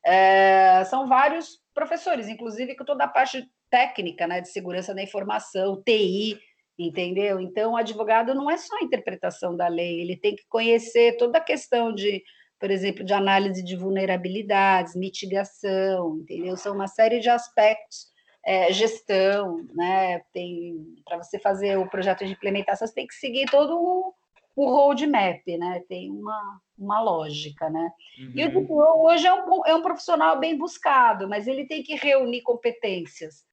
é, 0.05 0.85
são 0.85 1.07
vários 1.07 1.61
professores, 1.77 2.27
inclusive 2.27 2.75
com 2.75 2.85
toda 2.85 3.05
a 3.05 3.09
parte 3.09 3.47
técnica, 3.71 4.27
né, 4.27 4.41
de 4.41 4.49
segurança 4.49 4.95
da 4.95 5.03
informação, 5.03 5.83
TI, 5.85 6.41
entendeu? 6.79 7.39
Então, 7.39 7.73
o 7.73 7.77
advogado 7.77 8.35
não 8.35 8.51
é 8.51 8.57
só 8.57 8.75
a 8.79 8.85
interpretação 8.85 9.55
da 9.55 9.69
lei, 9.69 10.01
ele 10.01 10.17
tem 10.17 10.35
que 10.35 10.45
conhecer 10.49 11.19
toda 11.19 11.37
a 11.37 11.45
questão 11.45 11.95
de 11.95 12.23
por 12.59 12.71
exemplo, 12.71 13.05
de 13.05 13.13
análise 13.13 13.63
de 13.63 13.77
vulnerabilidades, 13.77 14.97
mitigação, 14.97 16.21
entendeu? 16.23 16.57
São 16.57 16.75
uma 16.75 16.87
série 16.87 17.21
de 17.21 17.29
aspectos, 17.29 18.07
é, 18.45 18.73
gestão, 18.73 19.67
né? 19.75 20.21
Tem 20.33 20.75
para 21.05 21.19
você 21.19 21.39
fazer 21.39 21.77
o 21.77 21.89
projeto 21.89 22.25
de 22.25 22.33
implementação, 22.33 22.87
você 22.87 22.95
tem 22.95 23.07
que 23.07 23.15
seguir 23.15 23.47
todo 23.51 23.77
o, 23.77 24.15
o 24.57 24.71
roadmap, 24.71 25.47
né? 25.47 25.85
Tem 25.87 26.11
uma, 26.11 26.61
uma 26.79 27.01
lógica, 27.01 27.69
né? 27.69 27.93
Uhum. 28.19 28.33
E 28.35 28.47
o 28.47 29.05
hoje 29.05 29.27
é 29.27 29.35
um, 29.35 29.67
é 29.67 29.75
um 29.75 29.83
profissional 29.83 30.41
bem 30.41 30.57
buscado, 30.57 31.29
mas 31.29 31.47
ele 31.47 31.67
tem 31.67 31.83
que 31.83 31.95
reunir 31.95 32.41
competências. 32.41 33.45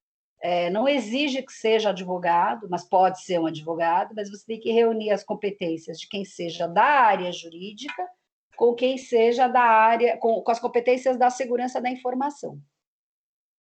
É, 0.42 0.70
não 0.70 0.88
exige 0.88 1.42
que 1.42 1.52
seja 1.52 1.90
advogado, 1.90 2.68
mas 2.70 2.88
pode 2.88 3.22
ser 3.22 3.40
um 3.40 3.46
advogado, 3.46 4.14
mas 4.16 4.30
você 4.30 4.46
tem 4.46 4.60
que 4.60 4.72
reunir 4.72 5.12
as 5.12 5.24
competências 5.24 6.00
de 6.00 6.08
quem 6.08 6.24
seja 6.24 6.68
da 6.68 6.84
área 6.84 7.32
jurídica, 7.32 8.08
com 8.56 8.74
quem 8.74 8.98
seja 8.98 9.48
da 9.48 9.62
área, 9.62 10.18
com, 10.18 10.42
com 10.42 10.52
as 10.52 10.60
competências 10.60 11.18
da 11.18 11.30
segurança 11.30 11.82
da 11.82 11.90
informação. 11.90 12.60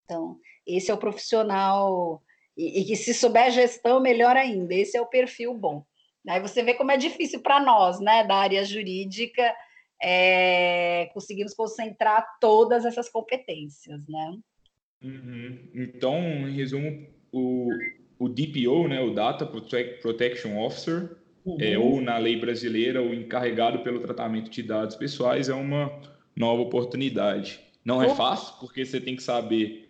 Então, 0.05 0.37
esse 0.65 0.91
é 0.91 0.93
o 0.93 0.97
profissional, 0.97 2.21
e, 2.55 2.81
e 2.81 2.85
que 2.85 2.95
se 2.95 3.13
souber 3.13 3.51
gestão, 3.51 3.99
melhor 3.99 4.35
ainda, 4.37 4.73
esse 4.73 4.97
é 4.97 5.01
o 5.01 5.07
perfil 5.07 5.53
bom. 5.53 5.85
Aí 6.28 6.39
você 6.39 6.63
vê 6.63 6.74
como 6.74 6.91
é 6.91 6.97
difícil 6.97 7.41
para 7.41 7.59
nós, 7.59 7.99
né, 7.99 8.24
da 8.24 8.36
área 8.36 8.63
jurídica, 8.63 9.53
é, 10.01 11.09
conseguimos 11.13 11.53
concentrar 11.53 12.26
todas 12.39 12.86
essas 12.86 13.09
competências, 13.09 14.07
né? 14.07 14.38
Uhum. 15.03 15.69
Então, 15.74 16.17
em 16.17 16.55
resumo, 16.55 17.07
o, 17.32 17.69
o 18.17 18.30
DPO, 18.30 18.88
né, 18.88 19.01
o 19.01 19.13
Data 19.13 19.45
Protection 19.45 20.57
Officer, 20.57 21.17
uhum. 21.45 21.57
é, 21.59 21.78
ou 21.78 22.01
na 22.01 22.17
lei 22.17 22.39
brasileira, 22.39 23.01
o 23.01 23.13
encarregado 23.13 23.80
pelo 23.80 23.99
tratamento 23.99 24.49
de 24.49 24.63
dados 24.63 24.95
pessoais 24.95 25.49
é 25.49 25.53
uma 25.53 26.01
nova 26.36 26.61
oportunidade. 26.61 27.59
Não 27.84 28.01
é 28.01 28.15
fácil, 28.15 28.55
porque 28.59 28.86
você 28.86 28.99
tem 28.99 29.15
que 29.15 29.24
saber 29.24 29.82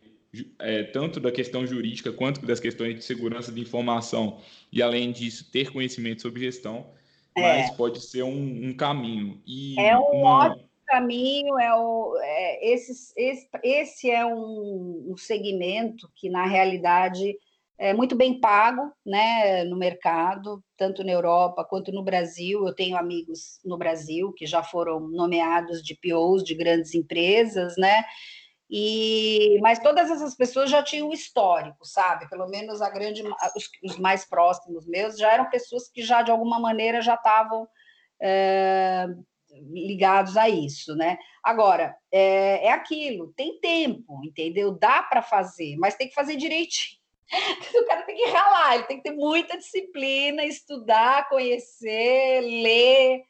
é, 0.59 0.83
tanto 0.83 1.19
da 1.19 1.31
questão 1.31 1.65
jurídica 1.65 2.11
quanto 2.11 2.45
das 2.45 2.59
questões 2.59 2.95
de 2.95 3.03
segurança 3.03 3.51
de 3.51 3.61
informação, 3.61 4.39
e 4.71 4.81
além 4.81 5.11
disso, 5.11 5.49
ter 5.51 5.71
conhecimento 5.71 6.21
sobre 6.21 6.41
gestão, 6.41 6.87
é. 7.35 7.41
mas 7.41 7.71
pode 7.71 8.01
ser 8.01 8.23
um, 8.23 8.69
um 8.69 8.73
caminho. 8.73 9.41
E 9.45 9.79
é 9.79 9.97
um 9.97 10.21
uma... 10.21 10.47
ótimo 10.47 10.73
caminho, 10.85 11.59
é 11.59 11.73
o, 11.75 12.17
é, 12.21 12.73
esse, 12.73 13.13
esse, 13.17 13.49
esse 13.63 14.11
é 14.11 14.25
um, 14.25 15.11
um 15.11 15.17
segmento 15.17 16.07
que, 16.15 16.29
na 16.29 16.45
realidade, 16.45 17.35
é 17.79 17.93
muito 17.93 18.15
bem 18.15 18.39
pago 18.39 18.91
né, 19.03 19.63
no 19.63 19.75
mercado, 19.75 20.63
tanto 20.77 21.03
na 21.03 21.11
Europa 21.11 21.65
quanto 21.65 21.91
no 21.91 22.03
Brasil. 22.03 22.65
Eu 22.65 22.75
tenho 22.75 22.95
amigos 22.95 23.59
no 23.65 23.77
Brasil 23.77 24.31
que 24.33 24.45
já 24.45 24.61
foram 24.61 24.99
nomeados 24.99 25.81
de 25.81 25.95
POs 25.95 26.43
de 26.43 26.53
grandes 26.53 26.93
empresas, 26.93 27.75
né? 27.77 28.03
E, 28.69 29.59
mas 29.61 29.79
todas 29.79 30.09
essas 30.09 30.35
pessoas 30.35 30.69
já 30.69 30.81
tinham 30.81 31.11
histórico, 31.11 31.85
sabe? 31.85 32.27
Pelo 32.29 32.47
menos 32.47 32.81
a 32.81 32.89
grande, 32.89 33.21
os, 33.55 33.69
os, 33.83 33.99
mais 33.99 34.25
próximos 34.25 34.87
meus 34.87 35.17
já 35.17 35.31
eram 35.31 35.49
pessoas 35.49 35.87
que 35.87 36.01
já 36.01 36.21
de 36.21 36.31
alguma 36.31 36.59
maneira 36.59 37.01
já 37.01 37.15
estavam 37.15 37.67
é, 38.21 39.07
ligados 39.71 40.37
a 40.37 40.49
isso, 40.49 40.95
né? 40.95 41.17
Agora 41.43 41.95
é, 42.11 42.67
é 42.67 42.71
aquilo, 42.71 43.33
tem 43.35 43.59
tempo, 43.59 44.21
entendeu? 44.23 44.71
Dá 44.71 45.03
para 45.03 45.21
fazer, 45.21 45.75
mas 45.77 45.95
tem 45.95 46.07
que 46.07 46.15
fazer 46.15 46.35
direitinho. 46.35 47.01
o 47.75 47.85
cara 47.85 48.03
tem 48.03 48.15
que 48.15 48.25
ralar, 48.25 48.75
ele 48.75 48.83
tem 48.83 48.97
que 48.97 49.03
ter 49.03 49.15
muita 49.15 49.57
disciplina, 49.57 50.45
estudar, 50.45 51.29
conhecer, 51.29 52.41
ler, 52.41 53.23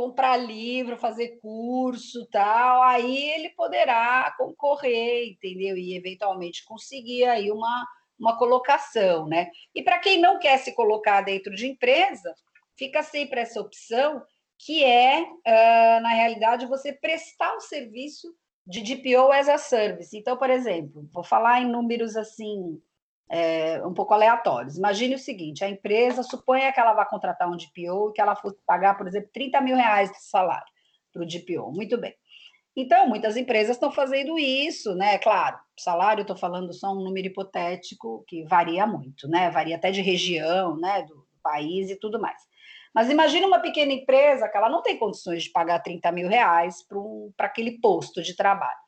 comprar 0.00 0.38
livro, 0.38 0.96
fazer 0.96 1.38
curso, 1.42 2.26
tal, 2.30 2.82
aí 2.84 3.32
ele 3.32 3.50
poderá 3.50 4.34
concorrer, 4.38 5.28
entendeu? 5.28 5.76
E 5.76 5.94
eventualmente 5.94 6.64
conseguir 6.64 7.24
aí 7.24 7.52
uma, 7.52 7.86
uma 8.18 8.38
colocação, 8.38 9.26
né? 9.26 9.50
E 9.74 9.82
para 9.82 9.98
quem 9.98 10.18
não 10.18 10.38
quer 10.38 10.56
se 10.56 10.74
colocar 10.74 11.20
dentro 11.20 11.54
de 11.54 11.66
empresa, 11.66 12.34
fica 12.78 13.02
sempre 13.02 13.40
essa 13.40 13.60
opção 13.60 14.22
que 14.58 14.82
é, 14.82 15.20
uh, 15.20 16.02
na 16.02 16.14
realidade, 16.14 16.64
você 16.64 16.94
prestar 16.94 17.54
o 17.56 17.60
serviço 17.60 18.34
de 18.66 18.80
DPO 18.80 19.30
as 19.30 19.50
a 19.50 19.58
service. 19.58 20.16
Então, 20.16 20.34
por 20.34 20.48
exemplo, 20.48 21.06
vou 21.12 21.22
falar 21.22 21.60
em 21.60 21.70
números 21.70 22.16
assim 22.16 22.80
é, 23.30 23.80
um 23.86 23.94
pouco 23.94 24.12
aleatórios. 24.12 24.76
Imagine 24.76 25.14
o 25.14 25.18
seguinte: 25.18 25.64
a 25.64 25.68
empresa 25.68 26.22
suponha 26.24 26.72
que 26.72 26.80
ela 26.80 26.92
vai 26.92 27.08
contratar 27.08 27.48
um 27.48 27.56
DPO 27.56 28.10
e 28.10 28.12
que 28.12 28.20
ela 28.20 28.34
fosse 28.34 28.58
pagar, 28.66 28.96
por 28.96 29.06
exemplo, 29.06 29.30
30 29.32 29.60
mil 29.60 29.76
reais 29.76 30.10
de 30.10 30.20
salário 30.20 30.66
para 31.12 31.22
o 31.22 31.26
DPO. 31.26 31.70
Muito 31.72 31.96
bem. 31.96 32.14
Então, 32.74 33.08
muitas 33.08 33.36
empresas 33.36 33.76
estão 33.76 33.92
fazendo 33.92 34.38
isso, 34.38 34.94
né? 34.94 35.18
Claro, 35.18 35.58
salário, 35.76 36.22
estou 36.22 36.36
falando 36.36 36.72
só 36.72 36.92
um 36.92 37.02
número 37.02 37.28
hipotético 37.28 38.24
que 38.26 38.44
varia 38.44 38.86
muito, 38.86 39.28
né? 39.28 39.50
Varia 39.50 39.76
até 39.76 39.90
de 39.90 40.00
região, 40.00 40.76
né? 40.76 41.02
Do, 41.02 41.14
do 41.14 41.38
país 41.42 41.90
e 41.90 41.96
tudo 41.96 42.20
mais. 42.20 42.40
Mas 42.92 43.08
imagine 43.08 43.46
uma 43.46 43.60
pequena 43.60 43.92
empresa 43.92 44.48
que 44.48 44.56
ela 44.56 44.68
não 44.68 44.82
tem 44.82 44.98
condições 44.98 45.44
de 45.44 45.50
pagar 45.50 45.78
30 45.80 46.10
mil 46.10 46.28
reais 46.28 46.82
para 46.82 46.98
um, 46.98 47.32
aquele 47.38 47.78
posto 47.80 48.22
de 48.22 48.34
trabalho. 48.34 48.78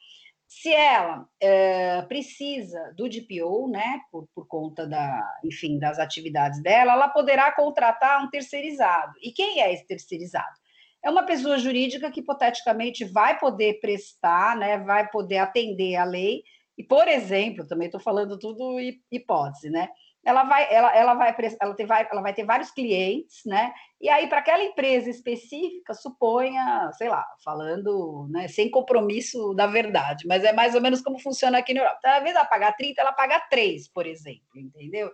Se 0.54 0.70
ela 0.70 1.26
é, 1.40 2.02
precisa 2.02 2.92
do 2.94 3.08
DPO, 3.08 3.68
né, 3.70 4.00
por, 4.10 4.28
por 4.34 4.46
conta 4.46 4.86
da, 4.86 5.26
enfim, 5.42 5.78
das 5.78 5.98
atividades 5.98 6.62
dela, 6.62 6.92
ela 6.92 7.08
poderá 7.08 7.50
contratar 7.52 8.22
um 8.22 8.28
terceirizado. 8.28 9.14
E 9.22 9.32
quem 9.32 9.62
é 9.62 9.72
esse 9.72 9.86
terceirizado? 9.86 10.54
É 11.02 11.08
uma 11.08 11.24
pessoa 11.24 11.58
jurídica 11.58 12.10
que 12.10 12.20
hipoteticamente 12.20 13.02
vai 13.02 13.38
poder 13.38 13.80
prestar, 13.80 14.54
né, 14.54 14.76
vai 14.76 15.08
poder 15.08 15.38
atender 15.38 15.96
a 15.96 16.04
lei. 16.04 16.42
E, 16.76 16.84
por 16.84 17.08
exemplo, 17.08 17.66
também 17.66 17.86
estou 17.86 18.00
falando 18.00 18.38
tudo 18.38 18.76
hipótese, 19.10 19.70
né? 19.70 19.88
Ela 20.24 20.44
vai, 20.44 20.72
ela, 20.72 20.96
ela 20.96 21.14
vai, 21.14 21.34
ela, 21.60 21.74
ter, 21.74 21.86
ela 21.90 22.22
vai 22.22 22.32
ter 22.32 22.44
vários 22.44 22.70
clientes, 22.70 23.40
né? 23.44 23.72
E 24.00 24.08
aí, 24.08 24.28
para 24.28 24.38
aquela 24.38 24.62
empresa 24.62 25.10
específica, 25.10 25.94
suponha, 25.94 26.90
sei 26.94 27.08
lá, 27.08 27.24
falando, 27.44 28.28
né, 28.30 28.46
sem 28.48 28.70
compromisso 28.70 29.52
da 29.54 29.66
verdade, 29.66 30.26
mas 30.26 30.44
é 30.44 30.52
mais 30.52 30.74
ou 30.74 30.80
menos 30.80 31.00
como 31.00 31.18
funciona 31.18 31.58
aqui 31.58 31.74
na 31.74 31.80
Europa. 31.80 31.98
Então, 31.98 32.20
invés 32.20 32.36
de 32.36 32.48
pagar 32.48 32.72
30, 32.72 33.00
ela 33.00 33.12
paga 33.12 33.40
3, 33.50 33.88
por 33.88 34.06
exemplo, 34.06 34.42
entendeu? 34.56 35.10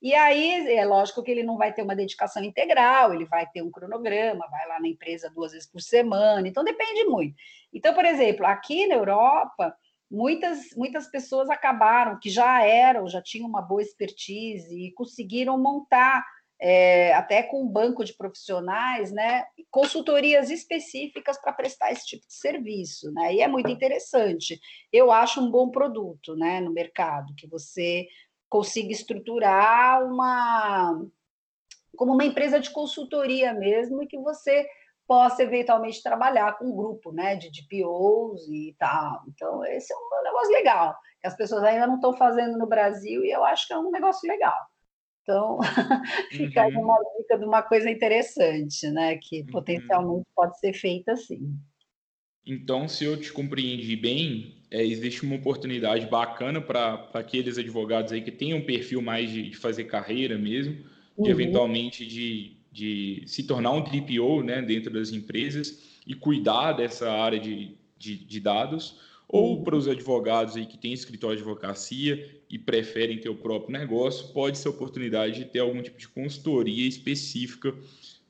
E 0.00 0.14
aí, 0.14 0.72
é 0.72 0.84
lógico 0.84 1.22
que 1.22 1.30
ele 1.30 1.42
não 1.42 1.56
vai 1.56 1.72
ter 1.72 1.82
uma 1.82 1.96
dedicação 1.96 2.42
integral, 2.42 3.12
ele 3.12 3.26
vai 3.26 3.46
ter 3.46 3.62
um 3.62 3.70
cronograma, 3.70 4.46
vai 4.48 4.68
lá 4.68 4.80
na 4.80 4.88
empresa 4.88 5.30
duas 5.30 5.52
vezes 5.52 5.68
por 5.68 5.80
semana, 5.80 6.46
então 6.46 6.62
depende 6.62 7.04
muito. 7.04 7.34
Então, 7.72 7.92
por 7.94 8.04
exemplo, 8.04 8.46
aqui 8.46 8.86
na 8.86 8.94
Europa, 8.94 9.74
muitas, 10.10 10.74
muitas 10.76 11.08
pessoas 11.08 11.50
acabaram, 11.50 12.18
que 12.18 12.30
já 12.30 12.62
eram, 12.62 13.08
já 13.08 13.22
tinham 13.22 13.48
uma 13.48 13.62
boa 13.62 13.82
expertise 13.82 14.74
e 14.74 14.92
conseguiram 14.92 15.58
montar, 15.58 16.24
é, 16.60 17.14
até 17.14 17.42
com 17.42 17.62
um 17.62 17.68
banco 17.68 18.04
de 18.04 18.14
profissionais, 18.14 19.12
né, 19.12 19.44
consultorias 19.70 20.50
específicas 20.50 21.40
para 21.40 21.52
prestar 21.52 21.92
esse 21.92 22.06
tipo 22.06 22.26
de 22.26 22.34
serviço, 22.34 23.12
né, 23.12 23.34
e 23.34 23.40
é 23.40 23.46
muito 23.46 23.70
interessante. 23.70 24.58
Eu 24.92 25.12
acho 25.12 25.40
um 25.40 25.50
bom 25.50 25.70
produto, 25.70 26.34
né, 26.34 26.60
no 26.60 26.72
mercado, 26.72 27.34
que 27.36 27.46
você 27.46 28.08
consiga 28.48 28.90
estruturar 28.90 30.04
uma 30.04 31.00
como 31.96 32.12
uma 32.14 32.24
empresa 32.24 32.60
de 32.60 32.70
consultoria 32.70 33.52
mesmo 33.52 34.02
e 34.02 34.06
que 34.06 34.16
você 34.18 34.64
possa 35.08 35.42
eventualmente 35.42 36.02
trabalhar 36.02 36.58
com 36.58 36.66
um 36.66 36.76
grupo 36.76 37.10
né, 37.10 37.34
de 37.34 37.50
DPOs 37.50 38.46
e 38.46 38.76
tal. 38.78 39.22
Então, 39.26 39.64
esse 39.64 39.90
é 39.90 39.96
um 39.96 40.22
negócio 40.22 40.52
legal, 40.52 40.94
que 41.18 41.26
as 41.26 41.34
pessoas 41.34 41.64
ainda 41.64 41.86
não 41.86 41.94
estão 41.94 42.12
fazendo 42.12 42.58
no 42.58 42.66
Brasil 42.66 43.24
e 43.24 43.30
eu 43.30 43.42
acho 43.42 43.66
que 43.66 43.72
é 43.72 43.78
um 43.78 43.90
negócio 43.90 44.28
legal. 44.28 44.54
Então, 45.22 45.58
fica 46.30 46.62
aí 46.62 46.74
uhum. 46.74 46.82
uma 46.82 46.98
dica 47.16 47.38
de 47.38 47.44
uma 47.46 47.62
coisa 47.62 47.90
interessante, 47.90 48.90
né? 48.90 49.16
Que 49.16 49.40
uhum. 49.40 49.46
potencialmente 49.46 50.26
pode 50.36 50.58
ser 50.58 50.74
feita 50.74 51.12
assim. 51.12 51.58
Então, 52.46 52.86
se 52.86 53.04
eu 53.04 53.18
te 53.18 53.32
compreendi 53.32 53.96
bem, 53.96 54.62
é, 54.70 54.84
existe 54.84 55.22
uma 55.22 55.36
oportunidade 55.36 56.06
bacana 56.06 56.60
para 56.60 57.10
aqueles 57.14 57.56
advogados 57.56 58.12
aí 58.12 58.20
que 58.20 58.30
têm 58.30 58.52
um 58.52 58.64
perfil 58.64 59.00
mais 59.00 59.30
de, 59.30 59.50
de 59.50 59.56
fazer 59.56 59.84
carreira 59.84 60.36
mesmo, 60.36 60.74
de 60.74 60.84
uhum. 61.16 61.26
eventualmente 61.30 62.06
de 62.06 62.57
de 62.78 63.24
se 63.26 63.42
tornar 63.42 63.72
um 63.72 63.82
DPO 63.82 64.44
né, 64.44 64.62
dentro 64.62 64.92
das 64.92 65.10
empresas 65.10 65.82
e 66.06 66.14
cuidar 66.14 66.74
dessa 66.74 67.10
área 67.10 67.38
de, 67.40 67.76
de, 67.98 68.16
de 68.16 68.40
dados, 68.40 69.00
ou 69.26 69.64
para 69.64 69.74
os 69.76 69.88
advogados 69.88 70.56
aí 70.56 70.64
que 70.64 70.78
têm 70.78 70.92
escritório 70.92 71.36
de 71.36 71.42
advocacia 71.42 72.40
e 72.48 72.56
preferem 72.56 73.18
ter 73.18 73.28
o 73.28 73.34
próprio 73.34 73.76
negócio, 73.76 74.32
pode 74.32 74.56
ser 74.56 74.68
oportunidade 74.68 75.40
de 75.40 75.44
ter 75.46 75.58
algum 75.58 75.82
tipo 75.82 75.98
de 75.98 76.08
consultoria 76.08 76.86
específica 76.88 77.74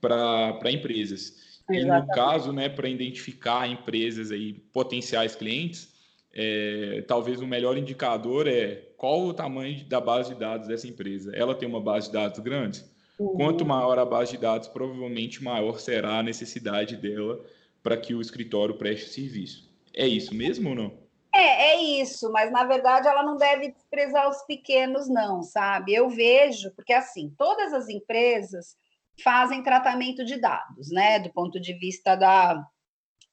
para 0.00 0.72
empresas. 0.72 1.60
Exatamente. 1.70 1.84
E 1.84 1.84
no 1.84 2.06
caso, 2.08 2.52
né, 2.52 2.70
para 2.70 2.88
identificar 2.88 3.68
empresas 3.68 4.32
aí, 4.32 4.54
potenciais 4.72 5.36
clientes, 5.36 5.92
é, 6.32 7.04
talvez 7.06 7.40
o 7.40 7.46
melhor 7.46 7.76
indicador 7.76 8.48
é 8.48 8.76
qual 8.96 9.26
o 9.26 9.34
tamanho 9.34 9.84
da 9.84 10.00
base 10.00 10.32
de 10.32 10.40
dados 10.40 10.66
dessa 10.66 10.88
empresa. 10.88 11.32
Ela 11.36 11.54
tem 11.54 11.68
uma 11.68 11.80
base 11.80 12.06
de 12.06 12.14
dados 12.14 12.40
grande? 12.40 12.82
Quanto 13.18 13.66
maior 13.66 13.98
a 13.98 14.04
base 14.04 14.32
de 14.32 14.38
dados, 14.38 14.68
provavelmente 14.68 15.42
maior 15.42 15.80
será 15.80 16.20
a 16.20 16.22
necessidade 16.22 16.96
dela 16.96 17.44
para 17.82 17.96
que 17.96 18.14
o 18.14 18.20
escritório 18.20 18.78
preste 18.78 19.10
serviço. 19.10 19.68
É 19.94 20.06
isso 20.06 20.34
mesmo 20.34 20.70
ou 20.70 20.74
não? 20.76 21.08
É, 21.34 21.72
é 21.72 21.82
isso, 22.00 22.30
mas 22.32 22.50
na 22.50 22.64
verdade 22.64 23.08
ela 23.08 23.22
não 23.22 23.36
deve 23.36 23.72
desprezar 23.72 24.28
os 24.28 24.42
pequenos, 24.42 25.08
não, 25.08 25.42
sabe? 25.42 25.94
Eu 25.94 26.08
vejo, 26.08 26.70
porque 26.74 26.92
assim, 26.92 27.34
todas 27.36 27.72
as 27.72 27.88
empresas 27.88 28.76
fazem 29.22 29.62
tratamento 29.62 30.24
de 30.24 30.40
dados, 30.40 30.90
né? 30.90 31.18
Do 31.18 31.32
ponto 31.32 31.60
de 31.60 31.74
vista 31.74 32.14
da, 32.14 32.64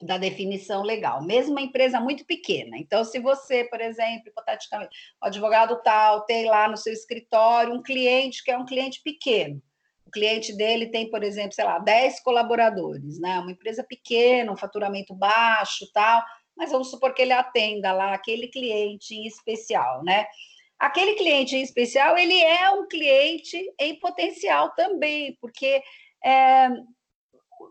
da 0.01 0.17
definição 0.17 0.83
legal, 0.83 1.23
mesmo 1.23 1.51
uma 1.51 1.61
empresa 1.61 1.99
muito 1.99 2.25
pequena. 2.25 2.77
Então, 2.77 3.03
se 3.03 3.19
você, 3.19 3.63
por 3.65 3.79
exemplo, 3.79 4.29
hipoteticamente, 4.29 4.95
o 5.21 5.25
advogado 5.25 5.81
tal 5.83 6.25
tem 6.25 6.45
lá 6.45 6.67
no 6.67 6.77
seu 6.77 6.91
escritório 6.91 7.73
um 7.73 7.81
cliente 7.81 8.43
que 8.43 8.51
é 8.51 8.57
um 8.57 8.65
cliente 8.65 9.01
pequeno, 9.03 9.61
cliente 10.15 10.55
dele 10.55 10.87
tem, 10.87 11.09
por 11.09 11.23
exemplo, 11.23 11.51
sei 11.51 11.65
lá, 11.65 11.77
10 11.77 12.21
colaboradores, 12.21 13.19
né? 13.19 13.37
Uma 13.39 13.51
empresa 13.51 13.83
pequena, 13.83 14.51
um 14.51 14.57
faturamento 14.57 15.13
baixo, 15.13 15.85
tal, 15.93 16.23
mas 16.55 16.71
vamos 16.71 16.89
supor 16.89 17.13
que 17.13 17.21
ele 17.21 17.33
atenda 17.33 17.91
lá 17.91 18.13
aquele 18.13 18.47
cliente 18.47 19.13
em 19.13 19.27
especial, 19.27 20.01
né? 20.03 20.25
Aquele 20.79 21.15
cliente 21.15 21.55
em 21.55 21.61
especial, 21.61 22.17
ele 22.17 22.39
é 22.41 22.69
um 22.71 22.87
cliente 22.87 23.57
em 23.79 23.99
potencial 23.99 24.71
também, 24.71 25.37
porque 25.41 25.81
é, 26.23 26.69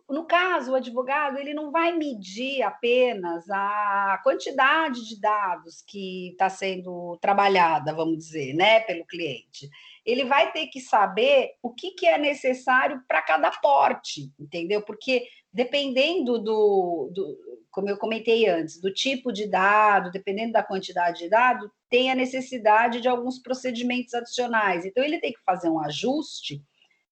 no 0.08 0.26
caso, 0.26 0.72
o 0.72 0.74
advogado 0.74 1.38
ele 1.38 1.54
não 1.54 1.70
vai 1.70 1.92
medir 1.96 2.62
apenas 2.62 3.48
a 3.50 4.20
quantidade 4.22 5.08
de 5.08 5.18
dados 5.18 5.82
que 5.82 6.30
está 6.30 6.50
sendo 6.50 7.16
trabalhada, 7.20 7.94
vamos 7.94 8.18
dizer, 8.18 8.54
né, 8.54 8.80
pelo 8.80 9.06
cliente. 9.06 9.68
Ele 10.04 10.24
vai 10.24 10.52
ter 10.52 10.66
que 10.66 10.80
saber 10.80 11.52
o 11.62 11.72
que, 11.72 11.92
que 11.92 12.06
é 12.06 12.18
necessário 12.18 13.02
para 13.08 13.22
cada 13.22 13.50
porte, 13.50 14.30
entendeu? 14.38 14.82
Porque 14.82 15.26
dependendo 15.52 16.38
do, 16.38 17.10
do 17.14 17.36
como 17.74 17.88
eu 17.88 17.98
comentei 17.98 18.48
antes, 18.48 18.80
do 18.80 18.92
tipo 18.92 19.32
de 19.32 19.48
dado, 19.48 20.12
dependendo 20.12 20.52
da 20.52 20.62
quantidade 20.62 21.18
de 21.18 21.28
dado, 21.28 21.68
tem 21.90 22.10
a 22.10 22.14
necessidade 22.14 23.00
de 23.00 23.08
alguns 23.08 23.40
procedimentos 23.40 24.14
adicionais. 24.14 24.84
Então, 24.84 25.02
ele 25.02 25.18
tem 25.18 25.32
que 25.32 25.42
fazer 25.44 25.68
um 25.68 25.80
ajuste 25.80 26.62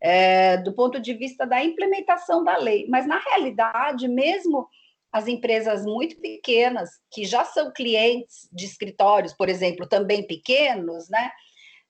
é, 0.01 0.57
do 0.59 0.73
ponto 0.73 1.01
de 1.01 1.15
vista 1.15 1.45
da 1.45 1.65
implementação 1.65 2.45
da 2.45 2.57
lei. 2.57 2.87
Mas, 2.89 3.09
na 3.09 3.19
realidade, 3.19 4.07
mesmo 4.07 4.69
as 5.13 5.27
empresas 5.27 5.85
muito 5.85 6.21
pequenas, 6.21 6.91
que 7.11 7.25
já 7.25 7.45
são 7.45 7.73
clientes 7.73 8.49
de 8.53 8.65
escritórios, 8.65 9.35
por 9.35 9.49
exemplo, 9.49 9.87
também 9.87 10.25
pequenos, 10.27 11.09
né? 11.11 11.31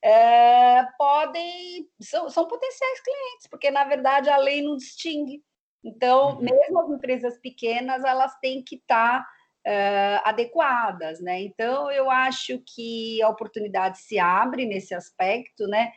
É, 0.05 0.84
podem, 0.98 1.88
são, 2.00 2.28
são 2.28 2.48
potenciais 2.48 3.00
clientes, 3.00 3.46
porque 3.48 3.70
na 3.70 3.84
verdade 3.84 4.28
a 4.28 4.36
lei 4.36 4.61
não 4.61 4.76
distingue. 4.76 5.42
Então, 5.84 6.36
uhum. 6.36 6.40
mesmo 6.40 6.80
as 6.80 6.90
empresas 6.90 7.38
pequenas, 7.38 8.05
elas 8.05 8.34
têm 8.40 8.62
que 8.62 8.76
estar 8.76 9.20
tá, 9.20 9.26
uh, 9.66 10.28
adequadas, 10.28 11.20
né? 11.20 11.42
Então, 11.42 11.90
eu 11.90 12.11
acho 12.11 12.62
que 12.74 13.20
a 13.22 13.28
oportunidade 13.28 13.98
se 13.98 14.18
abre 14.18 14.66
nesse 14.66 14.94
aspecto, 14.94 15.66
né? 15.66 15.92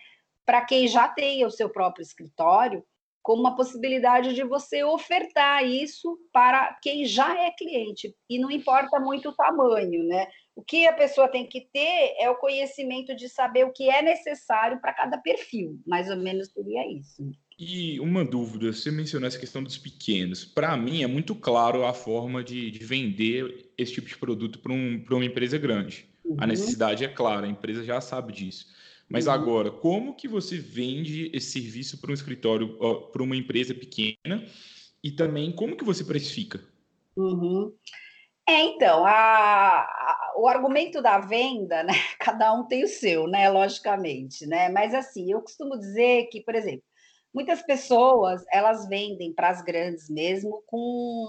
Para 0.45 0.65
quem 0.65 0.87
já 0.87 1.07
tem 1.07 1.45
o 1.45 1.51
seu 1.51 1.69
próprio 1.69 2.03
escritório, 2.03 2.83
como 3.21 3.41
uma 3.41 3.55
possibilidade 3.55 4.33
de 4.35 4.43
você 4.43 4.83
ofertar 4.83 5.65
isso 5.65 6.15
para 6.31 6.77
quem 6.81 7.05
já 7.05 7.35
é 7.43 7.51
cliente. 7.51 8.15
E 8.29 8.37
não 8.37 8.51
importa 8.51 8.99
muito 8.99 9.29
o 9.29 9.35
tamanho, 9.35 10.03
né? 10.03 10.27
O 10.55 10.63
que 10.63 10.87
a 10.87 10.93
pessoa 10.93 11.27
tem 11.27 11.45
que 11.45 11.61
ter 11.61 12.15
é 12.17 12.29
o 12.29 12.37
conhecimento 12.37 13.13
de 13.13 13.27
saber 13.27 13.65
o 13.65 13.73
que 13.73 13.89
é 13.89 14.01
necessário 14.01 14.79
para 14.79 14.93
cada 14.93 15.17
perfil. 15.17 15.79
Mais 15.85 16.09
ou 16.09 16.15
menos 16.15 16.47
seria 16.47 16.89
isso. 16.89 17.29
E 17.59 17.99
uma 17.99 18.23
dúvida, 18.23 18.71
você 18.71 18.89
mencionou 18.89 19.27
essa 19.27 19.39
questão 19.39 19.61
dos 19.61 19.77
pequenos. 19.77 20.45
Para 20.45 20.75
mim, 20.77 21.03
é 21.03 21.07
muito 21.07 21.35
claro 21.35 21.85
a 21.85 21.93
forma 21.93 22.43
de, 22.43 22.71
de 22.71 22.79
vender 22.85 23.69
esse 23.77 23.93
tipo 23.93 24.07
de 24.07 24.17
produto 24.17 24.59
para 24.59 24.71
um, 24.71 25.03
uma 25.09 25.25
empresa 25.25 25.57
grande. 25.57 26.07
Uhum. 26.23 26.37
A 26.39 26.47
necessidade 26.47 27.03
é 27.03 27.07
clara, 27.07 27.47
a 27.47 27.49
empresa 27.49 27.83
já 27.83 27.99
sabe 27.99 28.33
disso. 28.33 28.67
Mas 29.09 29.27
uhum. 29.27 29.33
agora, 29.33 29.71
como 29.71 30.15
que 30.15 30.27
você 30.27 30.57
vende 30.57 31.29
esse 31.33 31.51
serviço 31.51 31.99
para 31.99 32.11
um 32.11 32.13
escritório, 32.13 32.77
para 33.11 33.23
uma 33.23 33.35
empresa 33.35 33.73
pequena? 33.73 34.45
E 35.03 35.11
também 35.11 35.51
como 35.51 35.77
que 35.77 35.83
você 35.83 36.03
precifica? 36.03 36.61
Uhum. 37.15 37.71
É, 38.47 38.61
então, 38.61 39.03
a, 39.05 39.11
a, 39.81 40.33
o 40.37 40.47
argumento 40.47 41.01
da 41.01 41.17
venda, 41.17 41.83
né? 41.83 41.93
Cada 42.19 42.53
um 42.53 42.67
tem 42.67 42.83
o 42.83 42.87
seu, 42.87 43.27
né? 43.27 43.49
Logicamente, 43.49 44.45
né? 44.45 44.69
Mas 44.69 44.93
assim, 44.93 45.31
eu 45.31 45.41
costumo 45.41 45.77
dizer 45.79 46.27
que, 46.27 46.41
por 46.41 46.53
exemplo, 46.53 46.83
muitas 47.33 47.63
pessoas 47.63 48.43
elas 48.51 48.87
vendem 48.87 49.33
para 49.33 49.49
as 49.49 49.61
grandes 49.63 50.09
mesmo 50.09 50.63
com 50.67 51.25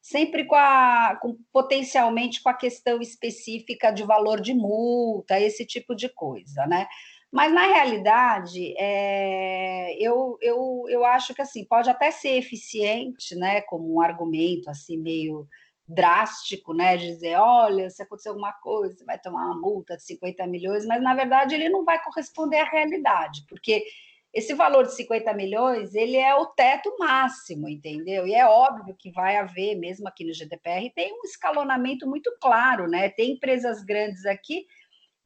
sempre 0.00 0.44
com 0.46 0.54
a 0.54 1.18
com, 1.20 1.36
potencialmente 1.52 2.42
com 2.42 2.50
a 2.50 2.54
questão 2.54 3.00
específica 3.00 3.90
de 3.90 4.04
valor 4.04 4.40
de 4.40 4.54
multa, 4.54 5.40
esse 5.40 5.66
tipo 5.66 5.94
de 5.94 6.08
coisa, 6.10 6.66
né? 6.66 6.86
Mas, 7.30 7.52
na 7.52 7.66
realidade, 7.66 8.74
é, 8.78 9.94
eu, 10.00 10.38
eu, 10.40 10.84
eu 10.88 11.04
acho 11.04 11.34
que 11.34 11.42
assim, 11.42 11.64
pode 11.64 11.90
até 11.90 12.10
ser 12.10 12.30
eficiente, 12.38 13.34
né, 13.36 13.60
como 13.62 13.94
um 13.94 14.00
argumento 14.00 14.70
assim, 14.70 14.96
meio 14.96 15.46
drástico, 15.88 16.74
né, 16.74 16.96
dizer, 16.96 17.36
olha, 17.36 17.88
se 17.88 18.02
acontecer 18.02 18.28
alguma 18.28 18.52
coisa, 18.52 19.04
vai 19.06 19.18
tomar 19.18 19.46
uma 19.46 19.60
multa 19.60 19.96
de 19.96 20.02
50 20.04 20.46
milhões, 20.46 20.84
mas 20.84 21.02
na 21.02 21.14
verdade 21.14 21.54
ele 21.54 21.70
não 21.70 21.84
vai 21.84 22.02
corresponder 22.02 22.58
à 22.58 22.64
realidade, 22.64 23.44
porque 23.48 23.84
esse 24.32 24.52
valor 24.52 24.84
de 24.84 24.94
50 24.94 25.32
milhões, 25.32 25.94
ele 25.94 26.16
é 26.16 26.34
o 26.34 26.46
teto 26.46 26.94
máximo, 26.98 27.66
entendeu? 27.68 28.26
E 28.26 28.34
é 28.34 28.46
óbvio 28.46 28.94
que 28.98 29.10
vai 29.10 29.36
haver, 29.36 29.74
mesmo 29.76 30.06
aqui 30.06 30.24
no 30.24 30.34
GDPR, 30.34 30.92
tem 30.94 31.12
um 31.14 31.24
escalonamento 31.24 32.06
muito 32.06 32.30
claro, 32.38 32.86
né? 32.86 33.08
Tem 33.08 33.32
empresas 33.32 33.82
grandes 33.82 34.26
aqui 34.26 34.66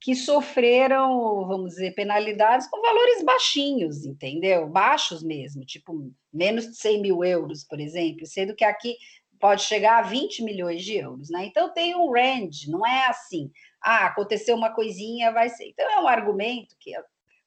que 0.00 0.14
sofreram, 0.14 1.46
vamos 1.46 1.74
dizer, 1.74 1.94
penalidades 1.94 2.68
com 2.68 2.80
valores 2.80 3.22
baixinhos, 3.24 4.04
entendeu? 4.04 4.68
Baixos 4.68 5.22
mesmo, 5.22 5.64
tipo 5.64 6.10
menos 6.32 6.66
de 6.68 6.76
100 6.76 7.02
mil 7.02 7.24
euros, 7.24 7.64
por 7.64 7.80
exemplo, 7.80 8.26
sendo 8.26 8.54
que 8.54 8.64
aqui 8.64 8.96
pode 9.42 9.64
chegar 9.64 9.98
a 9.98 10.02
20 10.02 10.44
milhões 10.44 10.84
de 10.84 10.94
euros, 10.94 11.28
né? 11.28 11.44
Então 11.44 11.74
tem 11.74 11.96
um 11.96 12.12
range, 12.12 12.70
não 12.70 12.86
é 12.86 13.08
assim, 13.08 13.50
ah, 13.82 14.06
aconteceu 14.06 14.54
uma 14.54 14.72
coisinha, 14.72 15.32
vai 15.32 15.48
ser. 15.48 15.66
Então 15.66 15.84
é 15.90 15.98
um 15.98 16.06
argumento 16.06 16.76
que, 16.78 16.92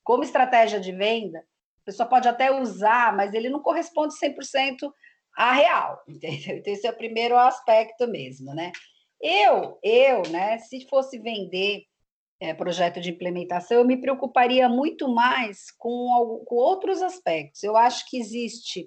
como 0.04 0.22
estratégia 0.22 0.78
de 0.78 0.92
venda, 0.92 1.40
a 1.40 1.86
pessoa 1.86 2.10
pode 2.10 2.28
até 2.28 2.52
usar, 2.52 3.16
mas 3.16 3.34
ele 3.34 3.50
não 3.50 3.62
corresponde 3.62 4.14
100% 4.20 4.92
à 5.38 5.54
real, 5.54 6.04
entendeu? 6.06 6.58
Então 6.58 6.74
esse 6.74 6.86
é 6.86 6.90
o 6.90 6.98
primeiro 6.98 7.38
aspecto 7.38 8.06
mesmo, 8.10 8.54
né? 8.54 8.74
Eu, 9.22 9.80
eu, 9.82 10.24
né, 10.30 10.58
se 10.58 10.86
fosse 10.90 11.18
vender 11.18 11.86
é, 12.42 12.54
projeto 12.54 13.00
de 13.00 13.12
implementação, 13.12 13.78
eu 13.78 13.86
me 13.86 13.96
preocuparia 13.96 14.68
muito 14.68 15.08
mais 15.08 15.72
com, 15.72 16.44
com 16.46 16.56
outros 16.56 17.02
aspectos. 17.02 17.64
Eu 17.64 17.78
acho 17.78 18.06
que 18.10 18.18
existe, 18.20 18.86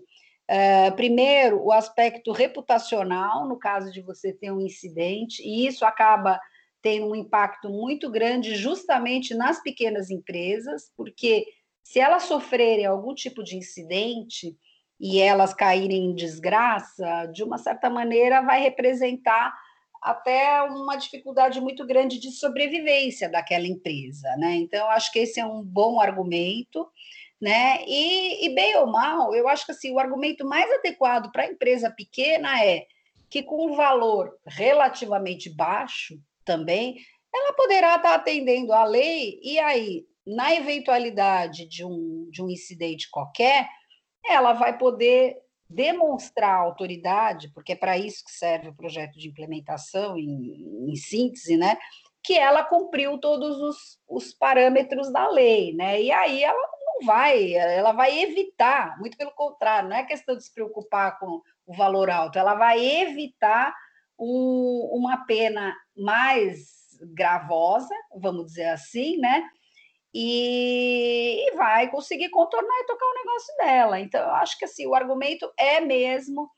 é, 0.49 0.91
primeiro, 0.93 1.63
o 1.63 1.71
aspecto 1.71 2.33
reputacional, 2.33 3.47
no 3.47 3.59
caso 3.59 3.93
de 3.93 4.01
você 4.01 4.33
ter 4.33 4.51
um 4.51 4.63
incidente, 4.63 5.43
e 5.43 5.67
isso 5.67 5.85
acaba 5.85 6.41
tendo 6.81 7.11
um 7.11 7.15
impacto 7.15 7.69
muito 7.69 8.11
grande 8.11 8.57
justamente 8.57 9.35
nas 9.35 9.63
pequenas 9.63 10.11
empresas, 10.11 10.91
porque 10.97 11.45
se 11.83 12.01
elas 12.01 12.23
sofrerem 12.23 12.87
algum 12.87 13.15
tipo 13.15 13.43
de 13.45 13.57
incidente 13.57 14.57
e 14.99 15.21
elas 15.21 15.53
caírem 15.53 16.07
em 16.07 16.15
desgraça, 16.15 17.27
de 17.27 17.43
uma 17.43 17.59
certa 17.59 17.91
maneira 17.91 18.41
vai 18.41 18.61
representar 18.61 19.55
até 20.03 20.63
uma 20.63 20.97
dificuldade 20.97 21.61
muito 21.61 21.87
grande 21.87 22.19
de 22.19 22.31
sobrevivência 22.31 23.29
daquela 23.29 23.67
empresa, 23.67 24.29
né? 24.37 24.55
Então, 24.55 24.89
acho 24.91 25.13
que 25.13 25.19
esse 25.19 25.41
é 25.41 25.47
um 25.47 25.63
bom 25.63 26.01
argumento, 26.01 26.89
né? 27.41 27.85
E, 27.87 28.47
e 28.47 28.55
bem 28.55 28.77
ou 28.77 28.87
mal, 28.87 29.35
eu 29.35 29.49
acho 29.49 29.65
que 29.65 29.73
assim, 29.73 29.93
o 29.93 29.99
argumento 29.99 30.47
mais 30.47 30.71
adequado 30.79 31.31
para 31.31 31.45
a 31.45 31.49
empresa 31.49 31.91
pequena 31.91 32.65
é 32.65 32.85
que 33.31 33.43
com 33.43 33.67
um 33.67 33.77
valor 33.77 34.37
relativamente 34.47 35.55
baixo 35.55 36.19
também, 36.45 36.97
ela 37.35 37.53
poderá 37.53 37.97
estar 37.97 38.15
atendendo 38.15 38.73
à 38.73 38.85
lei, 38.85 39.39
e 39.43 39.59
aí, 39.59 40.07
na 40.27 40.55
eventualidade 40.55 41.69
de 41.69 41.85
um, 41.85 42.29
de 42.31 42.43
um 42.43 42.49
incidente 42.49 43.11
qualquer, 43.11 43.69
ela 44.27 44.55
vai 44.55 44.77
poder 44.77 45.37
demonstrar 45.69 46.55
autoridade, 46.55 47.51
porque 47.53 47.73
é 47.73 47.77
para 47.77 47.99
isso 47.99 48.25
que 48.25 48.33
serve 48.33 48.69
o 48.69 48.75
projeto 48.75 49.19
de 49.19 49.29
implementação, 49.29 50.17
em, 50.17 50.91
em 50.91 50.97
síntese, 50.97 51.57
né? 51.57 51.77
Que 52.23 52.35
ela 52.35 52.65
cumpriu 52.65 53.19
todos 53.19 53.61
os, 53.61 53.99
os, 54.09 54.33
parâmetros 54.33 55.13
da 55.13 55.29
lei, 55.29 55.75
né? 55.75 56.01
E 56.01 56.11
aí 56.11 56.43
ela 56.43 56.69
vai, 57.05 57.55
ela 57.55 57.93
vai 57.93 58.21
evitar, 58.21 58.99
muito 58.99 59.17
pelo 59.17 59.33
contrário, 59.33 59.89
não 59.89 59.97
é 59.97 60.05
questão 60.05 60.37
de 60.37 60.45
se 60.45 60.53
preocupar 60.53 61.19
com 61.19 61.43
o 61.67 61.77
valor 61.77 62.11
alto, 62.11 62.39
ela 62.39 62.55
vai 62.55 62.79
evitar 62.85 63.75
um, 64.19 64.91
uma 64.93 65.25
pena 65.27 65.75
mais 65.97 66.99
gravosa, 67.15 67.95
vamos 68.21 68.47
dizer 68.47 68.69
assim, 68.69 69.17
né? 69.19 69.49
e, 70.21 71.53
vai 71.55 71.91
conseguir 71.91 72.31
contornar 72.31 72.81
e 72.81 72.87
tocar 72.87 73.07
o 73.07 73.15
negócio 73.15 73.57
dela. 73.57 74.01
Então, 74.01 74.21
eu 74.21 74.35
acho 74.35 74.59
que 74.59 74.65
assim, 74.65 74.87
o 74.87 74.95
argumento 74.95 75.51
é 75.59 75.81
mesmo 75.81 76.51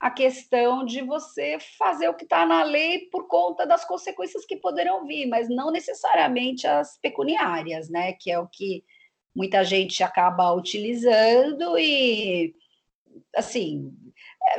a 0.00 0.10
questão 0.10 0.84
de 0.84 1.00
você 1.02 1.58
fazer 1.78 2.08
o 2.08 2.14
que 2.14 2.24
está 2.24 2.44
na 2.44 2.62
lei 2.62 3.08
por 3.10 3.28
conta 3.28 3.66
das 3.66 3.84
consequências 3.84 4.44
que 4.44 4.56
poderão 4.56 5.06
vir, 5.06 5.26
mas 5.26 5.48
não 5.48 5.70
necessariamente 5.70 6.66
as 6.66 6.98
pecuniárias, 7.00 7.88
né? 7.88 8.12
Que 8.14 8.30
é 8.30 8.38
o 8.38 8.48
que 8.48 8.84
muita 9.34 9.64
gente 9.64 10.02
acaba 10.02 10.52
utilizando 10.52 11.78
e 11.78 12.54
assim 13.36 13.92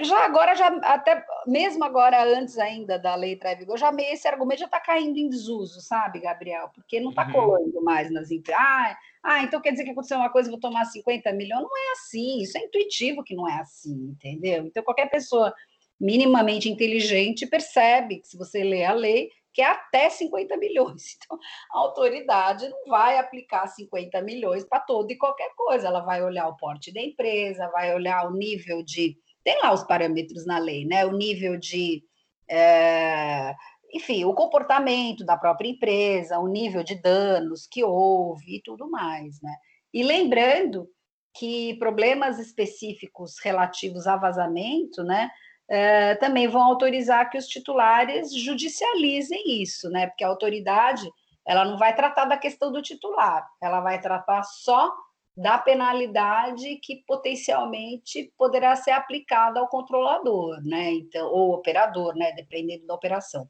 já 0.02 0.26
agora, 0.26 0.56
já 0.56 0.68
até 0.84 1.24
mesmo 1.46 1.84
agora, 1.84 2.24
antes 2.24 2.58
ainda 2.58 2.98
da 2.98 3.16
lei 3.16 3.34
entrar 3.34 3.54
em 3.54 3.58
vigor, 3.58 3.78
já 3.78 3.92
esse 4.00 4.28
argumento 4.28 4.60
já 4.60 4.66
está 4.66 4.80
caindo 4.80 5.18
em 5.18 5.30
desuso, 5.30 5.82
sabe, 5.82 6.20
Gabriel? 6.20 6.70
Porque 6.74 7.00
não 7.00 7.10
está 7.10 7.26
uhum. 7.28 7.32
colando 7.32 7.84
mais 7.84 8.10
nas 8.12 8.32
empresas. 8.32 8.62
Ah, 8.62 8.98
ah, 9.24 9.44
então 9.44 9.62
quer 9.62 9.72
dizer 9.72 9.84
que 9.84 9.92
aconteceu 9.92 10.18
uma 10.18 10.32
coisa, 10.32 10.50
vou 10.50 10.60
tomar 10.60 10.86
50 10.86 11.32
milhões? 11.34 11.62
Não 11.62 11.78
é 11.78 11.92
assim, 11.92 12.42
isso 12.42 12.58
é 12.58 12.62
intuitivo 12.62 13.24
que 13.24 13.36
não 13.36 13.48
é 13.48 13.60
assim, 13.60 13.94
entendeu? 14.12 14.66
Então, 14.66 14.84
qualquer 14.84 15.10
pessoa 15.10 15.54
minimamente 16.00 16.70
inteligente 16.70 17.46
percebe 17.46 18.20
que 18.20 18.28
se 18.28 18.38
você 18.38 18.64
lê 18.64 18.84
a 18.84 18.94
lei, 18.94 19.30
que 19.54 19.62
é 19.62 19.66
até 19.66 20.10
50 20.10 20.58
milhões. 20.58 21.18
Então, 21.24 21.38
a 21.72 21.80
autoridade 21.80 22.68
não 22.68 22.86
vai 22.88 23.18
aplicar 23.18 23.68
50 23.68 24.22
milhões 24.22 24.66
para 24.66 24.80
toda 24.80 25.14
e 25.14 25.18
qualquer 25.18 25.54
coisa. 25.56 25.88
Ela 25.88 26.02
vai 26.02 26.24
olhar 26.24 26.48
o 26.48 26.58
porte 26.58 26.94
da 26.94 27.02
empresa, 27.02 27.70
vai 27.70 27.94
olhar 27.94 28.28
o 28.28 28.34
nível 28.34 28.84
de 28.84 29.18
tem 29.44 29.60
lá 29.62 29.74
os 29.74 29.84
parâmetros 29.84 30.46
na 30.46 30.58
lei, 30.58 30.86
né? 30.86 31.06
O 31.06 31.12
nível 31.12 31.58
de. 31.58 32.04
É, 32.50 33.54
enfim, 33.94 34.26
o 34.26 34.34
comportamento 34.34 35.26
da 35.26 35.38
própria 35.38 35.70
empresa, 35.70 36.40
o 36.40 36.48
nível 36.48 36.84
de 36.84 36.96
danos 36.96 37.68
que 37.68 37.84
houve 37.84 38.58
e 38.58 38.62
tudo 38.62 38.90
mais, 38.90 39.40
né? 39.42 39.54
E 39.94 40.02
lembrando 40.04 40.88
que 41.36 41.76
problemas 41.76 42.40
específicos 42.40 43.36
relativos 43.44 44.08
a 44.08 44.16
vazamento, 44.16 45.04
né? 45.04 45.30
É, 45.70 46.16
também 46.16 46.48
vão 46.48 46.62
autorizar 46.64 47.30
que 47.30 47.38
os 47.38 47.48
titulares 47.48 48.34
judicializem 48.34 49.62
isso, 49.62 49.90
né? 49.90 50.08
Porque 50.08 50.24
a 50.24 50.28
autoridade 50.28 51.10
ela 51.46 51.66
não 51.66 51.78
vai 51.78 51.96
tratar 51.96 52.26
da 52.26 52.38
questão 52.38 52.72
do 52.72 52.82
titular, 52.82 53.46
ela 53.62 53.82
vai 53.82 54.00
tratar 54.00 54.44
só 54.44 54.94
da 55.36 55.58
penalidade 55.58 56.76
que 56.78 57.04
potencialmente 57.08 58.32
poderá 58.38 58.76
ser 58.76 58.92
aplicada 58.92 59.60
ao 59.60 59.68
controlador, 59.68 60.62
né? 60.64 60.92
Então, 60.92 61.28
ou 61.28 61.54
operador, 61.54 62.16
né? 62.16 62.32
Dependendo 62.34 62.86
da 62.86 62.94
operação. 62.94 63.48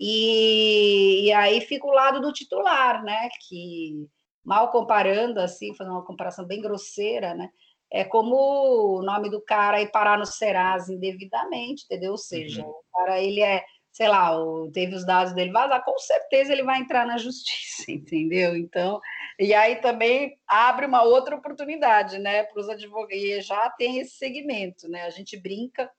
E, 0.00 1.26
e 1.26 1.32
aí 1.32 1.60
fica 1.60 1.86
o 1.86 1.92
lado 1.92 2.20
do 2.20 2.32
titular, 2.32 3.04
né? 3.04 3.28
Que 3.46 4.08
mal 4.44 4.70
comparando, 4.72 5.38
assim, 5.40 5.74
fazendo 5.74 5.94
uma 5.94 6.04
comparação 6.04 6.44
bem 6.44 6.60
grosseira, 6.60 7.34
né? 7.34 7.50
É 7.92 8.04
como 8.04 8.36
o 8.36 9.02
nome 9.02 9.28
do 9.28 9.42
cara 9.42 9.82
ir 9.82 9.90
parar 9.90 10.16
no 10.16 10.24
Serasa 10.24 10.94
indevidamente, 10.94 11.84
entendeu? 11.84 12.12
Ou 12.12 12.18
seja, 12.18 12.62
uhum. 12.62 12.70
o 12.70 12.82
cara, 12.94 13.20
ele 13.20 13.42
é, 13.42 13.62
sei 13.92 14.08
lá, 14.08 14.34
teve 14.72 14.94
os 14.94 15.04
dados 15.04 15.34
dele 15.34 15.52
vazar, 15.52 15.84
com 15.84 15.98
certeza 15.98 16.52
ele 16.52 16.62
vai 16.62 16.80
entrar 16.80 17.06
na 17.06 17.18
justiça, 17.18 17.90
entendeu? 17.92 18.56
Então, 18.56 18.98
e 19.38 19.52
aí 19.52 19.76
também 19.76 20.38
abre 20.46 20.86
uma 20.86 21.02
outra 21.02 21.36
oportunidade, 21.36 22.18
né, 22.18 22.44
para 22.44 22.60
os 22.60 22.68
advogados, 22.70 23.22
e 23.22 23.40
já 23.42 23.68
tem 23.70 23.98
esse 23.98 24.16
segmento, 24.16 24.88
né? 24.88 25.02
A 25.02 25.10
gente 25.10 25.36
brinca 25.38 25.90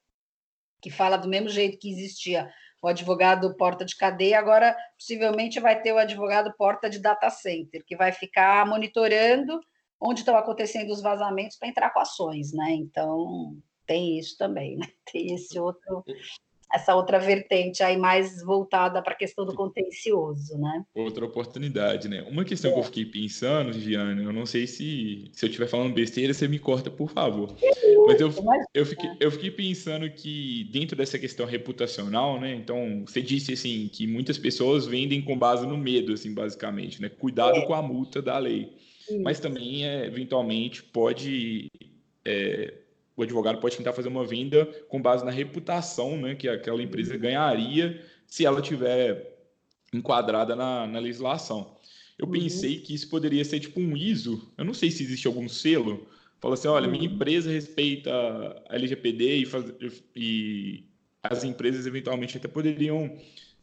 que 0.81 0.89
fala 0.89 1.15
do 1.15 1.29
mesmo 1.29 1.47
jeito 1.47 1.77
que 1.77 1.91
existia 1.91 2.51
o 2.81 2.87
advogado 2.87 3.55
porta 3.55 3.85
de 3.85 3.95
cadeia, 3.95 4.37
agora 4.39 4.75
possivelmente 4.97 5.59
vai 5.59 5.79
ter 5.79 5.93
o 5.93 5.97
advogado 5.97 6.53
porta 6.57 6.89
de 6.89 6.99
data 6.99 7.29
center, 7.29 7.83
que 7.85 7.95
vai 7.95 8.11
ficar 8.11 8.65
monitorando 8.65 9.61
onde 10.03 10.19
estão 10.19 10.35
acontecendo 10.35 10.91
os 10.91 11.01
vazamentos 11.01 11.57
para 11.57 11.69
entrar 11.69 11.89
com 11.91 11.99
ações, 11.99 12.51
né? 12.51 12.71
Então, 12.71 13.55
tem 13.85 14.19
isso 14.19 14.37
também, 14.37 14.77
né? 14.77 14.87
Tem 15.11 15.33
esse 15.33 15.59
outro 15.59 16.03
essa 16.73 16.95
outra 16.95 17.19
vertente 17.19 17.83
aí 17.83 17.95
mais 17.95 18.43
voltada 18.43 18.99
para 18.99 19.13
a 19.13 19.15
questão 19.15 19.45
do 19.45 19.53
contencioso, 19.53 20.57
né? 20.57 20.83
Outra 20.95 21.23
oportunidade, 21.23 22.09
né? 22.09 22.25
Uma 22.27 22.43
questão 22.43 22.71
é. 22.71 22.73
que 22.73 22.79
eu 22.79 22.83
fiquei 22.83 23.05
pensando, 23.05 23.71
Viviane, 23.71 24.23
eu 24.23 24.33
não 24.33 24.43
sei 24.43 24.65
se, 24.65 25.29
se 25.31 25.45
eu 25.45 25.49
estiver 25.49 25.67
falando 25.67 25.93
besteira, 25.93 26.33
você 26.33 26.47
me 26.47 26.57
corta, 26.57 26.89
por 26.89 27.11
favor. 27.11 27.55
Mas 28.07 28.19
eu, 28.19 28.33
eu, 28.73 28.85
fiquei, 28.87 29.09
eu 29.19 29.29
fiquei 29.29 29.51
pensando 29.51 30.09
que 30.09 30.67
dentro 30.73 30.97
dessa 30.97 31.19
questão 31.19 31.45
reputacional, 31.45 32.41
né? 32.41 32.55
Então, 32.55 33.03
você 33.05 33.21
disse 33.21 33.53
assim 33.53 33.87
que 33.93 34.07
muitas 34.07 34.39
pessoas 34.39 34.87
vendem 34.87 35.21
com 35.21 35.37
base 35.37 35.67
no 35.67 35.77
medo, 35.77 36.11
assim, 36.11 36.33
basicamente, 36.33 36.99
né? 36.99 37.07
Cuidado 37.07 37.57
é. 37.57 37.65
com 37.67 37.75
a 37.75 37.83
multa 37.83 38.19
da 38.19 38.39
lei. 38.39 38.73
Mas 39.21 39.39
também, 39.39 39.85
é, 39.85 40.05
eventualmente, 40.05 40.81
pode 40.81 41.69
é, 42.25 42.73
o 43.15 43.23
advogado 43.23 43.59
pode 43.59 43.77
tentar 43.77 43.93
fazer 43.93 44.07
uma 44.07 44.25
venda 44.25 44.65
com 44.87 45.01
base 45.01 45.23
na 45.23 45.31
reputação 45.31 46.17
né, 46.17 46.35
que 46.35 46.47
aquela 46.47 46.81
empresa 46.81 47.15
ganharia 47.17 48.03
se 48.25 48.45
ela 48.45 48.61
tiver 48.61 49.37
enquadrada 49.93 50.55
na, 50.55 50.87
na 50.87 50.99
legislação. 50.99 51.77
Eu 52.17 52.25
uhum. 52.25 52.31
pensei 52.31 52.79
que 52.79 52.93
isso 52.93 53.09
poderia 53.09 53.45
ser 53.45 53.59
tipo 53.59 53.79
um 53.79 53.95
ISO. 53.95 54.51
Eu 54.57 54.65
não 54.65 54.73
sei 54.73 54.89
se 54.89 55.03
existe 55.03 55.27
algum 55.27 55.47
selo. 55.47 56.07
Fala 56.39 56.55
assim, 56.55 56.67
olha, 56.67 56.87
minha 56.87 57.07
uhum. 57.07 57.15
empresa 57.15 57.51
respeita 57.51 58.11
a 58.67 58.75
LGPD 58.75 59.37
e, 59.37 59.45
faz, 59.45 59.65
e 60.15 60.83
as 61.21 61.43
empresas 61.43 61.85
eventualmente 61.85 62.37
até 62.37 62.47
poderiam 62.47 63.15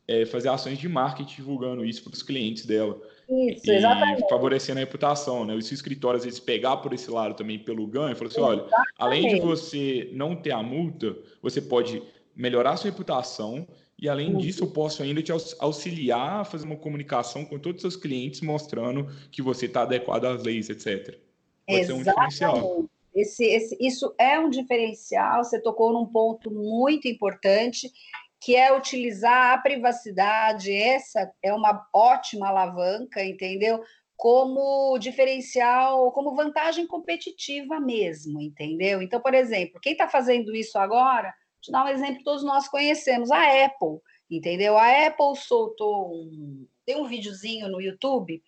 é, 0.07 0.25
fazer 0.25 0.49
ações 0.49 0.79
de 0.79 0.89
marketing 0.89 1.37
divulgando 1.37 1.85
isso 1.85 2.03
para 2.03 2.15
os 2.15 2.23
clientes 2.23 2.65
dela. 2.65 3.01
Isso, 3.31 3.71
exatamente. 3.71 4.29
favorecendo 4.29 4.79
a 4.79 4.81
reputação, 4.81 5.45
né? 5.45 5.61
Se 5.61 5.73
o 5.73 5.75
escritório 5.75 6.19
às 6.19 6.25
vezes 6.25 6.41
pegar 6.41 6.79
por 6.79 6.93
esse 6.93 7.11
lado 7.11 7.35
também 7.35 7.59
pelo 7.59 7.87
ganho, 7.87 8.17
falou 8.17 8.31
assim, 8.31 8.41
olha, 8.41 8.65
além 8.99 9.29
de 9.29 9.41
você 9.41 10.11
não 10.13 10.35
ter 10.35 10.51
a 10.51 10.63
multa, 10.63 11.17
você 11.41 11.63
pode 11.63 12.03
melhorar 12.35 12.73
a 12.73 12.77
sua 12.77 12.91
reputação 12.91 13.69
e 14.01 14.09
além 14.09 14.35
disso, 14.39 14.65
eu 14.65 14.71
posso 14.71 15.03
ainda 15.03 15.23
te 15.23 15.31
auxiliar 15.59 16.41
a 16.41 16.45
fazer 16.45 16.65
uma 16.65 16.77
comunicação 16.77 17.45
com 17.45 17.59
todos 17.59 17.85
os 17.85 17.93
seus 17.93 18.03
clientes, 18.03 18.41
mostrando 18.41 19.07
que 19.31 19.43
você 19.43 19.67
está 19.67 19.83
adequado 19.83 20.25
às 20.25 20.43
leis, 20.43 20.71
etc. 20.71 21.19
Pode 21.67 21.81
Exatamente. 21.81 21.87
ser 21.87 21.93
um 21.93 22.03
diferencial. 22.03 22.85
Esse, 23.15 23.45
esse, 23.45 23.77
isso 23.79 24.15
é 24.19 24.39
um 24.39 24.49
diferencial. 24.49 25.45
Você 25.45 25.61
tocou 25.61 25.93
num 25.93 26.07
ponto 26.07 26.51
muito 26.51 27.09
importante 27.09 27.93
que 28.41 28.57
é 28.57 28.75
utilizar 28.75 29.53
a 29.53 29.59
privacidade, 29.59 30.73
essa 30.73 31.31
é 31.43 31.53
uma 31.53 31.87
ótima 31.93 32.49
alavanca, 32.49 33.23
entendeu? 33.23 33.83
Como 34.17 34.99
diferencial, 34.99 36.11
como 36.13 36.35
vantagem 36.35 36.87
competitiva 36.87 37.79
mesmo, 37.79 38.41
entendeu? 38.41 39.03
Então, 39.03 39.21
por 39.21 39.35
exemplo, 39.35 39.81
quem 39.81 39.93
está 39.93 40.09
fazendo 40.09 40.55
isso 40.55 40.79
agora, 40.79 41.29
vou 41.29 41.61
te 41.61 41.71
dar 41.71 41.85
um 41.85 41.89
exemplo 41.89 42.25
todos 42.25 42.43
nós 42.43 42.67
conhecemos, 42.67 43.31
a 43.31 43.65
Apple, 43.67 43.99
entendeu? 44.31 44.79
A 44.79 45.07
Apple 45.07 45.37
soltou 45.37 46.11
um, 46.11 46.67
tem 46.87 46.97
um 46.97 47.07
videozinho 47.07 47.69
no 47.69 47.81
YouTube, 47.81 48.43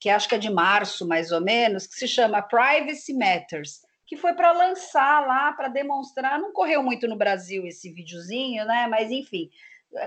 que 0.00 0.10
acho 0.10 0.28
que 0.28 0.34
é 0.34 0.38
de 0.38 0.50
março, 0.50 1.06
mais 1.06 1.30
ou 1.30 1.40
menos, 1.40 1.86
que 1.86 1.94
se 1.94 2.08
chama 2.08 2.42
Privacy 2.42 3.14
Matters 3.14 3.87
que 4.08 4.16
foi 4.16 4.32
para 4.32 4.52
lançar 4.52 5.26
lá, 5.26 5.52
para 5.52 5.68
demonstrar. 5.68 6.40
Não 6.40 6.50
correu 6.50 6.82
muito 6.82 7.06
no 7.06 7.14
Brasil 7.14 7.66
esse 7.66 7.92
videozinho, 7.92 8.64
né? 8.64 8.86
Mas 8.88 9.10
enfim, 9.10 9.50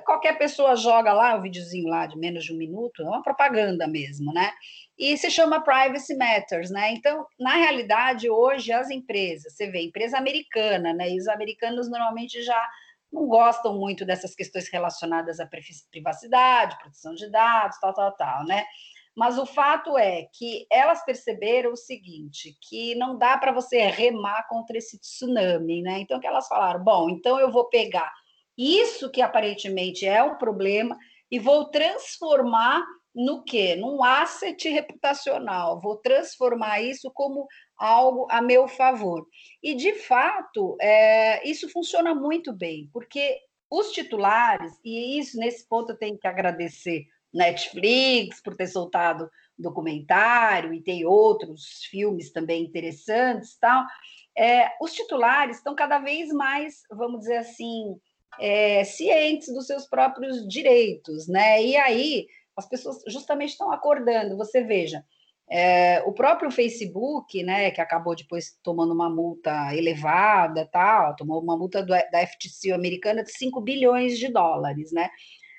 qualquer 0.03 0.39
pessoa 0.39 0.75
joga 0.75 1.13
lá 1.13 1.35
o 1.35 1.41
videozinho 1.43 1.87
lá 1.87 2.07
de 2.07 2.17
menos 2.17 2.43
de 2.43 2.51
um 2.51 2.57
minuto, 2.57 3.03
é 3.03 3.05
uma 3.05 3.21
propaganda 3.21 3.87
mesmo, 3.87 4.33
né? 4.33 4.51
E 4.97 5.15
se 5.17 5.29
chama 5.29 5.63
Privacy 5.63 6.15
Matters, 6.15 6.71
né? 6.71 6.91
Então, 6.93 7.25
na 7.39 7.55
realidade, 7.55 8.27
hoje 8.27 8.73
as 8.73 8.89
empresas, 8.89 9.53
você 9.53 9.69
vê, 9.69 9.83
empresa 9.83 10.17
americana, 10.17 10.93
né? 10.93 11.11
E 11.11 11.19
os 11.19 11.27
americanos 11.27 11.87
normalmente 11.87 12.41
já 12.41 12.69
não 13.13 13.27
gostam 13.27 13.77
muito 13.77 14.03
dessas 14.03 14.33
questões 14.33 14.67
relacionadas 14.69 15.39
à 15.39 15.47
privacidade, 15.91 16.77
proteção 16.79 17.13
de 17.13 17.29
dados, 17.29 17.77
tal, 17.79 17.93
tal, 17.93 18.11
tal, 18.13 18.45
né? 18.45 18.65
Mas 19.15 19.37
o 19.37 19.45
fato 19.45 19.97
é 19.97 20.27
que 20.33 20.65
elas 20.71 21.03
perceberam 21.03 21.73
o 21.73 21.77
seguinte, 21.77 22.55
que 22.61 22.95
não 22.95 23.17
dá 23.17 23.37
para 23.37 23.51
você 23.51 23.87
remar 23.87 24.47
contra 24.47 24.77
esse 24.77 24.99
tsunami, 24.99 25.81
né? 25.81 25.99
Então 25.99 26.19
que 26.19 26.27
elas 26.27 26.47
falaram, 26.47 26.83
bom, 26.83 27.09
então 27.09 27.39
eu 27.39 27.51
vou 27.51 27.67
pegar 27.67 28.11
isso 28.57 29.09
que 29.09 29.21
aparentemente 29.21 30.05
é 30.05 30.23
um 30.23 30.37
problema 30.37 30.97
e 31.29 31.39
vou 31.39 31.65
transformar 31.65 32.83
no 33.13 33.43
quê? 33.43 33.75
Num 33.75 34.03
asset 34.03 34.69
reputacional. 34.69 35.81
Vou 35.81 35.97
transformar 35.97 36.81
isso 36.81 37.11
como 37.11 37.47
algo 37.77 38.27
a 38.29 38.41
meu 38.41 38.67
favor. 38.67 39.25
E, 39.61 39.73
de 39.73 39.93
fato, 39.93 40.77
é, 40.81 41.47
isso 41.47 41.69
funciona 41.69 42.15
muito 42.15 42.53
bem, 42.53 42.89
porque 42.93 43.37
os 43.69 43.91
titulares, 43.91 44.73
e 44.83 45.19
isso 45.19 45.37
nesse 45.37 45.67
ponto 45.67 45.91
eu 45.91 45.97
tenho 45.97 46.17
que 46.17 46.27
agradecer 46.27 47.05
Netflix 47.33 48.41
por 48.41 48.55
ter 48.55 48.67
soltado 48.67 49.29
documentário 49.57 50.73
e 50.73 50.81
tem 50.81 51.05
outros 51.05 51.83
filmes 51.89 52.31
também 52.31 52.63
interessantes, 52.63 53.57
tal. 53.59 53.83
É, 54.37 54.71
os 54.81 54.93
titulares 54.93 55.57
estão 55.57 55.75
cada 55.75 55.99
vez 55.99 56.29
mais, 56.29 56.81
vamos 56.89 57.21
dizer 57.21 57.37
assim, 57.37 57.95
é, 58.39 58.83
cientes 58.83 59.53
dos 59.53 59.67
seus 59.67 59.85
próprios 59.85 60.47
direitos, 60.47 61.27
né? 61.27 61.63
E 61.63 61.77
aí 61.77 62.27
as 62.55 62.67
pessoas 62.67 63.01
justamente 63.07 63.51
estão 63.51 63.71
acordando. 63.71 64.37
Você 64.37 64.63
veja, 64.63 65.03
é, 65.49 66.01
o 66.05 66.13
próprio 66.13 66.49
Facebook, 66.49 67.43
né, 67.43 67.71
que 67.71 67.81
acabou 67.81 68.15
depois 68.15 68.57
tomando 68.63 68.93
uma 68.93 69.09
multa 69.09 69.75
elevada, 69.75 70.67
tal, 70.71 71.15
tomou 71.15 71.41
uma 71.41 71.57
multa 71.57 71.81
do, 71.83 71.89
da 71.89 72.25
FTC 72.25 72.71
americana 72.71 73.23
de 73.23 73.31
5 73.33 73.59
bilhões 73.59 74.17
de 74.17 74.29
dólares, 74.29 74.93
né? 74.93 75.09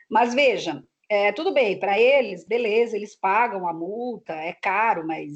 Mas 0.08 0.34
veja, 0.34 0.82
é, 1.12 1.30
tudo 1.30 1.52
bem, 1.52 1.78
para 1.78 2.00
eles, 2.00 2.42
beleza, 2.42 2.96
eles 2.96 3.14
pagam 3.14 3.68
a 3.68 3.72
multa, 3.74 4.32
é 4.32 4.54
caro, 4.54 5.06
mas 5.06 5.28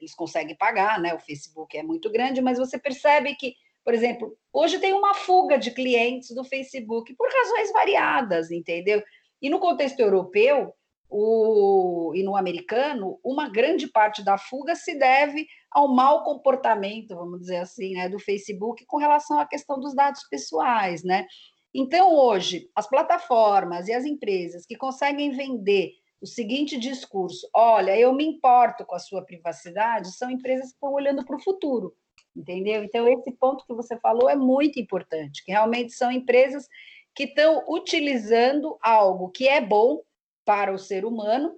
eles 0.00 0.14
conseguem 0.14 0.56
pagar, 0.56 0.98
né? 0.98 1.12
O 1.12 1.18
Facebook 1.18 1.76
é 1.76 1.82
muito 1.82 2.10
grande, 2.10 2.40
mas 2.40 2.56
você 2.56 2.78
percebe 2.78 3.34
que, 3.34 3.54
por 3.84 3.92
exemplo, 3.92 4.34
hoje 4.50 4.78
tem 4.78 4.94
uma 4.94 5.12
fuga 5.12 5.58
de 5.58 5.70
clientes 5.70 6.34
do 6.34 6.42
Facebook 6.44 7.14
por 7.14 7.28
razões 7.30 7.70
variadas, 7.70 8.50
entendeu? 8.50 9.02
E 9.42 9.50
no 9.50 9.60
contexto 9.60 10.00
europeu 10.00 10.72
o, 11.10 12.10
e 12.14 12.22
no 12.22 12.34
americano, 12.34 13.20
uma 13.22 13.50
grande 13.50 13.86
parte 13.86 14.24
da 14.24 14.38
fuga 14.38 14.74
se 14.74 14.98
deve 14.98 15.46
ao 15.70 15.88
mau 15.94 16.24
comportamento, 16.24 17.14
vamos 17.14 17.40
dizer 17.40 17.58
assim, 17.58 17.92
né, 17.92 18.08
do 18.08 18.18
Facebook 18.18 18.86
com 18.86 18.96
relação 18.96 19.38
à 19.38 19.46
questão 19.46 19.78
dos 19.78 19.94
dados 19.94 20.22
pessoais, 20.30 21.04
né? 21.04 21.26
Então, 21.74 22.14
hoje, 22.14 22.70
as 22.74 22.88
plataformas 22.88 23.88
e 23.88 23.92
as 23.92 24.04
empresas 24.04 24.64
que 24.64 24.76
conseguem 24.76 25.30
vender 25.30 25.92
o 26.20 26.26
seguinte 26.26 26.78
discurso: 26.78 27.48
olha, 27.54 27.96
eu 27.96 28.12
me 28.12 28.24
importo 28.24 28.84
com 28.84 28.94
a 28.94 28.98
sua 28.98 29.22
privacidade, 29.22 30.16
são 30.16 30.30
empresas 30.30 30.68
que 30.68 30.74
estão 30.74 30.92
olhando 30.92 31.24
para 31.24 31.36
o 31.36 31.42
futuro, 31.42 31.94
entendeu? 32.34 32.82
Então, 32.82 33.08
esse 33.08 33.30
ponto 33.32 33.66
que 33.66 33.74
você 33.74 33.98
falou 33.98 34.28
é 34.28 34.36
muito 34.36 34.80
importante, 34.80 35.44
que 35.44 35.52
realmente 35.52 35.92
são 35.92 36.10
empresas 36.10 36.68
que 37.14 37.24
estão 37.24 37.64
utilizando 37.68 38.78
algo 38.80 39.30
que 39.30 39.48
é 39.48 39.60
bom 39.60 40.00
para 40.44 40.72
o 40.72 40.78
ser 40.78 41.04
humano, 41.04 41.54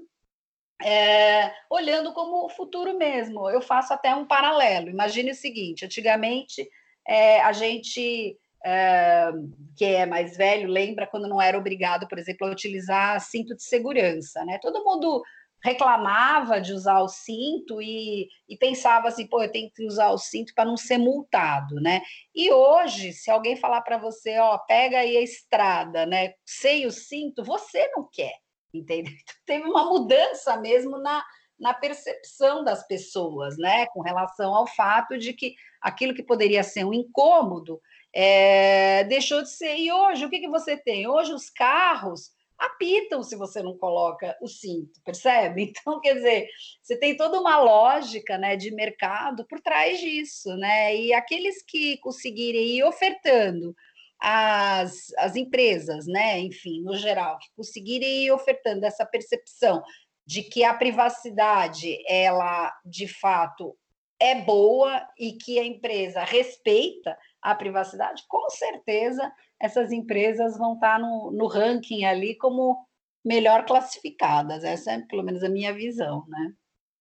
é, 0.82 1.52
olhando 1.70 2.12
como 2.12 2.46
o 2.46 2.48
futuro 2.48 2.96
mesmo. 2.96 3.48
Eu 3.48 3.60
faço 3.60 3.92
até 3.92 4.14
um 4.14 4.26
paralelo. 4.26 4.88
Imagine 4.88 5.30
o 5.30 5.34
seguinte: 5.34 5.84
antigamente 5.84 6.68
é, 7.06 7.40
a 7.42 7.52
gente 7.52 8.38
é, 8.64 9.30
que 9.76 9.84
é 9.84 10.06
mais 10.06 10.36
velho 10.36 10.68
lembra 10.68 11.06
quando 11.06 11.28
não 11.28 11.40
era 11.40 11.58
obrigado, 11.58 12.06
por 12.06 12.18
exemplo, 12.18 12.46
a 12.46 12.50
utilizar 12.50 13.20
cinto 13.20 13.54
de 13.54 13.62
segurança, 13.62 14.44
né? 14.44 14.58
Todo 14.60 14.84
mundo 14.84 15.22
reclamava 15.62 16.60
de 16.60 16.72
usar 16.72 17.00
o 17.00 17.08
cinto 17.08 17.80
e, 17.82 18.28
e, 18.48 18.56
pensava 18.56 19.08
assim, 19.08 19.26
pô, 19.26 19.42
eu 19.42 19.52
tenho 19.52 19.70
que 19.70 19.84
usar 19.84 20.10
o 20.10 20.18
cinto 20.18 20.54
para 20.54 20.64
não 20.64 20.76
ser 20.76 20.98
multado, 20.98 21.76
né? 21.76 22.00
E 22.34 22.50
hoje, 22.50 23.12
se 23.12 23.30
alguém 23.30 23.56
falar 23.56 23.82
para 23.82 23.98
você, 23.98 24.38
ó, 24.38 24.56
pega 24.58 25.00
aí 25.00 25.16
a 25.16 25.22
estrada, 25.22 26.06
né, 26.06 26.34
sem 26.46 26.86
o 26.86 26.90
cinto, 26.90 27.44
você 27.44 27.90
não 27.94 28.08
quer, 28.10 28.34
entendeu? 28.72 29.12
Então, 29.12 29.34
teve 29.44 29.68
uma 29.68 29.84
mudança 29.84 30.56
mesmo 30.56 30.98
na, 30.98 31.22
na 31.58 31.74
percepção 31.74 32.64
das 32.64 32.86
pessoas, 32.86 33.56
né, 33.58 33.86
com 33.88 34.00
relação 34.00 34.54
ao 34.54 34.66
fato 34.66 35.18
de 35.18 35.34
que 35.34 35.54
aquilo 35.80 36.14
que 36.14 36.22
poderia 36.22 36.62
ser 36.62 36.84
um 36.84 36.94
incômodo 36.94 37.80
é, 38.14 39.04
deixou 39.04 39.42
de 39.42 39.50
ser. 39.50 39.76
E 39.76 39.92
hoje, 39.92 40.24
o 40.24 40.30
que, 40.30 40.40
que 40.40 40.48
você 40.48 40.76
tem? 40.76 41.06
Hoje, 41.06 41.32
os 41.32 41.48
carros 41.50 42.30
apitam 42.58 43.22
se 43.22 43.36
você 43.36 43.62
não 43.62 43.76
coloca 43.76 44.36
o 44.40 44.46
cinto, 44.46 45.00
percebe? 45.04 45.72
Então, 45.80 46.00
quer 46.00 46.14
dizer, 46.14 46.48
você 46.82 46.96
tem 46.96 47.16
toda 47.16 47.40
uma 47.40 47.58
lógica 47.58 48.36
né, 48.36 48.56
de 48.56 48.70
mercado 48.70 49.46
por 49.46 49.60
trás 49.60 49.98
disso, 49.98 50.54
né? 50.56 50.94
E 50.94 51.12
aqueles 51.12 51.62
que 51.62 51.96
conseguirem 51.98 52.76
ir 52.76 52.84
ofertando 52.84 53.74
as, 54.20 55.12
as 55.16 55.34
empresas, 55.34 56.06
né, 56.06 56.38
enfim, 56.40 56.82
no 56.82 56.94
geral, 56.94 57.38
que 57.38 57.48
conseguirem 57.56 58.24
ir 58.24 58.32
ofertando 58.32 58.84
essa 58.84 59.06
percepção 59.06 59.82
de 60.26 60.42
que 60.42 60.62
a 60.62 60.74
privacidade, 60.74 61.98
ela 62.06 62.70
de 62.84 63.08
fato 63.08 63.74
é 64.20 64.42
boa 64.42 65.06
e 65.18 65.32
que 65.32 65.58
a 65.58 65.64
empresa 65.64 66.22
respeita 66.22 67.16
a 67.40 67.54
privacidade, 67.54 68.24
com 68.28 68.48
certeza 68.50 69.32
essas 69.60 69.92
empresas 69.92 70.56
vão 70.56 70.74
estar 70.74 70.98
no, 70.98 71.30
no 71.30 71.46
ranking 71.46 72.04
ali 72.04 72.34
como 72.34 72.78
melhor 73.24 73.66
classificadas. 73.66 74.64
Essa 74.64 74.92
é 74.92 75.00
pelo 75.00 75.22
menos 75.22 75.42
a 75.42 75.48
minha 75.48 75.72
visão, 75.72 76.24
né? 76.28 76.52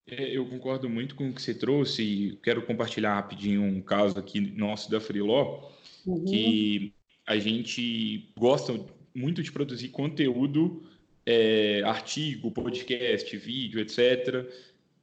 É, 0.08 0.36
eu 0.36 0.48
concordo 0.50 0.90
muito 0.90 1.16
com 1.16 1.30
o 1.30 1.34
que 1.34 1.42
você 1.42 1.54
trouxe 1.54 2.04
e 2.04 2.36
quero 2.38 2.66
compartilhar 2.66 3.16
rapidinho 3.16 3.62
um 3.62 3.82
caso 3.82 4.18
aqui 4.18 4.42
nosso 4.42 4.90
da 4.90 5.00
Freeló, 5.00 5.70
uhum. 6.06 6.26
que 6.26 6.94
a 7.26 7.38
gente 7.38 8.34
gosta 8.38 8.74
muito 9.14 9.44
de 9.44 9.52
produzir 9.52 9.90
conteúdo, 9.90 10.84
é, 11.26 11.84
artigo, 11.86 12.52
podcast, 12.52 13.38
vídeo, 13.38 13.80
etc., 13.80 14.50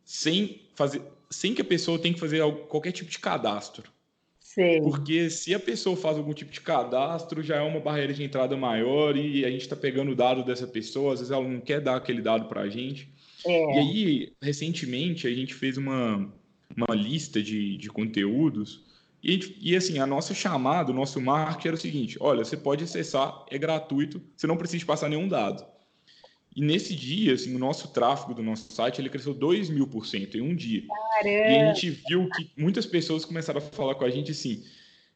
sem 0.04 0.62
fazer, 0.74 1.02
sem 1.30 1.54
que 1.54 1.62
a 1.62 1.64
pessoa 1.64 1.98
tenha 1.98 2.14
que 2.14 2.20
fazer 2.20 2.40
qualquer 2.68 2.92
tipo 2.92 3.10
de 3.10 3.18
cadastro. 3.18 3.90
Sim. 4.40 4.82
Porque 4.82 5.28
se 5.28 5.54
a 5.54 5.60
pessoa 5.60 5.96
faz 5.96 6.16
algum 6.16 6.32
tipo 6.32 6.50
de 6.50 6.60
cadastro, 6.60 7.42
já 7.42 7.56
é 7.56 7.60
uma 7.60 7.80
barreira 7.80 8.14
de 8.14 8.24
entrada 8.24 8.56
maior 8.56 9.16
e 9.16 9.44
a 9.44 9.50
gente 9.50 9.62
está 9.62 9.76
pegando 9.76 10.12
o 10.12 10.14
dado 10.14 10.42
dessa 10.42 10.66
pessoa, 10.66 11.12
às 11.12 11.20
vezes 11.20 11.30
ela 11.30 11.46
não 11.46 11.60
quer 11.60 11.80
dar 11.80 11.96
aquele 11.96 12.22
dado 12.22 12.48
para 12.48 12.62
a 12.62 12.68
gente. 12.68 13.08
É. 13.44 13.74
E 13.74 13.78
aí, 13.78 14.32
recentemente, 14.40 15.26
a 15.26 15.34
gente 15.34 15.52
fez 15.52 15.76
uma, 15.76 16.32
uma 16.74 16.94
lista 16.94 17.42
de, 17.42 17.76
de 17.76 17.88
conteúdos 17.88 18.86
e, 19.22 19.56
e, 19.60 19.76
assim, 19.76 19.98
a 19.98 20.06
nossa 20.06 20.32
chamada, 20.32 20.92
o 20.92 20.94
nosso 20.94 21.20
marketing 21.20 21.68
era 21.68 21.76
o 21.76 21.80
seguinte: 21.80 22.16
olha, 22.20 22.44
você 22.44 22.56
pode 22.56 22.84
acessar, 22.84 23.44
é 23.50 23.58
gratuito, 23.58 24.22
você 24.36 24.46
não 24.46 24.56
precisa 24.56 24.86
passar 24.86 25.08
nenhum 25.08 25.26
dado. 25.26 25.66
E 26.56 26.62
nesse 26.62 26.96
dia, 26.96 27.34
assim, 27.34 27.54
o 27.54 27.58
nosso 27.58 27.88
tráfego 27.88 28.32
do 28.32 28.42
nosso 28.42 28.72
site 28.72 28.98
ele 28.98 29.10
cresceu 29.10 29.34
2 29.34 29.68
mil 29.68 29.86
por 29.86 30.06
cento 30.06 30.38
em 30.38 30.40
um 30.40 30.56
dia. 30.56 30.84
Caramba. 31.16 31.50
E 31.50 31.60
a 31.60 31.74
gente 31.74 31.90
viu 32.08 32.30
que 32.30 32.50
muitas 32.56 32.86
pessoas 32.86 33.26
começaram 33.26 33.58
a 33.58 33.60
falar 33.60 33.94
com 33.94 34.04
a 34.06 34.10
gente 34.10 34.30
assim. 34.30 34.64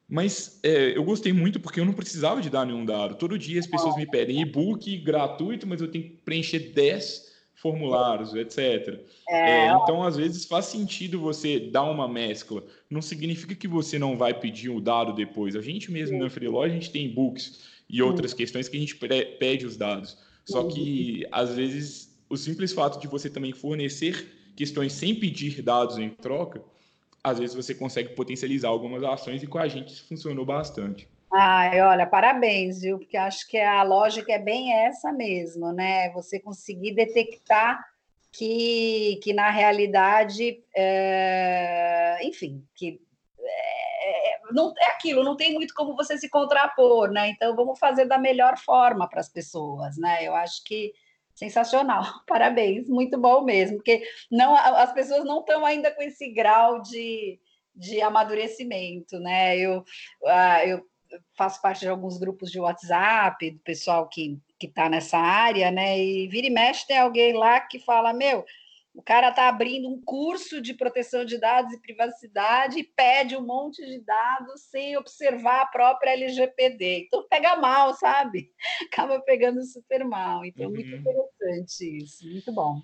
Mas 0.06 0.60
é, 0.62 0.94
eu 0.94 1.02
gostei 1.02 1.32
muito 1.32 1.58
porque 1.58 1.80
eu 1.80 1.84
não 1.86 1.94
precisava 1.94 2.42
de 2.42 2.50
dar 2.50 2.66
nenhum 2.66 2.84
dado. 2.84 3.14
Todo 3.14 3.38
dia 3.38 3.58
as 3.58 3.66
pessoas 3.66 3.96
me 3.96 4.04
pedem 4.04 4.42
e-book 4.42 4.98
gratuito, 4.98 5.66
mas 5.66 5.80
eu 5.80 5.90
tenho 5.90 6.04
que 6.04 6.10
preencher 6.10 6.58
10 6.74 7.30
formulários, 7.54 8.34
etc. 8.34 9.00
É, 9.28 9.66
é, 9.66 9.72
então, 9.72 10.02
às 10.02 10.16
vezes, 10.16 10.44
faz 10.44 10.66
sentido 10.66 11.20
você 11.20 11.58
dar 11.58 11.84
uma 11.84 12.06
mescla. 12.08 12.62
Não 12.90 13.00
significa 13.00 13.54
que 13.54 13.68
você 13.68 13.98
não 13.98 14.18
vai 14.18 14.34
pedir 14.34 14.68
o 14.68 14.80
dado 14.80 15.14
depois. 15.14 15.56
A 15.56 15.62
gente 15.62 15.90
mesmo 15.90 16.16
Sim. 16.16 16.22
na 16.22 16.28
Freeló, 16.28 16.62
a 16.62 16.68
gente 16.68 16.90
tem 16.90 17.06
e-books 17.06 17.60
e 17.88 18.02
outras 18.02 18.34
questões 18.34 18.68
que 18.68 18.76
a 18.76 18.80
gente 18.80 18.96
pede 18.96 19.64
os 19.64 19.76
dados. 19.76 20.18
Só 20.50 20.64
que, 20.64 21.26
às 21.30 21.54
vezes, 21.54 22.18
o 22.28 22.36
simples 22.36 22.72
fato 22.72 22.98
de 23.00 23.06
você 23.06 23.30
também 23.30 23.52
fornecer 23.52 24.52
questões 24.56 24.92
sem 24.92 25.14
pedir 25.14 25.62
dados 25.62 25.96
em 25.98 26.10
troca, 26.10 26.62
às 27.22 27.38
vezes 27.38 27.54
você 27.54 27.74
consegue 27.74 28.10
potencializar 28.14 28.68
algumas 28.68 29.02
ações 29.02 29.42
e 29.42 29.46
com 29.46 29.58
a 29.58 29.68
gente 29.68 29.92
isso 29.92 30.08
funcionou 30.08 30.44
bastante. 30.44 31.08
Ai, 31.32 31.80
olha, 31.80 32.06
parabéns, 32.06 32.80
viu? 32.80 32.98
Porque 32.98 33.16
acho 33.16 33.46
que 33.46 33.58
a 33.58 33.82
lógica 33.84 34.32
é 34.32 34.38
bem 34.38 34.72
essa 34.72 35.12
mesmo, 35.12 35.70
né? 35.72 36.10
Você 36.10 36.40
conseguir 36.40 36.92
detectar 36.92 37.80
que, 38.32 39.20
que 39.22 39.32
na 39.32 39.50
realidade, 39.50 40.60
é, 40.74 42.18
enfim, 42.24 42.64
que 42.74 43.00
não 44.52 44.72
é 44.78 44.86
aquilo, 44.86 45.24
não 45.24 45.36
tem 45.36 45.52
muito 45.54 45.74
como 45.74 45.96
você 45.96 46.18
se 46.18 46.28
contrapor, 46.28 47.10
né? 47.10 47.28
Então 47.30 47.54
vamos 47.56 47.78
fazer 47.78 48.06
da 48.06 48.18
melhor 48.18 48.58
forma 48.58 49.08
para 49.08 49.20
as 49.20 49.28
pessoas, 49.28 49.96
né? 49.96 50.24
Eu 50.26 50.34
acho 50.34 50.64
que 50.64 50.92
sensacional, 51.34 52.04
parabéns, 52.26 52.88
muito 52.88 53.18
bom 53.18 53.42
mesmo, 53.42 53.78
porque 53.78 54.02
não 54.30 54.54
as 54.54 54.92
pessoas 54.92 55.24
não 55.24 55.40
estão 55.40 55.64
ainda 55.64 55.90
com 55.90 56.02
esse 56.02 56.28
grau 56.32 56.82
de, 56.82 57.40
de 57.74 58.00
amadurecimento, 58.02 59.18
né? 59.18 59.58
Eu, 59.58 59.80
uh, 59.80 60.66
eu 60.66 60.86
faço 61.36 61.60
parte 61.62 61.80
de 61.80 61.88
alguns 61.88 62.18
grupos 62.18 62.50
de 62.50 62.60
WhatsApp 62.60 63.50
do 63.50 63.58
pessoal 63.60 64.08
que 64.08 64.38
que 64.60 64.66
está 64.66 64.90
nessa 64.90 65.16
área, 65.16 65.70
né? 65.70 65.98
E 65.98 66.28
vira 66.28 66.46
e 66.46 66.50
mexe 66.50 66.86
tem 66.86 66.98
alguém 66.98 67.32
lá 67.32 67.58
que 67.60 67.78
fala, 67.78 68.12
meu, 68.12 68.44
o 68.94 69.02
cara 69.02 69.30
está 69.30 69.48
abrindo 69.48 69.88
um 69.88 70.00
curso 70.00 70.60
de 70.60 70.74
proteção 70.74 71.24
de 71.24 71.38
dados 71.38 71.72
e 71.72 71.80
privacidade 71.80 72.80
e 72.80 72.84
pede 72.84 73.36
um 73.36 73.46
monte 73.46 73.84
de 73.84 74.00
dados 74.00 74.62
sem 74.62 74.96
observar 74.96 75.62
a 75.62 75.66
própria 75.66 76.12
LGPD. 76.12 77.06
Então 77.06 77.26
pega 77.28 77.56
mal, 77.56 77.94
sabe? 77.94 78.50
Acaba 78.92 79.20
pegando 79.20 79.62
super 79.64 80.04
mal. 80.04 80.44
Então, 80.44 80.66
uhum. 80.66 80.74
muito 80.74 80.94
interessante 80.94 81.98
isso, 81.98 82.28
muito 82.28 82.52
bom. 82.52 82.80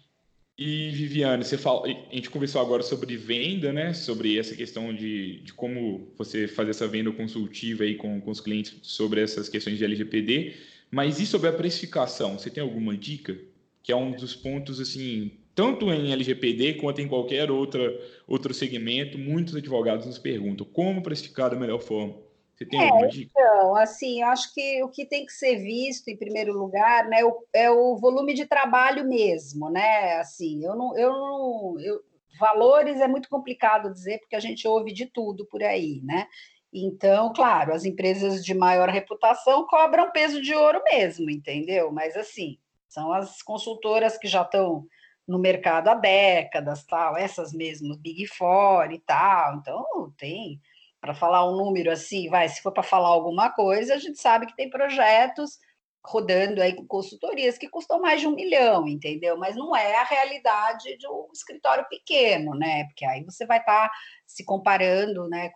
E, 0.59 0.91
Viviane, 0.91 1.45
você 1.45 1.59
fala, 1.59 1.87
a 1.87 2.15
gente 2.15 2.31
conversou 2.31 2.63
agora 2.63 2.83
sobre 2.83 3.15
venda, 3.17 3.73
né? 3.73 3.93
Sobre 3.93 4.39
essa 4.39 4.57
questão 4.57 4.95
de, 4.95 5.41
de 5.41 5.53
como 5.53 6.11
você 6.17 6.49
fazer 6.49 6.71
essa 6.71 6.89
venda 6.89 7.13
consultiva 7.13 7.85
aí 7.85 7.97
com, 7.97 8.21
com 8.23 8.31
os 8.31 8.41
clientes 8.41 8.79
sobre 8.83 9.21
essas 9.21 9.51
questões 9.51 9.77
de 9.77 9.85
LGPD. 9.85 10.57
Mas 10.91 11.21
e 11.21 11.27
sobre 11.27 11.51
a 11.51 11.53
precificação? 11.53 12.39
Você 12.39 12.49
tem 12.49 12.63
alguma 12.63 12.97
dica? 12.97 13.37
Que 13.83 13.93
é 13.93 13.97
um 13.97 14.13
dos 14.13 14.35
pontos, 14.35 14.81
assim, 14.81 15.33
tanto 15.57 15.91
em 15.91 16.13
LGPD 16.13 16.75
quanto 16.75 17.01
em 17.01 17.09
qualquer 17.09 17.51
outra, 17.51 17.81
outro 18.29 18.53
segmento, 18.53 19.19
muitos 19.19 19.57
advogados 19.57 20.05
nos 20.05 20.19
perguntam 20.19 20.67
como 20.67 21.03
precificar 21.03 21.49
da 21.49 21.57
melhor 21.57 21.81
forma. 21.81 22.15
Você 22.55 22.67
tem 22.67 22.79
é, 22.79 22.85
alguma 22.85 23.09
dica? 23.09 23.31
Então, 23.31 23.75
assim, 23.75 24.21
eu 24.21 24.29
acho 24.29 24.53
que 24.53 24.83
o 24.83 24.89
que 24.91 25.07
tem 25.07 25.25
que 25.25 25.33
ser 25.33 25.57
visto 25.57 26.09
em 26.09 26.17
primeiro 26.17 26.53
lugar, 26.53 27.09
né, 27.09 27.21
é 27.55 27.71
o 27.71 27.97
volume 27.97 28.35
de 28.35 28.45
trabalho 28.45 29.09
mesmo, 29.09 29.71
né? 29.71 30.19
Assim, 30.19 30.63
eu 30.63 30.77
não, 30.77 30.97
eu 30.97 31.11
não, 31.11 31.81
eu, 31.81 32.01
valores 32.39 33.01
é 33.01 33.09
muito 33.09 33.29
complicado 33.29 33.93
dizer 33.93 34.19
porque 34.19 34.37
a 34.37 34.41
gente 34.41 34.69
ouve 34.69 34.93
de 34.93 35.07
tudo 35.07 35.47
por 35.47 35.63
aí, 35.63 36.03
né? 36.05 36.27
Então, 36.71 37.33
claro, 37.33 37.73
as 37.73 37.87
empresas 37.87 38.45
de 38.45 38.53
maior 38.53 38.91
reputação 38.91 39.67
cobram 39.67 40.13
peso 40.13 40.43
de 40.43 40.55
ouro 40.55 40.83
mesmo, 40.85 41.31
entendeu? 41.31 41.91
Mas 41.91 42.15
assim, 42.15 42.59
são 42.87 43.11
as 43.11 43.41
consultoras 43.41 44.19
que 44.19 44.29
já 44.29 44.43
estão 44.43 44.87
no 45.27 45.39
mercado 45.39 45.89
há 45.89 45.95
décadas, 45.95 46.85
tal, 46.85 47.17
essas 47.17 47.53
mesmas 47.53 47.97
Big 47.99 48.27
Four 48.27 48.93
e 48.93 49.01
tal. 49.01 49.57
Então, 49.57 49.85
tem, 50.17 50.61
para 51.01 51.15
falar 51.15 51.49
um 51.49 51.57
número 51.57 51.91
assim, 51.91 52.29
vai, 52.29 52.49
se 52.49 52.63
for 52.63 52.73
para 52.73 52.83
falar 52.83 53.09
alguma 53.09 53.51
coisa, 53.51 53.95
a 53.95 53.99
gente 53.99 54.21
sabe 54.21 54.47
que 54.47 54.57
tem 54.57 54.71
projetos 54.71 55.59
rodando 56.07 56.63
aí 56.63 56.75
com 56.75 56.87
consultorias 56.87 57.59
que 57.59 57.69
custam 57.69 58.01
mais 58.01 58.21
de 58.21 58.29
um 58.29 58.35
milhão, 58.35 58.87
entendeu? 58.87 59.37
Mas 59.37 59.57
não 59.57 59.75
é 59.75 59.97
a 59.97 60.05
realidade 60.05 60.97
de 60.97 61.07
um 61.09 61.29
escritório 61.33 61.85
pequeno, 61.89 62.53
né? 62.53 62.85
Porque 62.85 63.05
aí 63.05 63.25
você 63.25 63.45
vai 63.45 63.59
estar 63.59 63.89
tá 63.89 63.95
se 64.25 64.45
comparando, 64.45 65.29
né, 65.29 65.51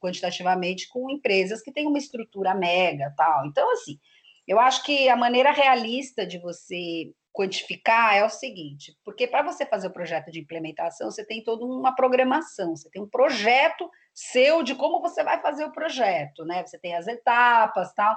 quantitativamente 0.00 0.88
com 0.88 1.10
empresas 1.10 1.60
que 1.62 1.72
têm 1.72 1.86
uma 1.86 1.98
estrutura 1.98 2.54
mega, 2.54 3.12
tal. 3.16 3.46
Então, 3.46 3.70
assim, 3.72 3.98
eu 4.46 4.58
acho 4.60 4.84
que 4.84 5.08
a 5.08 5.16
maneira 5.16 5.50
realista 5.50 6.26
de 6.26 6.38
você 6.38 7.12
quantificar 7.38 8.16
é 8.16 8.24
o 8.24 8.28
seguinte, 8.28 8.98
porque 9.04 9.24
para 9.24 9.42
você 9.42 9.64
fazer 9.64 9.86
o 9.86 9.92
projeto 9.92 10.28
de 10.28 10.40
implementação, 10.40 11.08
você 11.08 11.24
tem 11.24 11.44
toda 11.44 11.64
uma 11.64 11.94
programação, 11.94 12.74
você 12.74 12.90
tem 12.90 13.00
um 13.00 13.08
projeto 13.08 13.88
seu 14.12 14.64
de 14.64 14.74
como 14.74 15.00
você 15.00 15.22
vai 15.22 15.40
fazer 15.40 15.64
o 15.64 15.70
projeto, 15.70 16.44
né? 16.44 16.66
Você 16.66 16.76
tem 16.76 16.96
as 16.96 17.06
etapas, 17.06 17.94
tal. 17.94 18.16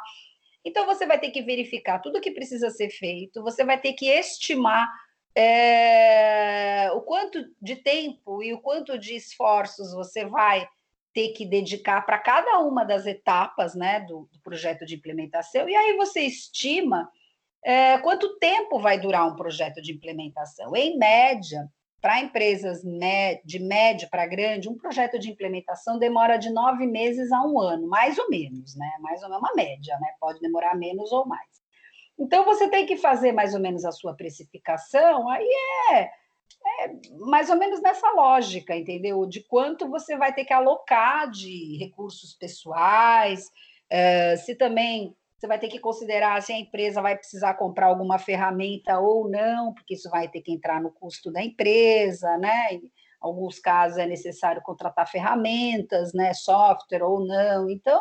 Então 0.65 0.87
você 0.87 1.05
vai 1.05 1.19
ter 1.19 1.29
que 1.29 1.43
verificar 1.43 1.99
tudo 1.99 2.17
o 2.17 2.21
que 2.21 2.31
precisa 2.31 2.71
ser 2.71 2.89
feito, 2.89 3.43
você 3.43 3.63
vai 3.63 3.79
ter 3.79 3.93
que 3.93 4.07
estimar 4.07 4.91
é, 5.35 6.89
o 6.91 7.01
quanto 7.01 7.45
de 7.61 7.75
tempo 7.75 8.41
e 8.41 8.51
o 8.53 8.59
quanto 8.59 8.97
de 8.97 9.15
esforços 9.15 9.93
você 9.93 10.25
vai 10.25 10.67
ter 11.13 11.29
que 11.33 11.45
dedicar 11.45 12.01
para 12.07 12.17
cada 12.17 12.57
uma 12.57 12.83
das 12.83 13.05
etapas 13.05 13.75
né, 13.75 13.99
do, 13.99 14.27
do, 14.31 14.39
projeto 14.41 14.83
de 14.83 14.95
implementação, 14.95 15.69
e 15.69 15.75
aí 15.75 15.95
você 15.95 16.21
estima 16.21 17.07
é, 17.63 17.97
quanto 17.99 18.37
tempo 18.39 18.79
vai 18.79 18.99
durar 18.99 19.27
um 19.27 19.35
projeto 19.35 19.81
de 19.81 19.91
implementação. 19.91 20.75
Em 20.75 20.97
média, 20.97 21.69
para 22.01 22.19
empresas 22.19 22.81
de 23.45 23.59
médio 23.59 24.09
para 24.09 24.25
grande, 24.25 24.67
um 24.67 24.75
projeto 24.75 25.19
de 25.19 25.29
implementação 25.29 25.99
demora 25.99 26.37
de 26.37 26.49
nove 26.49 26.87
meses 26.87 27.31
a 27.31 27.41
um 27.43 27.59
ano, 27.59 27.87
mais 27.87 28.17
ou 28.17 28.27
menos, 28.27 28.75
né? 28.75 28.91
Mais 28.99 29.21
ou 29.21 29.29
menos 29.29 29.43
uma 29.43 29.53
média, 29.55 29.97
né? 29.99 30.07
Pode 30.19 30.39
demorar 30.39 30.75
menos 30.75 31.11
ou 31.11 31.27
mais. 31.27 31.61
Então, 32.17 32.43
você 32.43 32.67
tem 32.67 32.87
que 32.87 32.97
fazer 32.97 33.31
mais 33.31 33.53
ou 33.53 33.59
menos 33.59 33.85
a 33.85 33.91
sua 33.91 34.15
precificação, 34.15 35.29
aí 35.29 35.47
é, 35.91 36.01
é 36.01 36.91
mais 37.19 37.51
ou 37.51 37.55
menos 37.55 37.81
nessa 37.81 38.11
lógica, 38.13 38.75
entendeu? 38.75 39.25
De 39.27 39.43
quanto 39.43 39.87
você 39.87 40.17
vai 40.17 40.33
ter 40.33 40.45
que 40.45 40.53
alocar 40.53 41.29
de 41.29 41.77
recursos 41.77 42.33
pessoais, 42.33 43.49
é, 43.89 44.35
se 44.37 44.55
também 44.55 45.15
você 45.41 45.47
vai 45.47 45.57
ter 45.57 45.69
que 45.69 45.79
considerar 45.79 46.39
se 46.43 46.53
a 46.53 46.59
empresa 46.59 47.01
vai 47.01 47.17
precisar 47.17 47.55
comprar 47.55 47.87
alguma 47.87 48.19
ferramenta 48.19 48.99
ou 48.99 49.27
não, 49.27 49.73
porque 49.73 49.95
isso 49.95 50.07
vai 50.07 50.29
ter 50.29 50.39
que 50.41 50.51
entrar 50.51 50.79
no 50.79 50.91
custo 50.91 51.31
da 51.31 51.41
empresa, 51.41 52.37
né? 52.37 52.75
Em 52.75 52.91
alguns 53.19 53.57
casos 53.57 53.97
é 53.97 54.05
necessário 54.05 54.61
contratar 54.61 55.09
ferramentas, 55.09 56.13
né? 56.13 56.31
Software 56.35 57.01
ou 57.01 57.25
não. 57.25 57.67
Então, 57.71 57.99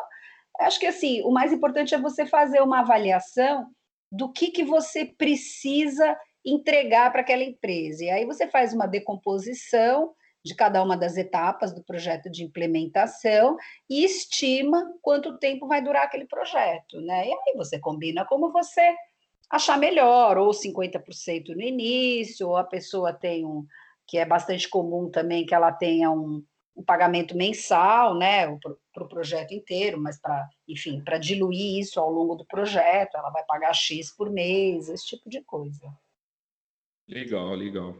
acho 0.60 0.78
que 0.78 0.84
assim, 0.84 1.22
o 1.22 1.30
mais 1.30 1.50
importante 1.50 1.94
é 1.94 1.98
você 1.98 2.26
fazer 2.26 2.60
uma 2.60 2.80
avaliação 2.80 3.68
do 4.12 4.30
que, 4.30 4.50
que 4.50 4.62
você 4.62 5.06
precisa 5.06 6.14
entregar 6.44 7.10
para 7.10 7.22
aquela 7.22 7.42
empresa. 7.42 8.04
E 8.04 8.10
aí 8.10 8.26
você 8.26 8.48
faz 8.48 8.74
uma 8.74 8.86
decomposição 8.86 10.12
de 10.44 10.54
cada 10.54 10.82
uma 10.82 10.96
das 10.96 11.16
etapas 11.16 11.74
do 11.74 11.82
projeto 11.82 12.30
de 12.30 12.42
implementação 12.44 13.56
e 13.88 14.04
estima 14.04 14.92
quanto 15.02 15.38
tempo 15.38 15.66
vai 15.66 15.82
durar 15.82 16.04
aquele 16.04 16.26
projeto, 16.26 17.00
né? 17.00 17.28
E 17.28 17.32
aí 17.32 17.54
você 17.56 17.78
combina 17.78 18.24
como 18.24 18.50
você 18.50 18.94
achar 19.50 19.78
melhor, 19.78 20.38
ou 20.38 20.50
50% 20.50 21.48
no 21.48 21.62
início, 21.62 22.48
ou 22.48 22.56
a 22.56 22.64
pessoa 22.64 23.12
tem 23.12 23.44
um, 23.44 23.66
que 24.06 24.16
é 24.16 24.24
bastante 24.24 24.68
comum 24.68 25.10
também, 25.10 25.44
que 25.44 25.54
ela 25.54 25.72
tenha 25.72 26.10
um, 26.10 26.42
um 26.76 26.84
pagamento 26.84 27.36
mensal, 27.36 28.16
né, 28.16 28.46
para 28.58 28.72
o 28.72 28.78
pro 28.92 29.08
projeto 29.08 29.52
inteiro, 29.52 30.00
mas 30.00 30.20
para, 30.20 30.48
enfim, 30.68 31.02
para 31.02 31.18
diluir 31.18 31.78
isso 31.78 32.00
ao 32.00 32.10
longo 32.10 32.34
do 32.34 32.44
projeto, 32.44 33.16
ela 33.16 33.30
vai 33.30 33.44
pagar 33.44 33.72
X 33.72 34.14
por 34.14 34.30
mês, 34.30 34.88
esse 34.88 35.06
tipo 35.06 35.28
de 35.28 35.42
coisa. 35.42 35.92
Legal, 37.08 37.54
legal. 37.54 37.96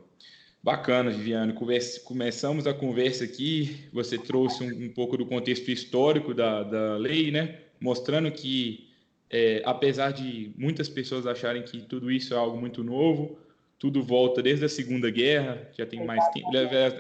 Bacana, 0.62 1.11
Viviane. 1.11 1.54
Conversa, 1.54 2.00
começamos 2.00 2.66
a 2.66 2.74
conversa 2.74 3.24
aqui. 3.24 3.88
Você 3.92 4.18
trouxe 4.18 4.62
um, 4.62 4.86
um 4.86 4.88
pouco 4.90 5.16
do 5.16 5.24
contexto 5.24 5.70
histórico 5.70 6.34
da, 6.34 6.62
da 6.62 6.96
lei, 6.96 7.30
né? 7.30 7.61
Mostrando 7.80 8.30
que, 8.30 8.88
é, 9.30 9.62
apesar 9.64 10.12
de 10.12 10.52
muitas 10.58 10.88
pessoas 10.88 11.26
acharem 11.26 11.62
que 11.62 11.80
tudo 11.80 12.11
isso 12.11 12.34
é 12.34 12.36
algo 12.36 12.58
muito 12.58 12.84
novo, 12.84 13.38
tudo 13.78 14.02
volta 14.02 14.42
desde 14.42 14.66
a 14.66 14.68
Segunda 14.68 15.11
Guerra, 15.11 15.66
já 15.76 15.86
tem 15.86 16.04
mais 16.04 16.22
tempo, 16.28 16.50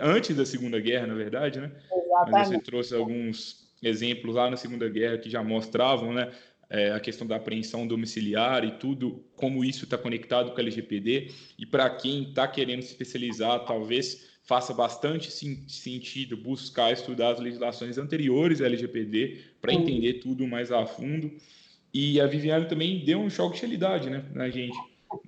antes 0.00 0.34
da 0.34 0.46
Segunda 0.46 0.80
Guerra, 0.80 1.08
na 1.08 1.14
verdade, 1.14 1.60
né? 1.60 1.70
Exatamente. 1.92 2.32
Mas 2.32 2.48
você 2.48 2.58
trouxe 2.58 2.94
alguns 2.94 3.70
exemplos 3.82 4.34
lá 4.34 4.50
na 4.50 4.56
Segunda 4.56 4.88
Guerra 4.88 5.18
que 5.18 5.28
já 5.28 5.42
mostravam, 5.42 6.14
né? 6.14 6.30
É, 6.70 6.92
a 6.92 7.00
questão 7.00 7.26
da 7.26 7.36
apreensão 7.36 7.86
domiciliar 7.86 8.64
e 8.64 8.70
tudo, 8.70 9.24
como 9.34 9.64
isso 9.64 9.84
está 9.84 9.98
conectado 9.98 10.52
com 10.52 10.58
a 10.58 10.62
LGPD. 10.62 11.32
E 11.58 11.66
para 11.66 11.90
quem 11.90 12.22
está 12.28 12.46
querendo 12.46 12.82
se 12.82 12.92
especializar, 12.92 13.64
talvez 13.64 14.30
faça 14.44 14.72
bastante 14.72 15.30
sentido 15.30 16.36
buscar 16.36 16.92
estudar 16.92 17.32
as 17.32 17.40
legislações 17.40 17.98
anteriores 17.98 18.60
à 18.60 18.66
LGPD 18.66 19.38
para 19.60 19.74
entender 19.74 20.14
tudo 20.14 20.46
mais 20.46 20.70
a 20.70 20.86
fundo. 20.86 21.30
E 21.92 22.20
a 22.20 22.26
Viviane 22.26 22.68
também 22.68 23.04
deu 23.04 23.20
um 23.20 23.28
choque 23.28 23.56
de 23.56 23.62
realidade 23.62 24.08
né, 24.08 24.24
na 24.32 24.48
gente. 24.48 24.78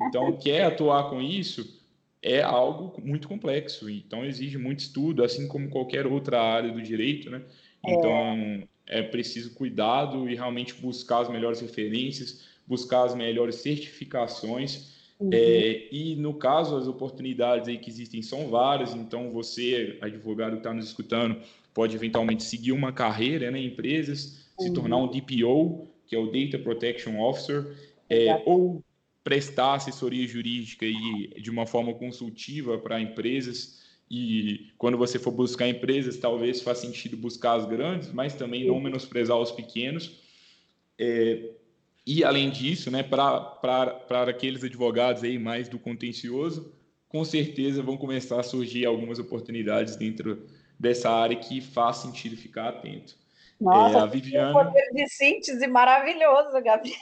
Então, 0.08 0.36
quer 0.36 0.64
atuar 0.64 1.10
com 1.10 1.20
isso 1.20 1.82
é 2.22 2.40
algo 2.40 3.02
muito 3.04 3.26
complexo, 3.26 3.90
então 3.90 4.24
exige 4.24 4.56
muito 4.56 4.78
estudo, 4.78 5.24
assim 5.24 5.48
como 5.48 5.68
qualquer 5.68 6.06
outra 6.06 6.40
área 6.40 6.70
do 6.70 6.80
direito, 6.80 7.28
né? 7.28 7.42
É. 7.84 7.92
Então, 7.92 8.68
é 8.86 9.02
preciso 9.02 9.54
cuidado 9.54 10.28
e 10.28 10.34
realmente 10.34 10.74
buscar 10.74 11.20
as 11.20 11.28
melhores 11.28 11.60
referências, 11.60 12.44
buscar 12.66 13.04
as 13.04 13.14
melhores 13.14 13.56
certificações. 13.56 14.92
Uhum. 15.18 15.30
É, 15.32 15.88
e 15.92 16.16
no 16.16 16.34
caso, 16.34 16.76
as 16.76 16.86
oportunidades 16.86 17.68
aí 17.68 17.78
que 17.78 17.90
existem 17.90 18.22
são 18.22 18.48
várias, 18.48 18.94
então 18.94 19.30
você, 19.30 19.98
advogado 20.00 20.52
que 20.52 20.58
está 20.58 20.74
nos 20.74 20.86
escutando, 20.86 21.40
pode 21.72 21.94
eventualmente 21.94 22.42
seguir 22.42 22.72
uma 22.72 22.92
carreira 22.92 23.50
né, 23.50 23.58
em 23.58 23.66
empresas, 23.66 24.46
uhum. 24.58 24.66
se 24.66 24.72
tornar 24.72 24.96
um 24.96 25.08
DPO, 25.08 25.88
que 26.06 26.16
é 26.16 26.18
o 26.18 26.26
Data 26.26 26.58
Protection 26.58 27.20
Officer, 27.20 27.76
é, 28.10 28.42
ou 28.44 28.82
prestar 29.24 29.74
assessoria 29.74 30.26
jurídica 30.26 30.84
e 30.84 31.40
de 31.40 31.50
uma 31.50 31.66
forma 31.66 31.94
consultiva 31.94 32.76
para 32.78 33.00
empresas 33.00 33.81
e 34.14 34.70
quando 34.76 34.98
você 34.98 35.18
for 35.18 35.30
buscar 35.30 35.66
empresas, 35.66 36.18
talvez 36.18 36.60
faça 36.60 36.82
sentido 36.82 37.16
buscar 37.16 37.54
as 37.54 37.64
grandes, 37.64 38.12
mas 38.12 38.34
também 38.34 38.66
não 38.66 38.78
menosprezar 38.78 39.38
os 39.38 39.50
pequenos. 39.50 40.20
É, 40.98 41.52
e 42.06 42.22
além 42.22 42.50
disso, 42.50 42.90
né, 42.90 43.02
para 43.02 43.96
aqueles 44.28 44.62
advogados 44.62 45.22
aí 45.22 45.38
mais 45.38 45.66
do 45.66 45.78
contencioso, 45.78 46.74
com 47.08 47.24
certeza 47.24 47.82
vão 47.82 47.96
começar 47.96 48.38
a 48.38 48.42
surgir 48.42 48.84
algumas 48.84 49.18
oportunidades 49.18 49.96
dentro 49.96 50.46
dessa 50.78 51.08
área 51.08 51.36
que 51.36 51.62
faz 51.62 51.96
sentido 51.96 52.36
ficar 52.36 52.68
atento. 52.68 53.16
Nossa, 53.58 53.96
é, 53.96 54.00
a 54.02 54.06
Viviane... 54.06 54.50
um 54.50 54.52
poder 54.52 54.90
de 54.92 55.08
síntese 55.08 55.66
maravilhoso, 55.66 56.52
Gabriel. 56.62 56.98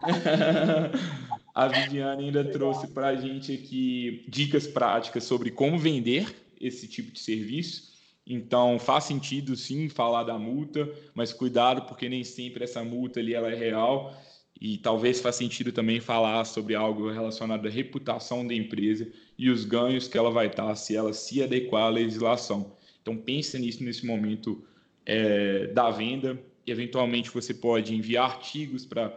a 1.54 1.68
Viviane 1.68 2.24
ainda 2.24 2.42
trouxe 2.42 2.86
para 2.86 3.08
a 3.08 3.16
gente 3.16 3.52
aqui 3.52 4.24
dicas 4.30 4.66
práticas 4.66 5.24
sobre 5.24 5.50
como 5.50 5.78
vender 5.78 6.43
esse 6.66 6.88
tipo 6.88 7.12
de 7.12 7.20
serviço. 7.20 7.94
Então 8.26 8.78
faz 8.78 9.04
sentido 9.04 9.54
sim 9.54 9.88
falar 9.88 10.24
da 10.24 10.38
multa, 10.38 10.90
mas 11.14 11.32
cuidado 11.32 11.82
porque 11.82 12.08
nem 12.08 12.24
sempre 12.24 12.64
essa 12.64 12.82
multa 12.82 13.20
ali 13.20 13.34
ela 13.34 13.50
é 13.50 13.54
real 13.54 14.16
e 14.58 14.78
talvez 14.78 15.20
faça 15.20 15.38
sentido 15.38 15.72
também 15.72 16.00
falar 16.00 16.44
sobre 16.44 16.74
algo 16.74 17.10
relacionado 17.10 17.66
à 17.66 17.70
reputação 17.70 18.46
da 18.46 18.54
empresa 18.54 19.06
e 19.36 19.50
os 19.50 19.64
ganhos 19.64 20.08
que 20.08 20.16
ela 20.16 20.30
vai 20.30 20.46
estar 20.46 20.74
se 20.74 20.96
ela 20.96 21.12
se 21.12 21.42
adequar 21.42 21.84
à 21.84 21.88
legislação. 21.90 22.72
Então 23.02 23.16
pense 23.16 23.58
nisso 23.58 23.84
nesse 23.84 24.06
momento 24.06 24.64
é, 25.04 25.66
da 25.66 25.90
venda. 25.90 26.40
Eventualmente 26.66 27.30
você 27.30 27.52
pode 27.52 27.94
enviar 27.94 28.30
artigos 28.30 28.86
para 28.86 29.10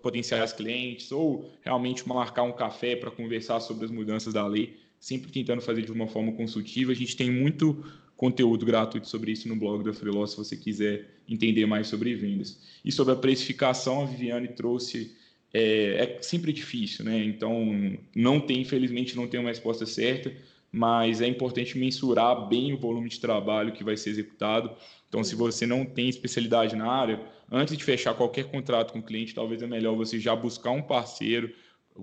potenciais 0.00 0.52
clientes 0.52 1.10
ou 1.10 1.50
realmente 1.62 2.06
marcar 2.06 2.44
um 2.44 2.52
café 2.52 2.94
para 2.94 3.10
conversar 3.10 3.58
sobre 3.58 3.86
as 3.86 3.90
mudanças 3.90 4.34
da 4.34 4.46
lei 4.46 4.78
sempre 5.00 5.30
tentando 5.30 5.62
fazer 5.62 5.82
de 5.82 5.92
uma 5.92 6.06
forma 6.06 6.32
consultiva. 6.32 6.92
A 6.92 6.94
gente 6.94 7.16
tem 7.16 7.30
muito 7.30 7.84
conteúdo 8.16 8.66
gratuito 8.66 9.08
sobre 9.08 9.30
isso 9.30 9.48
no 9.48 9.54
blog 9.56 9.84
da 9.84 9.92
Freeló, 9.92 10.26
se 10.26 10.36
você 10.36 10.56
quiser 10.56 11.08
entender 11.28 11.66
mais 11.66 11.86
sobre 11.86 12.14
vendas. 12.14 12.60
E 12.84 12.90
sobre 12.90 13.14
a 13.14 13.16
precificação, 13.16 14.02
a 14.02 14.04
Viviane 14.06 14.48
trouxe. 14.48 15.16
É, 15.54 16.16
é 16.18 16.22
sempre 16.22 16.52
difícil, 16.52 17.04
né? 17.04 17.24
Então, 17.24 17.96
não 18.14 18.38
tem, 18.38 18.60
infelizmente, 18.60 19.16
não 19.16 19.26
tem 19.26 19.40
uma 19.40 19.48
resposta 19.48 19.86
certa, 19.86 20.30
mas 20.70 21.22
é 21.22 21.26
importante 21.26 21.78
mensurar 21.78 22.48
bem 22.48 22.74
o 22.74 22.76
volume 22.76 23.08
de 23.08 23.18
trabalho 23.18 23.72
que 23.72 23.82
vai 23.82 23.96
ser 23.96 24.10
executado. 24.10 24.70
Então, 25.08 25.24
se 25.24 25.34
você 25.34 25.66
não 25.66 25.86
tem 25.86 26.08
especialidade 26.08 26.76
na 26.76 26.90
área, 26.90 27.20
antes 27.50 27.76
de 27.76 27.82
fechar 27.82 28.14
qualquer 28.14 28.50
contrato 28.50 28.92
com 28.92 28.98
o 28.98 29.02
cliente, 29.02 29.34
talvez 29.34 29.62
é 29.62 29.66
melhor 29.66 29.96
você 29.96 30.20
já 30.20 30.36
buscar 30.36 30.72
um 30.72 30.82
parceiro, 30.82 31.50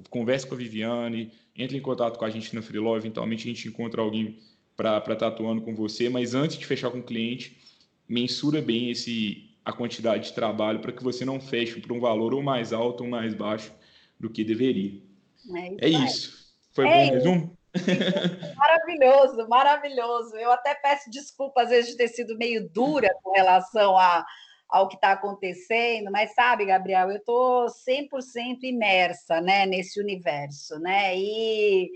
converse 0.09 0.47
com 0.47 0.55
a 0.55 0.57
Viviane, 0.57 1.31
entre 1.55 1.77
em 1.77 1.81
contato 1.81 2.17
com 2.17 2.25
a 2.25 2.29
gente 2.29 2.53
na 2.53 2.61
Freeló, 2.61 2.97
eventualmente 2.97 3.43
a 3.47 3.53
gente 3.53 3.67
encontra 3.67 4.01
alguém 4.01 4.39
para 4.75 4.97
estar 4.97 5.15
tá 5.15 5.27
atuando 5.27 5.61
com 5.61 5.73
você, 5.73 6.09
mas 6.09 6.35
antes 6.35 6.57
de 6.57 6.65
fechar 6.65 6.91
com 6.91 6.99
o 6.99 7.03
cliente, 7.03 7.57
mensura 8.07 8.61
bem 8.61 8.91
esse 8.91 9.49
a 9.63 9.73
quantidade 9.73 10.25
de 10.25 10.33
trabalho 10.33 10.79
para 10.79 10.91
que 10.91 11.03
você 11.03 11.25
não 11.25 11.39
feche 11.39 11.79
para 11.79 11.93
um 11.93 11.99
valor 11.99 12.35
ou 12.35 12.43
mais 12.43 12.71
alto 12.71 13.03
ou 13.03 13.09
mais 13.09 13.33
baixo 13.33 13.73
do 14.19 14.29
que 14.29 14.43
deveria. 14.43 15.01
É 15.53 15.69
isso. 15.69 15.79
É 15.81 15.89
isso. 15.89 16.45
Foi 16.71 16.87
é 16.87 16.89
bom 16.89 17.13
resumo? 17.15 17.57
Maravilhoso, 18.55 19.49
maravilhoso. 19.49 20.35
Eu 20.37 20.51
até 20.51 20.73
peço 20.75 21.09
desculpa 21.09 21.63
às 21.63 21.69
vezes 21.69 21.91
de 21.91 21.97
ter 21.97 22.07
sido 22.07 22.37
meio 22.37 22.69
dura 22.69 23.09
com 23.21 23.33
relação 23.33 23.97
a 23.97 24.25
ao 24.69 24.87
que 24.87 24.95
está 24.95 25.11
acontecendo, 25.11 26.11
mas 26.11 26.33
sabe, 26.33 26.65
Gabriel, 26.65 27.09
eu 27.09 27.17
estou 27.17 27.67
100% 27.67 28.63
imersa 28.63 29.39
né, 29.39 29.65
nesse 29.65 29.99
universo, 29.99 30.79
né? 30.79 31.15
E, 31.17 31.89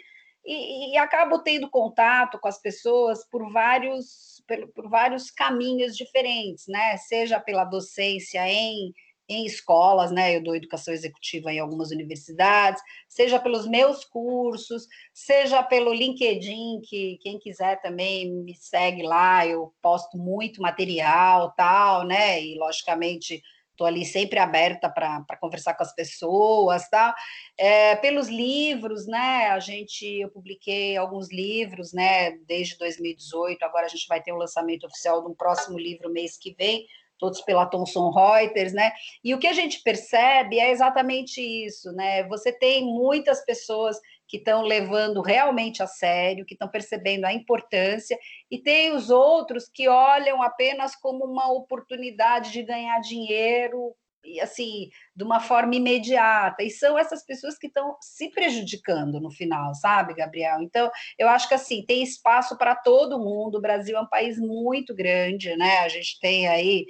e, 0.46 0.94
e, 0.94 0.98
acabo 0.98 1.40
tendo 1.40 1.70
contato 1.70 2.40
com 2.40 2.48
as 2.48 2.62
pessoas 2.62 3.28
por 3.30 3.52
vários, 3.52 4.44
por, 4.48 4.68
por 4.74 4.90
vários 4.90 5.32
caminhos 5.32 5.96
diferentes, 5.98 6.66
né? 6.68 6.98
Seja 6.98 7.40
pela 7.40 7.66
docência 7.66 8.48
em 8.48 8.94
em 9.30 9.46
escolas, 9.46 10.12
né? 10.12 10.36
Eu 10.36 10.44
dou 10.44 10.56
educação 10.56 10.94
executiva 10.94 11.54
em 11.54 11.60
algumas 11.60 11.92
universidades, 11.92 12.82
seja 13.08 13.40
pelos 13.40 13.68
meus 13.68 14.04
cursos, 14.04 14.88
seja 15.14 15.62
pelo 15.62 15.94
LinkedIn, 15.94 16.82
que 16.82 17.20
quem 17.22 17.38
quiser 17.38 17.80
também 17.80 18.34
me 18.44 18.56
segue 18.56 19.04
lá, 19.04 19.46
eu 19.46 19.72
posto 19.82 20.18
muito 20.18 20.62
material, 20.62 21.54
tal, 21.56 22.06
né? 22.06 22.44
E 22.44 22.58
logicamente 22.58 23.42
estou 23.80 23.88
ali 23.88 24.04
sempre 24.04 24.40
aberta 24.40 24.90
para 24.90 25.38
conversar 25.40 25.74
com 25.74 25.84
as 25.84 25.96
pessoas, 25.96 26.90
tá? 26.90 27.16
É, 27.58 27.96
pelos 27.96 28.28
livros, 28.28 29.08
né? 29.08 29.48
A 29.52 29.60
gente, 29.60 30.06
eu 30.06 30.30
publiquei 30.30 30.98
alguns 30.98 31.32
livros, 31.32 31.94
né? 31.94 32.32
Desde 32.46 32.78
2018, 32.78 33.64
agora 33.64 33.86
a 33.86 33.90
gente 33.90 34.06
vai 34.08 34.22
ter 34.22 34.34
um 34.34 34.38
lançamento 34.38 34.86
oficial 34.86 35.22
de 35.22 35.30
um 35.30 35.36
próximo 35.36 35.80
livro 35.80 36.12
mês 36.12 36.38
que 36.38 36.54
vem, 36.58 36.86
todos 37.20 37.42
pela 37.42 37.66
Thomson 37.66 38.10
Reuters, 38.10 38.74
né? 38.74 38.92
E 39.24 39.36
o 39.36 39.40
que 39.40 39.48
a 39.48 39.54
gente 39.54 39.84
percebe 39.84 40.60
é 40.60 40.72
exatamente 40.72 41.42
isso, 41.42 41.92
né? 41.92 42.24
Você 42.28 42.52
tem 42.52 42.84
muitas 42.86 43.46
pessoas 43.46 44.00
que 44.28 44.38
estão 44.38 44.62
levando 44.62 45.22
realmente 45.22 45.82
a 45.82 45.88
sério, 45.88 46.46
que 46.46 46.54
estão 46.54 46.68
percebendo 46.68 47.26
a 47.26 47.34
importância, 47.34 48.18
e 48.50 48.60
tem 48.60 48.94
os 48.94 49.10
outros 49.10 49.68
que 49.68 49.88
olham 49.88 50.42
apenas 50.42 50.96
como 50.96 51.26
uma 51.26 51.52
oportunidade 51.52 52.52
de 52.52 52.64
ganhar 52.64 53.00
dinheiro, 53.00 53.96
e 54.24 54.40
assim, 54.40 54.90
de 55.16 55.24
uma 55.24 55.40
forma 55.40 55.76
imediata. 55.76 56.62
E 56.64 56.70
são 56.70 56.98
essas 56.98 57.26
pessoas 57.26 57.58
que 57.58 57.68
estão 57.68 57.96
se 58.02 58.30
prejudicando 58.30 59.20
no 59.20 59.32
final, 59.32 59.74
sabe, 59.76 60.14
Gabriel? 60.14 60.62
Então, 60.62 60.92
eu 61.18 61.28
acho 61.28 61.48
que 61.48 61.54
assim, 61.54 61.84
tem 61.86 62.04
espaço 62.04 62.58
para 62.58 62.76
todo 62.76 63.20
mundo. 63.20 63.58
O 63.58 63.62
Brasil 63.62 63.98
é 63.98 64.02
um 64.02 64.10
país 64.10 64.38
muito 64.38 64.94
grande, 64.94 65.56
né? 65.56 65.80
A 65.80 65.90
gente 65.90 66.20
tem 66.20 66.48
aí 66.48 66.86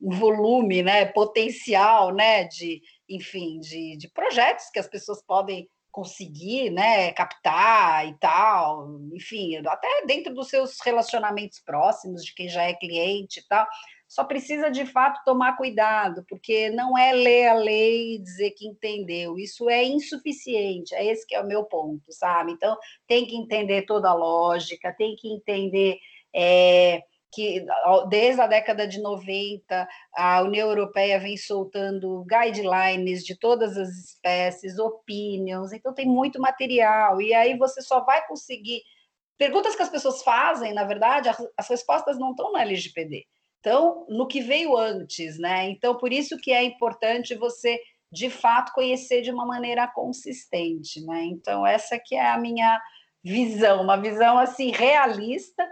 um 0.00 0.16
volume, 0.16 0.82
né, 0.82 1.06
potencial, 1.06 2.14
né, 2.14 2.44
de, 2.44 2.80
enfim, 3.08 3.58
de, 3.60 3.96
de 3.96 4.08
projetos 4.08 4.70
que 4.70 4.78
as 4.78 4.86
pessoas 4.86 5.22
podem 5.22 5.68
conseguir, 5.90 6.70
né, 6.70 7.10
captar 7.12 8.06
e 8.06 8.14
tal, 8.18 9.00
enfim, 9.12 9.56
até 9.66 10.06
dentro 10.06 10.32
dos 10.32 10.48
seus 10.48 10.78
relacionamentos 10.84 11.58
próximos, 11.58 12.24
de 12.24 12.34
quem 12.34 12.48
já 12.48 12.62
é 12.62 12.74
cliente 12.74 13.40
e 13.40 13.48
tal, 13.48 13.66
só 14.06 14.24
precisa 14.24 14.70
de 14.70 14.86
fato 14.86 15.22
tomar 15.24 15.56
cuidado, 15.56 16.24
porque 16.28 16.70
não 16.70 16.96
é 16.96 17.12
ler 17.12 17.48
a 17.48 17.54
lei 17.54 18.14
e 18.14 18.18
dizer 18.18 18.52
que 18.52 18.66
entendeu, 18.66 19.38
isso 19.38 19.68
é 19.68 19.84
insuficiente, 19.84 20.94
é 20.94 21.04
esse 21.04 21.26
que 21.26 21.34
é 21.34 21.40
o 21.40 21.46
meu 21.46 21.64
ponto, 21.64 22.10
sabe? 22.10 22.52
Então, 22.52 22.76
tem 23.06 23.26
que 23.26 23.36
entender 23.36 23.82
toda 23.82 24.08
a 24.08 24.14
lógica, 24.14 24.94
tem 24.96 25.14
que 25.16 25.28
entender 25.28 25.98
é, 26.34 27.02
que 27.32 27.64
desde 28.08 28.40
a 28.40 28.46
década 28.46 28.86
de 28.86 29.00
90 29.00 29.88
a 30.14 30.42
União 30.42 30.68
Europeia 30.68 31.18
vem 31.20 31.36
soltando 31.36 32.24
guidelines 32.24 33.24
de 33.24 33.38
todas 33.38 33.76
as 33.76 33.88
espécies, 33.90 34.78
opinions, 34.78 35.72
então 35.72 35.92
tem 35.92 36.06
muito 36.06 36.40
material, 36.40 37.20
e 37.20 37.34
aí 37.34 37.56
você 37.56 37.82
só 37.82 38.04
vai 38.04 38.26
conseguir. 38.26 38.82
Perguntas 39.36 39.76
que 39.76 39.82
as 39.82 39.90
pessoas 39.90 40.22
fazem, 40.22 40.74
na 40.74 40.84
verdade, 40.84 41.28
as 41.56 41.68
respostas 41.68 42.18
não 42.18 42.30
estão 42.30 42.50
na 42.50 42.62
LGPD, 42.62 43.24
estão 43.56 44.06
no 44.08 44.26
que 44.26 44.40
veio 44.40 44.76
antes, 44.76 45.38
né? 45.38 45.68
Então, 45.70 45.96
por 45.96 46.12
isso 46.12 46.36
que 46.38 46.50
é 46.50 46.62
importante 46.64 47.36
você, 47.36 47.78
de 48.10 48.30
fato, 48.30 48.72
conhecer 48.72 49.22
de 49.22 49.30
uma 49.30 49.46
maneira 49.46 49.86
consistente, 49.86 51.04
né? 51.04 51.22
Então, 51.24 51.64
essa 51.66 52.00
que 52.04 52.16
é 52.16 52.30
a 52.30 52.38
minha 52.38 52.80
visão, 53.22 53.82
uma 53.82 53.96
visão 53.96 54.38
assim 54.38 54.70
realista, 54.70 55.68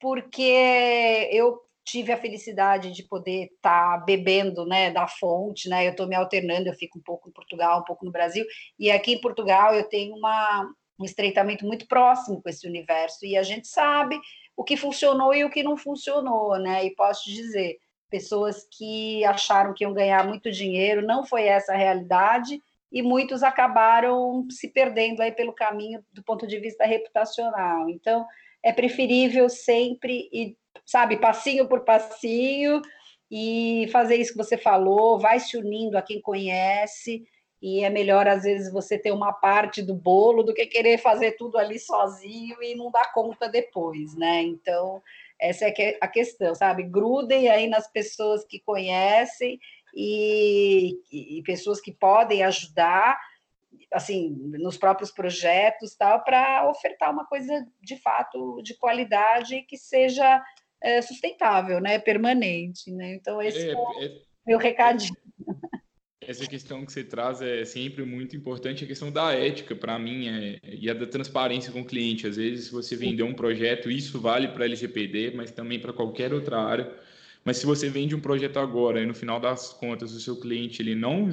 porque 0.00 1.28
eu 1.30 1.60
tive 1.84 2.12
a 2.12 2.16
felicidade 2.16 2.92
de 2.92 3.02
poder 3.02 3.50
estar 3.54 3.98
tá 3.98 4.04
bebendo 4.04 4.64
né, 4.64 4.90
da 4.90 5.06
fonte, 5.06 5.68
né? 5.68 5.86
Eu 5.86 5.90
estou 5.90 6.06
me 6.06 6.14
alternando, 6.14 6.68
eu 6.68 6.74
fico 6.74 6.98
um 6.98 7.02
pouco 7.02 7.28
em 7.28 7.32
Portugal, 7.32 7.80
um 7.80 7.84
pouco 7.84 8.04
no 8.04 8.12
Brasil, 8.12 8.44
e 8.78 8.90
aqui 8.90 9.14
em 9.14 9.20
Portugal 9.20 9.74
eu 9.74 9.84
tenho 9.84 10.14
uma, 10.14 10.70
um 10.98 11.04
estreitamento 11.04 11.66
muito 11.66 11.86
próximo 11.86 12.40
com 12.42 12.48
esse 12.48 12.66
universo, 12.66 13.24
e 13.24 13.36
a 13.36 13.42
gente 13.42 13.66
sabe 13.66 14.18
o 14.56 14.64
que 14.64 14.76
funcionou 14.76 15.34
e 15.34 15.44
o 15.44 15.50
que 15.50 15.62
não 15.62 15.76
funcionou, 15.76 16.58
né? 16.58 16.84
E 16.84 16.94
posso 16.94 17.24
te 17.24 17.34
dizer, 17.34 17.78
pessoas 18.08 18.66
que 18.70 19.24
acharam 19.24 19.74
que 19.74 19.84
iam 19.84 19.92
ganhar 19.92 20.26
muito 20.26 20.50
dinheiro, 20.50 21.02
não 21.02 21.24
foi 21.24 21.44
essa 21.44 21.72
a 21.72 21.76
realidade, 21.76 22.60
e 22.92 23.02
muitos 23.02 23.42
acabaram 23.42 24.46
se 24.50 24.68
perdendo 24.68 25.22
aí 25.22 25.32
pelo 25.32 25.52
caminho 25.52 26.04
do 26.12 26.22
ponto 26.22 26.46
de 26.46 26.58
vista 26.58 26.84
reputacional. 26.84 27.88
Então, 27.88 28.26
é 28.62 28.72
preferível 28.72 29.48
sempre 29.48 30.28
e 30.32 30.56
sabe, 30.84 31.16
passinho 31.16 31.68
por 31.68 31.84
passinho 31.84 32.80
e 33.30 33.88
fazer 33.92 34.16
isso 34.16 34.32
que 34.32 34.38
você 34.38 34.58
falou, 34.58 35.18
vai 35.18 35.38
se 35.38 35.56
unindo 35.56 35.96
a 35.96 36.02
quem 36.02 36.20
conhece 36.20 37.24
e 37.62 37.84
é 37.84 37.90
melhor 37.90 38.26
às 38.26 38.42
vezes 38.42 38.72
você 38.72 38.98
ter 38.98 39.12
uma 39.12 39.32
parte 39.32 39.82
do 39.82 39.94
bolo 39.94 40.42
do 40.42 40.54
que 40.54 40.66
querer 40.66 40.98
fazer 40.98 41.32
tudo 41.32 41.58
ali 41.58 41.78
sozinho 41.78 42.60
e 42.62 42.74
não 42.74 42.90
dar 42.90 43.12
conta 43.12 43.48
depois, 43.48 44.16
né? 44.16 44.42
Então, 44.42 45.02
essa 45.38 45.66
é 45.66 45.98
a 46.00 46.08
questão, 46.08 46.54
sabe? 46.54 46.82
Grudem 46.82 47.48
aí 47.48 47.68
nas 47.68 47.86
pessoas 47.90 48.44
que 48.44 48.58
conhecem 48.60 49.60
e, 49.94 50.98
e 51.12 51.42
pessoas 51.42 51.80
que 51.80 51.92
podem 51.92 52.42
ajudar 52.42 53.18
assim, 53.92 54.30
nos 54.58 54.76
próprios 54.76 55.10
projetos, 55.10 55.96
tal, 55.96 56.22
para 56.22 56.68
ofertar 56.68 57.10
uma 57.10 57.26
coisa 57.26 57.66
de 57.82 57.96
fato 57.96 58.60
de 58.62 58.74
qualidade 58.74 59.62
que 59.62 59.76
seja 59.76 60.42
é, 60.80 61.02
sustentável, 61.02 61.80
né, 61.80 61.98
permanente, 61.98 62.90
né? 62.90 63.14
Então 63.14 63.42
esse 63.42 63.70
é, 63.70 63.72
é, 63.72 64.04
é 64.04 64.12
meu 64.46 64.58
recadinho. 64.58 65.16
Essa 66.20 66.46
questão 66.46 66.84
que 66.86 66.92
você 66.92 67.02
traz 67.02 67.42
é 67.42 67.64
sempre 67.64 68.04
muito 68.04 68.36
importante, 68.36 68.84
a 68.84 68.86
questão 68.86 69.10
da 69.10 69.32
ética, 69.32 69.74
para 69.74 69.98
mim, 69.98 70.28
é, 70.28 70.60
e 70.62 70.88
a 70.88 70.94
da 70.94 71.06
transparência 71.06 71.72
com 71.72 71.80
o 71.80 71.84
cliente. 71.84 72.26
Às 72.26 72.36
vezes, 72.36 72.66
se 72.66 72.72
você 72.72 72.94
vender 72.94 73.22
um 73.22 73.34
projeto, 73.34 73.90
isso 73.90 74.20
vale 74.20 74.48
para 74.48 74.64
LGPD, 74.64 75.32
mas 75.34 75.50
também 75.50 75.80
para 75.80 75.92
qualquer 75.92 76.32
outra 76.32 76.60
área. 76.60 76.92
Mas 77.44 77.56
se 77.56 77.66
você 77.66 77.88
vende 77.88 78.14
um 78.14 78.20
projeto 78.20 78.58
agora 78.58 79.00
e 79.02 79.06
no 79.06 79.14
final 79.14 79.40
das 79.40 79.72
contas 79.72 80.12
o 80.12 80.20
seu 80.20 80.38
cliente 80.38 80.82
ele 80.82 80.94
não 80.94 81.30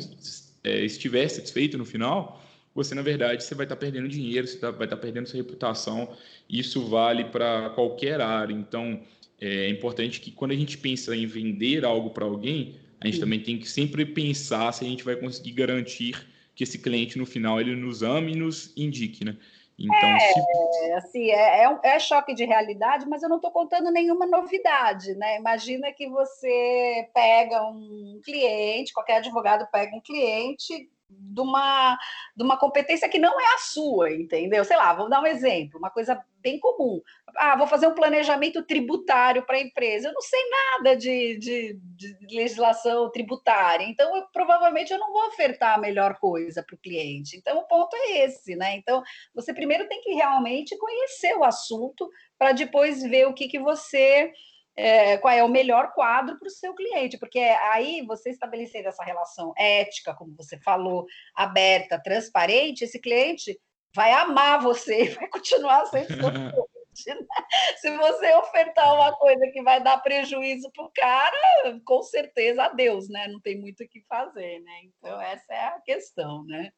é, 0.64 0.86
estiver 0.86 1.28
satisfeito 1.28 1.78
no 1.78 1.86
final, 1.86 2.42
você, 2.78 2.94
na 2.94 3.02
verdade, 3.02 3.44
você 3.44 3.56
vai 3.56 3.66
estar 3.66 3.76
perdendo 3.76 4.08
dinheiro, 4.08 4.48
você 4.48 4.60
tá, 4.60 4.70
vai 4.70 4.86
estar 4.86 4.98
perdendo 4.98 5.28
sua 5.28 5.38
reputação. 5.38 6.16
Isso 6.48 6.88
vale 6.88 7.26
para 7.26 7.72
qualquer 7.72 8.22
área. 8.22 8.54
Então, 8.54 9.02
é 9.42 9.68
importante 9.68 10.22
que 10.22 10.30
quando 10.30 10.52
a 10.52 10.56
gente 10.56 10.78
pensa 10.78 11.16
em 11.16 11.26
vender 11.26 11.84
algo 11.84 12.12
para 12.12 12.24
alguém, 12.24 12.76
a 13.02 13.08
gente 13.08 13.16
Sim. 13.16 13.22
também 13.22 13.40
tem 13.40 13.58
que 13.58 13.68
sempre 13.68 14.06
pensar 14.06 14.72
se 14.74 14.86
a 14.86 14.88
gente 14.88 15.04
vai 15.04 15.16
conseguir 15.16 15.54
garantir 15.54 16.28
que 16.54 16.64
esse 16.64 16.78
cliente, 16.78 17.18
no 17.18 17.26
final, 17.26 17.60
ele 17.60 17.76
nos 17.76 18.04
ame 18.04 18.34
e 18.34 18.36
nos 18.36 18.72
indique, 18.78 19.26
né? 19.26 19.36
Então, 19.80 20.10
é, 20.10 20.20
se... 20.20 20.92
assim, 20.94 21.30
é, 21.32 21.64
é, 21.64 21.80
é, 21.84 22.00
choque 22.00 22.36
de 22.36 22.46
realidade, 22.46 23.08
mas 23.08 23.24
eu 23.24 23.30
não 23.30 23.38
estou 23.38 23.52
contando 23.52 23.92
nenhuma 23.92 24.28
novidade, 24.28 25.16
né? 25.16 25.38
Imagina 25.38 25.92
que 25.92 26.08
você 26.10 27.10
pega 27.12 27.64
um 27.64 28.20
cliente, 28.24 28.94
qualquer 28.94 29.18
advogado 29.18 29.68
pega 29.72 29.96
um 29.96 30.02
cliente, 30.02 30.90
de 31.10 31.42
uma, 31.42 31.98
de 32.36 32.44
uma 32.44 32.58
competência 32.58 33.08
que 33.08 33.20
não 33.20 33.40
é 33.40 33.46
a 33.54 33.58
sua, 33.60 34.12
entendeu? 34.12 34.66
Sei 34.66 34.76
lá, 34.76 34.94
vou 34.94 35.10
dar 35.10 35.22
um 35.22 35.26
exemplo, 35.26 35.80
uma 35.80 35.90
coisa 35.90 36.22
bem 36.42 36.60
comum. 36.60 37.02
Ah, 37.36 37.56
vou 37.56 37.68
fazer 37.68 37.88
um 37.88 37.94
planejamento 37.94 38.64
tributário 38.64 39.46
para 39.46 39.58
a 39.58 39.62
empresa. 39.62 40.08
Eu 40.08 40.14
não 40.14 40.22
sei 40.22 40.40
nada 40.50 40.96
de, 40.96 41.38
de, 41.38 41.74
de 41.74 42.36
legislação 42.36 43.12
tributária, 43.12 43.86
então 43.86 44.16
eu, 44.16 44.24
provavelmente 44.34 44.92
eu 44.92 45.00
não 45.00 45.12
vou 45.12 45.28
ofertar 45.28 45.76
a 45.76 45.82
melhor 45.82 46.18
coisa 46.20 46.64
para 46.64 46.76
o 46.76 46.80
cliente. 46.80 47.38
Então, 47.38 47.60
o 47.60 47.68
ponto 47.68 47.96
é 47.96 48.26
esse, 48.26 48.56
né? 48.56 48.76
Então, 48.76 49.04
você 49.34 49.54
primeiro 49.54 49.88
tem 49.88 50.02
que 50.02 50.14
realmente 50.14 50.78
conhecer 50.78 51.36
o 51.36 51.44
assunto 51.44 52.10
para 52.38 52.52
depois 52.52 53.02
ver 53.04 53.28
o 53.28 53.34
que, 53.34 53.48
que 53.48 53.60
você 53.60 54.32
é, 54.78 55.18
qual 55.18 55.34
é 55.34 55.44
o 55.44 55.50
melhor 55.50 55.92
quadro 55.94 56.38
para 56.38 56.48
o 56.48 56.52
seu 56.52 56.76
cliente, 56.76 57.18
porque 57.18 57.40
aí 57.40 58.04
você 58.06 58.30
estabelecendo 58.30 58.88
essa 58.88 59.04
relação 59.04 59.52
ética, 59.58 60.14
como 60.14 60.36
você 60.36 60.60
falou, 60.60 61.06
aberta, 61.36 62.00
transparente, 62.02 62.84
esse 62.84 63.00
cliente 63.02 63.60
vai 63.96 64.12
amar 64.12 64.62
você 64.62 65.06
e 65.06 65.10
vai 65.16 65.28
continuar 65.30 65.88
sendo 65.88 66.08
seu 66.08 66.16
cliente. 66.32 66.68
Né? 67.08 67.28
Se 67.78 67.96
você 67.98 68.34
ofertar 68.36 68.94
uma 68.94 69.16
coisa 69.18 69.48
que 69.52 69.64
vai 69.64 69.82
dar 69.82 69.98
prejuízo 70.00 70.70
para 70.72 70.86
o 70.86 70.92
cara, 70.94 71.80
com 71.86 72.02
certeza, 72.04 72.64
adeus, 72.64 73.08
né? 73.08 73.28
Não 73.28 73.40
tem 73.40 73.60
muito 73.60 73.84
o 73.84 73.88
que 73.88 74.02
fazer, 74.08 74.60
né? 74.62 74.82
Então, 74.84 75.22
essa 75.22 75.54
é 75.54 75.66
a 75.66 75.82
questão, 75.82 76.44
né? 76.46 76.72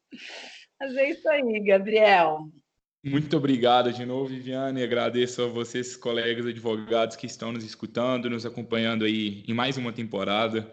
Mas 0.78 0.94
é 0.96 1.08
isso 1.08 1.28
aí, 1.28 1.60
Gabriel. 1.64 2.40
Muito 3.02 3.34
obrigado 3.34 3.90
de 3.94 4.04
novo, 4.04 4.26
Viviane. 4.26 4.82
Agradeço 4.82 5.40
a 5.40 5.46
vocês, 5.46 5.96
colegas 5.96 6.44
advogados 6.44 7.16
que 7.16 7.24
estão 7.24 7.50
nos 7.50 7.64
escutando, 7.64 8.28
nos 8.28 8.44
acompanhando 8.44 9.06
aí 9.06 9.42
em 9.48 9.54
mais 9.54 9.78
uma 9.78 9.90
temporada. 9.90 10.70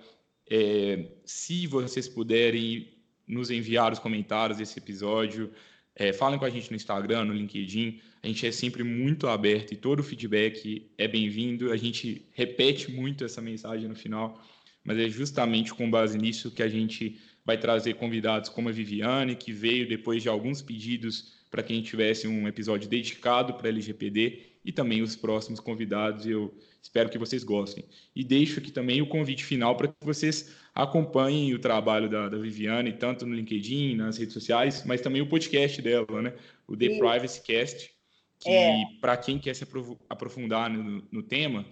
É, 0.49 1.05
se 1.23 1.65
vocês 1.67 2.05
puderem 2.09 2.93
nos 3.25 3.49
enviar 3.49 3.93
os 3.93 3.99
comentários 3.99 4.57
desse 4.57 4.77
episódio, 4.77 5.53
é, 5.95 6.11
falem 6.11 6.37
com 6.37 6.43
a 6.43 6.49
gente 6.49 6.69
no 6.69 6.75
Instagram, 6.75 7.23
no 7.23 7.33
LinkedIn. 7.33 8.01
A 8.21 8.27
gente 8.27 8.45
é 8.45 8.51
sempre 8.51 8.83
muito 8.83 9.29
aberto 9.29 9.71
e 9.71 9.77
todo 9.77 10.01
o 10.01 10.03
feedback 10.03 10.85
é 10.97 11.07
bem-vindo. 11.07 11.71
A 11.71 11.77
gente 11.77 12.27
repete 12.33 12.91
muito 12.91 13.23
essa 13.23 13.41
mensagem 13.41 13.87
no 13.87 13.95
final, 13.95 14.43
mas 14.83 14.97
é 14.97 15.07
justamente 15.07 15.73
com 15.73 15.89
base 15.89 16.17
nisso 16.17 16.51
que 16.51 16.61
a 16.61 16.67
gente 16.67 17.21
vai 17.45 17.57
trazer 17.57 17.93
convidados 17.93 18.49
como 18.49 18.67
a 18.67 18.71
Viviane, 18.73 19.33
que 19.33 19.53
veio 19.53 19.87
depois 19.87 20.21
de 20.21 20.27
alguns 20.27 20.61
pedidos 20.61 21.36
para 21.49 21.63
que 21.63 21.73
a 21.73 21.75
gente 21.75 21.89
tivesse 21.89 22.27
um 22.27 22.47
episódio 22.47 22.89
dedicado 22.89 23.53
para 23.53 23.69
LGPD 23.69 24.41
e 24.63 24.71
também 24.71 25.01
os 25.01 25.15
próximos 25.15 25.59
convidados. 25.59 26.25
Eu 26.25 26.53
espero 26.81 27.09
que 27.09 27.17
vocês 27.17 27.43
gostem. 27.43 27.85
E 28.15 28.23
deixo 28.23 28.59
aqui 28.59 28.71
também 28.71 29.01
o 29.01 29.07
convite 29.07 29.43
final 29.43 29.75
para 29.75 29.87
que 29.87 29.95
vocês 30.01 30.53
acompanhem 30.73 31.53
o 31.53 31.59
trabalho 31.59 32.09
da, 32.09 32.29
da, 32.29 32.37
Viviane, 32.37 32.93
tanto 32.93 33.25
no 33.25 33.33
LinkedIn, 33.33 33.95
nas 33.95 34.17
redes 34.17 34.33
sociais, 34.33 34.83
mas 34.85 35.01
também 35.01 35.21
o 35.21 35.29
podcast 35.29 35.81
dela, 35.81 36.21
né? 36.21 36.33
o 36.67 36.75
The 36.75 36.89
Sim. 36.89 36.99
Privacy 36.99 37.41
Cast, 37.41 37.91
que 38.39 38.49
é. 38.49 38.83
para 39.01 39.17
quem 39.17 39.39
quer 39.39 39.55
se 39.55 39.65
aprofundar 40.09 40.69
no, 40.69 41.07
no 41.11 41.23
tema, 41.23 41.65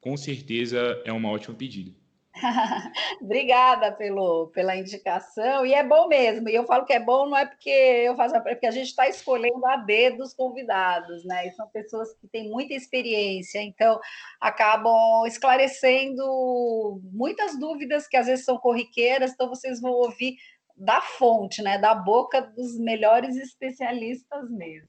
com 0.00 0.16
certeza 0.16 1.00
é 1.04 1.12
uma 1.12 1.30
ótima 1.30 1.54
pedida. 1.54 1.99
Obrigada 3.20 3.92
pelo, 3.92 4.48
pela 4.48 4.76
indicação, 4.76 5.64
e 5.64 5.74
é 5.74 5.84
bom 5.84 6.08
mesmo. 6.08 6.48
E 6.48 6.54
eu 6.54 6.64
falo 6.64 6.84
que 6.84 6.92
é 6.92 7.00
bom 7.00 7.28
não 7.28 7.36
é 7.36 7.46
porque 7.46 7.70
eu 7.70 8.16
faço, 8.16 8.36
é 8.36 8.40
porque 8.40 8.66
a 8.66 8.70
gente 8.70 8.88
está 8.88 9.08
escolhendo 9.08 9.64
a 9.66 9.76
dedo 9.76 10.22
os 10.22 10.34
convidados, 10.34 11.24
né? 11.24 11.46
E 11.46 11.52
são 11.52 11.68
pessoas 11.68 12.12
que 12.14 12.28
têm 12.28 12.48
muita 12.48 12.74
experiência, 12.74 13.62
então 13.62 14.00
acabam 14.40 15.26
esclarecendo 15.26 17.00
muitas 17.12 17.58
dúvidas 17.58 18.06
que 18.06 18.16
às 18.16 18.26
vezes 18.26 18.44
são 18.44 18.58
corriqueiras, 18.58 19.32
então 19.32 19.48
vocês 19.48 19.80
vão 19.80 19.92
ouvir 19.92 20.36
da 20.76 21.00
fonte, 21.00 21.62
né? 21.62 21.78
Da 21.78 21.94
boca 21.94 22.40
dos 22.40 22.78
melhores 22.78 23.36
especialistas 23.36 24.50
mesmo. 24.50 24.88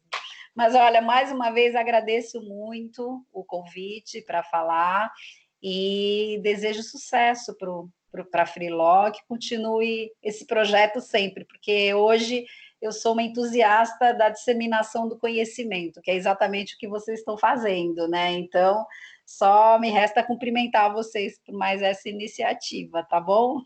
Mas 0.53 0.76
olha, 0.76 1.02
mais 1.02 1.32
uma 1.32 1.49
vez 1.49 1.76
agradeço 1.76 2.41
muito 2.41 3.26
o 3.32 3.44
convite 3.44 4.22
para 4.22 4.44
falar 4.44 5.11
e 5.62 6.40
desejo 6.44 6.84
sucesso 6.84 7.56
para 8.30 8.44
a 8.44 8.46
Freeló, 8.46 9.12
que 9.12 9.22
continue 9.28 10.12
esse 10.22 10.46
projeto 10.46 11.00
sempre, 11.00 11.46
porque 11.46 11.94
hoje 11.94 12.46
eu 12.82 12.92
sou 12.92 13.14
uma 13.14 13.22
entusiasta 13.22 14.14
da 14.14 14.30
disseminação 14.30 15.08
do 15.08 15.18
conhecimento, 15.18 16.02
que 16.02 16.10
é 16.10 16.16
exatamente 16.16 16.76
o 16.76 16.78
que 16.78 16.88
vocês 16.88 17.20
estão 17.20 17.38
fazendo, 17.38 18.08
né? 18.08 18.32
Então, 18.32 18.86
só 19.26 19.78
me 19.80 19.90
resta 19.90 20.24
cumprimentar 20.24 20.92
vocês 20.92 21.40
por 21.46 21.54
mais 21.54 21.82
essa 21.82 22.10
iniciativa, 22.10 23.04
tá 23.04 23.20
bom? 23.20 23.62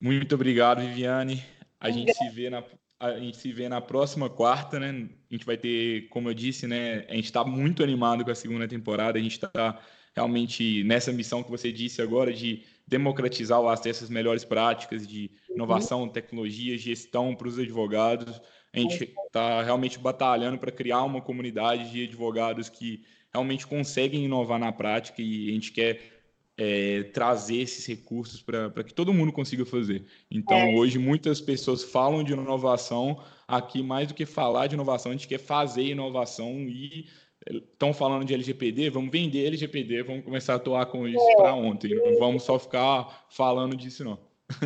Muito 0.00 0.34
obrigado, 0.36 0.80
Viviane. 0.80 1.42
A 1.80 1.90
gente 1.90 2.14
se 2.14 2.28
vê 2.30 2.48
na 2.48 2.62
a 2.98 3.18
gente 3.18 3.36
se 3.36 3.52
vê 3.52 3.68
na 3.68 3.78
próxima 3.78 4.30
quarta, 4.30 4.80
né? 4.80 4.88
A 5.30 5.34
gente 5.34 5.44
vai 5.44 5.58
ter, 5.58 6.08
como 6.08 6.30
eu 6.30 6.34
disse, 6.34 6.66
né? 6.66 7.04
A 7.10 7.14
gente 7.14 7.26
está 7.26 7.44
muito 7.44 7.82
animado 7.82 8.24
com 8.24 8.30
a 8.30 8.34
segunda 8.34 8.66
temporada. 8.66 9.18
A 9.18 9.22
gente 9.22 9.32
está 9.32 9.78
realmente 10.16 10.82
nessa 10.84 11.12
missão 11.12 11.42
que 11.42 11.50
você 11.50 11.70
disse 11.70 12.00
agora 12.00 12.32
de 12.32 12.62
democratizar 12.88 13.60
o 13.60 13.68
acesso 13.68 14.04
às 14.04 14.10
melhores 14.10 14.44
práticas 14.44 15.06
de 15.06 15.30
inovação, 15.50 16.08
tecnologia, 16.08 16.78
gestão 16.78 17.34
para 17.34 17.48
os 17.48 17.58
advogados. 17.58 18.40
A 18.72 18.78
gente 18.78 19.14
está 19.26 19.62
realmente 19.62 19.98
batalhando 19.98 20.58
para 20.58 20.72
criar 20.72 21.02
uma 21.02 21.20
comunidade 21.20 21.90
de 21.90 22.04
advogados 22.04 22.68
que 22.68 23.04
realmente 23.32 23.66
conseguem 23.66 24.24
inovar 24.24 24.58
na 24.58 24.72
prática 24.72 25.20
e 25.20 25.50
a 25.50 25.52
gente 25.52 25.72
quer 25.72 26.00
é, 26.56 27.02
trazer 27.12 27.58
esses 27.58 27.84
recursos 27.84 28.40
para 28.40 28.82
que 28.82 28.94
todo 28.94 29.12
mundo 29.12 29.32
consiga 29.32 29.66
fazer. 29.66 30.06
Então, 30.30 30.56
é. 30.56 30.74
hoje, 30.74 30.98
muitas 30.98 31.40
pessoas 31.40 31.84
falam 31.84 32.24
de 32.24 32.32
inovação. 32.32 33.22
Aqui, 33.46 33.82
mais 33.82 34.08
do 34.08 34.14
que 34.14 34.24
falar 34.24 34.66
de 34.66 34.74
inovação, 34.74 35.12
a 35.12 35.14
gente 35.14 35.28
quer 35.28 35.38
fazer 35.38 35.82
inovação 35.82 36.52
e 36.62 37.06
estão 37.48 37.94
falando 37.94 38.24
de 38.24 38.34
LGPD, 38.34 38.90
vamos 38.90 39.10
vender 39.10 39.46
LGPD, 39.46 40.02
vamos 40.02 40.24
começar 40.24 40.54
a 40.54 40.56
atuar 40.56 40.86
com 40.86 41.06
isso 41.06 41.30
é, 41.30 41.36
para 41.36 41.54
ontem. 41.54 41.94
Não 41.94 42.18
vamos 42.18 42.42
só 42.42 42.58
ficar 42.58 43.26
falando 43.30 43.76
disso, 43.76 44.04
não. 44.04 44.18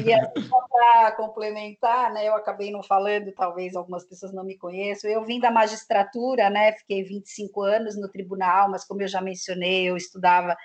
E 0.05 0.13
assim, 0.13 0.49
para 0.71 1.13
complementar, 1.13 2.13
né, 2.13 2.29
eu 2.29 2.35
acabei 2.35 2.71
não 2.71 2.83
falando, 2.83 3.33
talvez 3.33 3.75
algumas 3.75 4.05
pessoas 4.05 4.33
não 4.33 4.45
me 4.45 4.57
conheçam, 4.57 5.11
eu 5.11 5.25
vim 5.25 5.41
da 5.41 5.51
magistratura, 5.51 6.51
né, 6.51 6.73
fiquei 6.73 7.03
25 7.03 7.63
anos 7.63 7.97
no 7.97 8.09
tribunal, 8.09 8.71
mas 8.71 8.85
como 8.85 9.03
eu 9.03 9.09
já 9.09 9.21
mencionei, 9.21 9.89
eu 9.89 9.97
estudava 9.97 10.57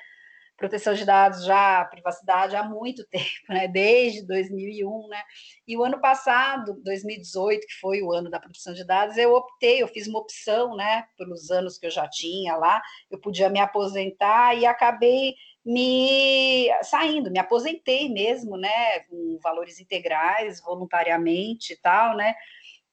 proteção 0.57 0.93
de 0.93 1.05
dados 1.05 1.45
já, 1.45 1.85
privacidade 1.85 2.55
há 2.55 2.63
muito 2.63 3.05
tempo, 3.09 3.25
né? 3.49 3.67
Desde 3.67 4.25
2001, 4.25 5.07
né? 5.07 5.21
E 5.67 5.77
o 5.77 5.83
ano 5.83 5.99
passado, 5.99 6.79
2018, 6.83 7.65
que 7.67 7.79
foi 7.79 8.01
o 8.01 8.11
ano 8.11 8.29
da 8.29 8.39
proteção 8.39 8.73
de 8.73 8.85
dados, 8.85 9.17
eu 9.17 9.33
optei, 9.33 9.81
eu 9.81 9.87
fiz 9.87 10.07
uma 10.07 10.19
opção, 10.19 10.75
né? 10.75 11.05
Pelos 11.17 11.51
anos 11.51 11.77
que 11.77 11.85
eu 11.85 11.91
já 11.91 12.07
tinha 12.07 12.55
lá, 12.55 12.81
eu 13.09 13.19
podia 13.19 13.49
me 13.49 13.59
aposentar 13.59 14.55
e 14.57 14.65
acabei 14.65 15.35
me 15.65 16.69
saindo, 16.83 17.31
me 17.31 17.39
aposentei 17.39 18.07
mesmo, 18.09 18.55
né? 18.55 18.99
Com 19.09 19.39
valores 19.41 19.79
integrais, 19.79 20.61
voluntariamente 20.61 21.73
e 21.73 21.77
tal, 21.77 22.15
né? 22.15 22.35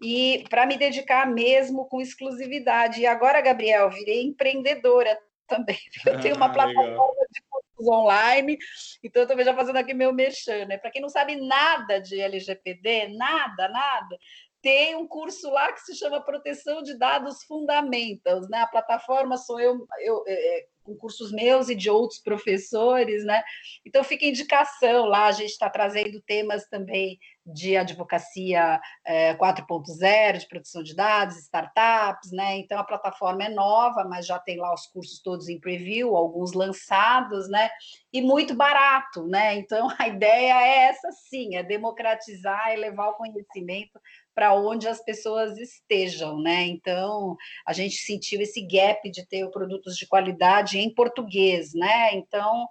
E 0.03 0.45
para 0.51 0.67
me 0.67 0.77
dedicar 0.77 1.27
mesmo 1.27 1.87
com 1.87 2.01
exclusividade. 2.01 3.01
E 3.01 3.07
agora, 3.07 3.41
Gabriel, 3.41 3.89
virei 3.91 4.23
empreendedora 4.25 5.17
também. 5.53 5.79
Eu 6.07 6.21
tenho 6.21 6.37
uma 6.37 6.53
plataforma 6.53 7.27
de 7.31 7.43
cursos 7.49 7.89
online, 7.89 8.57
então 9.03 9.23
eu 9.23 9.29
também 9.29 9.45
já 9.45 9.55
fazendo 9.55 9.77
aqui 9.77 9.93
meu 9.93 10.13
mexer, 10.13 10.67
né? 10.67 10.79
Para 10.79 10.91
quem 10.91 11.03
não 11.03 11.09
sabe 11.09 11.37
nada 11.37 12.01
de 12.01 12.21
LGPD, 12.21 13.09
nada, 13.09 13.69
nada, 13.69 14.17
tem 14.63 14.95
um 14.97 15.07
curso 15.07 15.51
lá 15.51 15.73
que 15.73 15.81
se 15.81 15.95
chama 15.95 16.25
Proteção 16.25 16.83
de 16.83 16.97
Dados 16.97 17.43
Fundamentals, 17.45 18.49
né? 18.49 18.61
A 18.61 18.67
plataforma 18.67 19.37
sou 19.37 19.61
eu, 19.61 19.87
eu 20.01 20.25
é, 20.27 20.61
é 20.61 20.67
com 20.85 20.97
cursos 20.97 21.33
meus 21.33 21.69
e 21.69 21.75
de 21.75 21.89
outros 21.89 22.21
professores, 22.21 23.25
né? 23.25 23.43
Então 23.87 24.03
fica 24.03 24.27
indicação 24.27 25.07
lá, 25.07 25.27
a 25.27 25.33
gente 25.33 25.51
está 25.51 25.71
trazendo 25.71 26.21
temas 26.23 26.67
também 26.69 27.19
de 27.45 27.77
advocacia 27.77 28.81
é, 29.05 29.35
4.0, 29.35 30.39
de 30.39 30.49
proteção 30.49 30.83
de 30.83 30.95
dados, 30.95 31.37
startups, 31.39 32.31
né? 32.33 32.57
Então 32.59 32.79
a 32.79 32.85
plataforma 32.85 33.45
é 33.45 33.49
nova, 33.49 34.05
mas 34.05 34.27
já 34.27 34.39
tem 34.39 34.59
lá 34.59 34.73
os 34.73 34.87
cursos 34.87 35.21
todos 35.21 35.49
em 35.49 35.59
preview, 35.59 36.17
alguns 36.17 36.53
lançados, 36.53 37.49
né? 37.49 37.71
E 38.13 38.21
muito 38.21 38.55
barato, 38.55 39.27
né? 39.27 39.55
Então 39.57 39.89
a 39.99 40.09
ideia 40.09 40.55
é 40.63 40.79
essa 40.89 41.11
sim, 41.29 41.57
é 41.57 41.63
democratizar 41.63 42.73
e 42.73 42.77
levar 42.77 43.09
o 43.09 43.15
conhecimento 43.15 44.01
para 44.35 44.55
onde 44.55 44.89
as 44.89 45.03
pessoas 45.05 45.59
estejam, 45.59 46.41
né? 46.41 46.65
Então, 46.67 47.37
a 47.67 47.73
gente 47.73 47.97
sentiu 47.97 48.41
esse 48.41 48.61
gap 48.67 49.11
de 49.11 49.27
ter 49.27 49.49
produtos 49.51 49.97
de 49.97 50.07
qualidade 50.07 50.79
em 50.79 50.93
português, 50.93 51.75
né? 51.75 52.15
Então, 52.15 52.67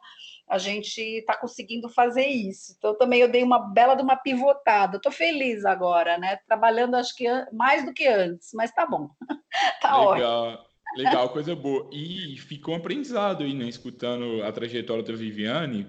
a 0.50 0.58
gente 0.58 1.00
está 1.00 1.38
conseguindo 1.38 1.88
fazer 1.88 2.28
isso. 2.28 2.76
Então, 2.78 2.98
também 2.98 3.22
eu 3.22 3.32
dei 3.32 3.44
uma 3.44 3.60
bela 3.60 3.96
de 3.96 4.04
uma 4.04 4.18
pivotada. 4.18 4.98
Estou 4.98 5.12
feliz 5.12 5.64
agora, 5.64 6.18
né? 6.18 6.38
Trabalhando, 6.48 6.96
acho 6.96 7.16
que 7.16 7.26
mais 7.54 7.86
do 7.86 7.94
que 7.94 8.08
antes, 8.08 8.50
mas 8.54 8.72
tá 8.72 8.86
bom. 8.86 9.10
tá 9.82 9.98
Legal. 9.98 10.44
ótimo. 10.44 10.72
Legal, 10.98 11.30
coisa 11.30 11.56
boa. 11.56 11.90
E 11.92 12.38
ficou 12.38 12.74
um 12.74 12.78
aprendizado 12.78 13.44
aí, 13.44 13.54
né? 13.54 13.66
Escutando 13.66 14.44
a 14.44 14.52
trajetória 14.52 15.02
da 15.04 15.14
Viviane, 15.14 15.88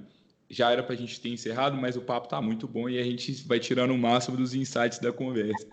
já 0.52 0.70
era 0.70 0.82
para 0.82 0.94
a 0.94 0.98
gente 0.98 1.18
ter 1.18 1.30
encerrado, 1.30 1.76
mas 1.78 1.96
o 1.96 2.02
papo 2.02 2.28
tá 2.28 2.40
muito 2.42 2.68
bom 2.68 2.86
e 2.86 2.98
a 2.98 3.02
gente 3.02 3.32
vai 3.46 3.58
tirando 3.58 3.92
o 3.92 3.98
máximo 3.98 4.36
dos 4.36 4.54
insights 4.54 4.98
da 4.98 5.10
conversa. 5.10 5.66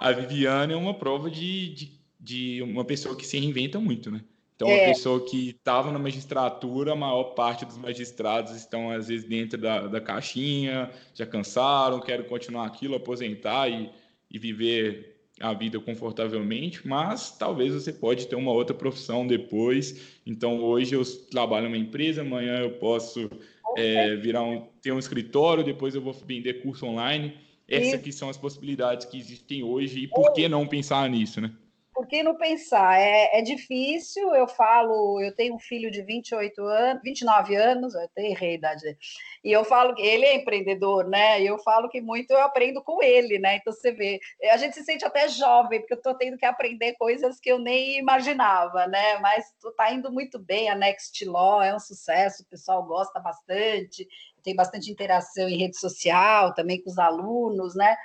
A 0.00 0.10
Viviane 0.10 0.72
é 0.72 0.76
uma 0.76 0.92
prova 0.92 1.30
de, 1.30 1.72
de, 1.72 1.92
de 2.18 2.62
uma 2.62 2.84
pessoa 2.84 3.14
que 3.14 3.24
se 3.24 3.38
reinventa 3.38 3.78
muito, 3.78 4.10
né? 4.10 4.20
Então, 4.56 4.68
é. 4.68 4.74
uma 4.74 4.92
pessoa 4.92 5.24
que 5.24 5.50
estava 5.50 5.92
na 5.92 6.00
magistratura, 6.00 6.92
a 6.92 6.96
maior 6.96 7.34
parte 7.34 7.64
dos 7.64 7.78
magistrados 7.78 8.56
estão, 8.56 8.90
às 8.90 9.06
vezes, 9.06 9.24
dentro 9.24 9.56
da, 9.56 9.86
da 9.86 10.00
caixinha, 10.00 10.90
já 11.14 11.24
cansaram, 11.24 12.00
querem 12.00 12.26
continuar 12.26 12.66
aquilo, 12.66 12.96
aposentar 12.96 13.68
e, 13.68 13.88
e 14.28 14.36
viver 14.36 15.16
a 15.38 15.52
vida 15.52 15.78
confortavelmente, 15.78 16.86
mas 16.86 17.30
talvez 17.30 17.72
você 17.72 17.92
pode 17.92 18.26
ter 18.26 18.34
uma 18.34 18.50
outra 18.50 18.74
profissão 18.74 19.24
depois. 19.24 20.18
Então, 20.26 20.60
hoje 20.60 20.96
eu 20.96 21.04
trabalho 21.30 21.66
em 21.66 21.68
uma 21.68 21.76
empresa, 21.76 22.22
amanhã 22.22 22.58
eu 22.58 22.72
posso 22.72 23.30
é, 23.76 24.16
virar 24.16 24.42
um, 24.42 24.66
ter 24.80 24.92
um 24.92 24.98
escritório, 24.98 25.64
depois 25.64 25.94
eu 25.94 26.00
vou 26.00 26.12
vender 26.12 26.62
curso 26.62 26.86
online. 26.86 27.34
Essas 27.68 27.94
aqui 27.94 28.12
são 28.12 28.30
as 28.30 28.36
possibilidades 28.36 29.04
que 29.06 29.18
existem 29.18 29.62
hoje 29.62 30.00
e 30.00 30.08
por 30.08 30.32
que 30.32 30.48
não 30.48 30.66
pensar 30.66 31.08
nisso, 31.10 31.40
né? 31.40 31.52
Por 31.98 32.06
que 32.06 32.22
não 32.22 32.36
pensar? 32.36 33.00
É, 33.00 33.40
é, 33.40 33.42
difícil, 33.42 34.32
eu 34.32 34.46
falo, 34.46 35.20
eu 35.20 35.34
tenho 35.34 35.56
um 35.56 35.58
filho 35.58 35.90
de 35.90 36.00
28 36.00 36.62
anos, 36.62 37.02
29 37.02 37.56
anos, 37.56 37.92
eu 37.92 38.08
tenho 38.14 38.30
errei 38.30 38.50
a 38.50 38.54
idade 38.54 38.98
e 39.42 39.50
eu 39.50 39.64
falo 39.64 39.96
que 39.96 40.02
ele 40.02 40.24
é 40.24 40.36
empreendedor, 40.36 41.08
né? 41.08 41.42
E 41.42 41.46
eu 41.48 41.58
falo 41.58 41.88
que 41.88 42.00
muito 42.00 42.30
eu 42.30 42.40
aprendo 42.40 42.80
com 42.84 43.02
ele, 43.02 43.40
né? 43.40 43.56
Então 43.56 43.72
você 43.72 43.90
vê, 43.90 44.20
a 44.44 44.56
gente 44.56 44.74
se 44.74 44.84
sente 44.84 45.04
até 45.04 45.28
jovem, 45.28 45.80
porque 45.80 45.94
eu 45.94 45.98
estou 45.98 46.14
tendo 46.14 46.38
que 46.38 46.46
aprender 46.46 46.94
coisas 46.94 47.40
que 47.40 47.50
eu 47.50 47.58
nem 47.58 47.98
imaginava, 47.98 48.86
né? 48.86 49.18
Mas 49.18 49.46
está 49.64 49.92
indo 49.92 50.12
muito 50.12 50.38
bem, 50.38 50.70
a 50.70 50.76
Next 50.76 51.24
Law 51.24 51.60
é 51.60 51.74
um 51.74 51.80
sucesso, 51.80 52.44
o 52.44 52.46
pessoal 52.46 52.80
gosta 52.86 53.18
bastante, 53.18 54.06
tem 54.44 54.54
bastante 54.54 54.88
interação 54.88 55.48
em 55.48 55.58
rede 55.58 55.76
social, 55.76 56.54
também 56.54 56.80
com 56.80 56.90
os 56.90 56.98
alunos, 56.98 57.74
né? 57.74 57.96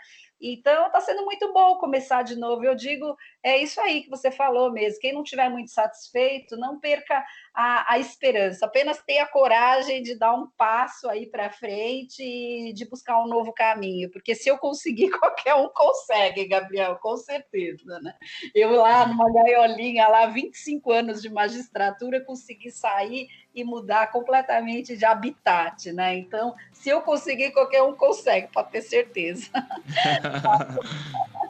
Então, 0.45 0.87
está 0.87 0.99
sendo 0.99 1.23
muito 1.23 1.53
bom 1.53 1.77
começar 1.77 2.21
de 2.21 2.35
novo. 2.35 2.65
Eu 2.65 2.75
digo, 2.75 3.15
é 3.43 3.57
isso 3.57 3.81
aí 3.81 4.01
que 4.01 4.09
você 4.09 4.31
falou 4.31 4.71
mesmo. 4.71 5.01
Quem 5.01 5.13
não 5.13 5.21
estiver 5.21 5.49
muito 5.49 5.69
satisfeito, 5.69 6.55
não 6.55 6.79
perca 6.79 7.23
a, 7.53 7.93
a, 7.93 7.99
esperança, 7.99 8.65
apenas 8.65 9.03
tenha 9.03 9.25
coragem 9.27 10.01
de 10.01 10.15
dar 10.15 10.33
um 10.33 10.47
passo 10.57 11.09
aí 11.09 11.27
para 11.27 11.51
frente 11.51 12.23
e 12.23 12.73
de 12.73 12.85
buscar 12.89 13.21
um 13.21 13.27
novo 13.27 13.51
caminho, 13.51 14.09
porque 14.09 14.33
se 14.33 14.49
eu 14.49 14.57
conseguir, 14.57 15.09
qualquer 15.19 15.55
um 15.55 15.67
consegue, 15.69 16.47
Gabriel, 16.47 16.95
com 16.95 17.17
certeza, 17.17 17.99
né? 17.99 18.15
Eu 18.55 18.71
lá 18.71 19.05
numa 19.05 19.31
gaiolinha, 19.31 20.07
lá 20.07 20.27
25 20.27 20.91
anos 20.91 21.21
de 21.21 21.29
magistratura, 21.29 22.23
consegui 22.23 22.71
sair 22.71 23.27
e 23.53 23.63
mudar 23.63 24.11
completamente 24.11 24.95
de 24.95 25.05
habitat, 25.05 25.91
né? 25.91 26.15
Então, 26.15 26.55
se 26.71 26.89
eu 26.89 27.01
conseguir, 27.01 27.51
qualquer 27.51 27.83
um 27.83 27.93
consegue, 27.93 28.47
pode 28.51 28.71
ter 28.71 28.81
certeza. 28.81 29.51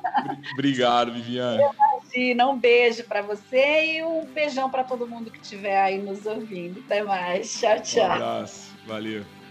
Obrigado, 0.54 1.14
Viviane. 1.14 1.64
Imagina, 2.14 2.50
um 2.50 2.60
beijo 2.60 3.04
para 3.06 3.22
você 3.22 3.98
e 3.98 4.04
um 4.04 4.26
beijão 4.34 4.70
para 4.70 4.84
todo 4.84 5.08
mundo 5.08 5.32
que 5.32 5.40
estiver 5.42 5.80
aí 5.80 6.02
nos 6.02 6.26
ouvindo. 6.26 6.80
Até 6.86 7.04
mais. 7.04 7.54
Tchau, 7.54 7.82
tchau. 7.82 8.10
Um 8.10 8.12
abraço. 8.12 8.78
Valeu. 8.86 9.43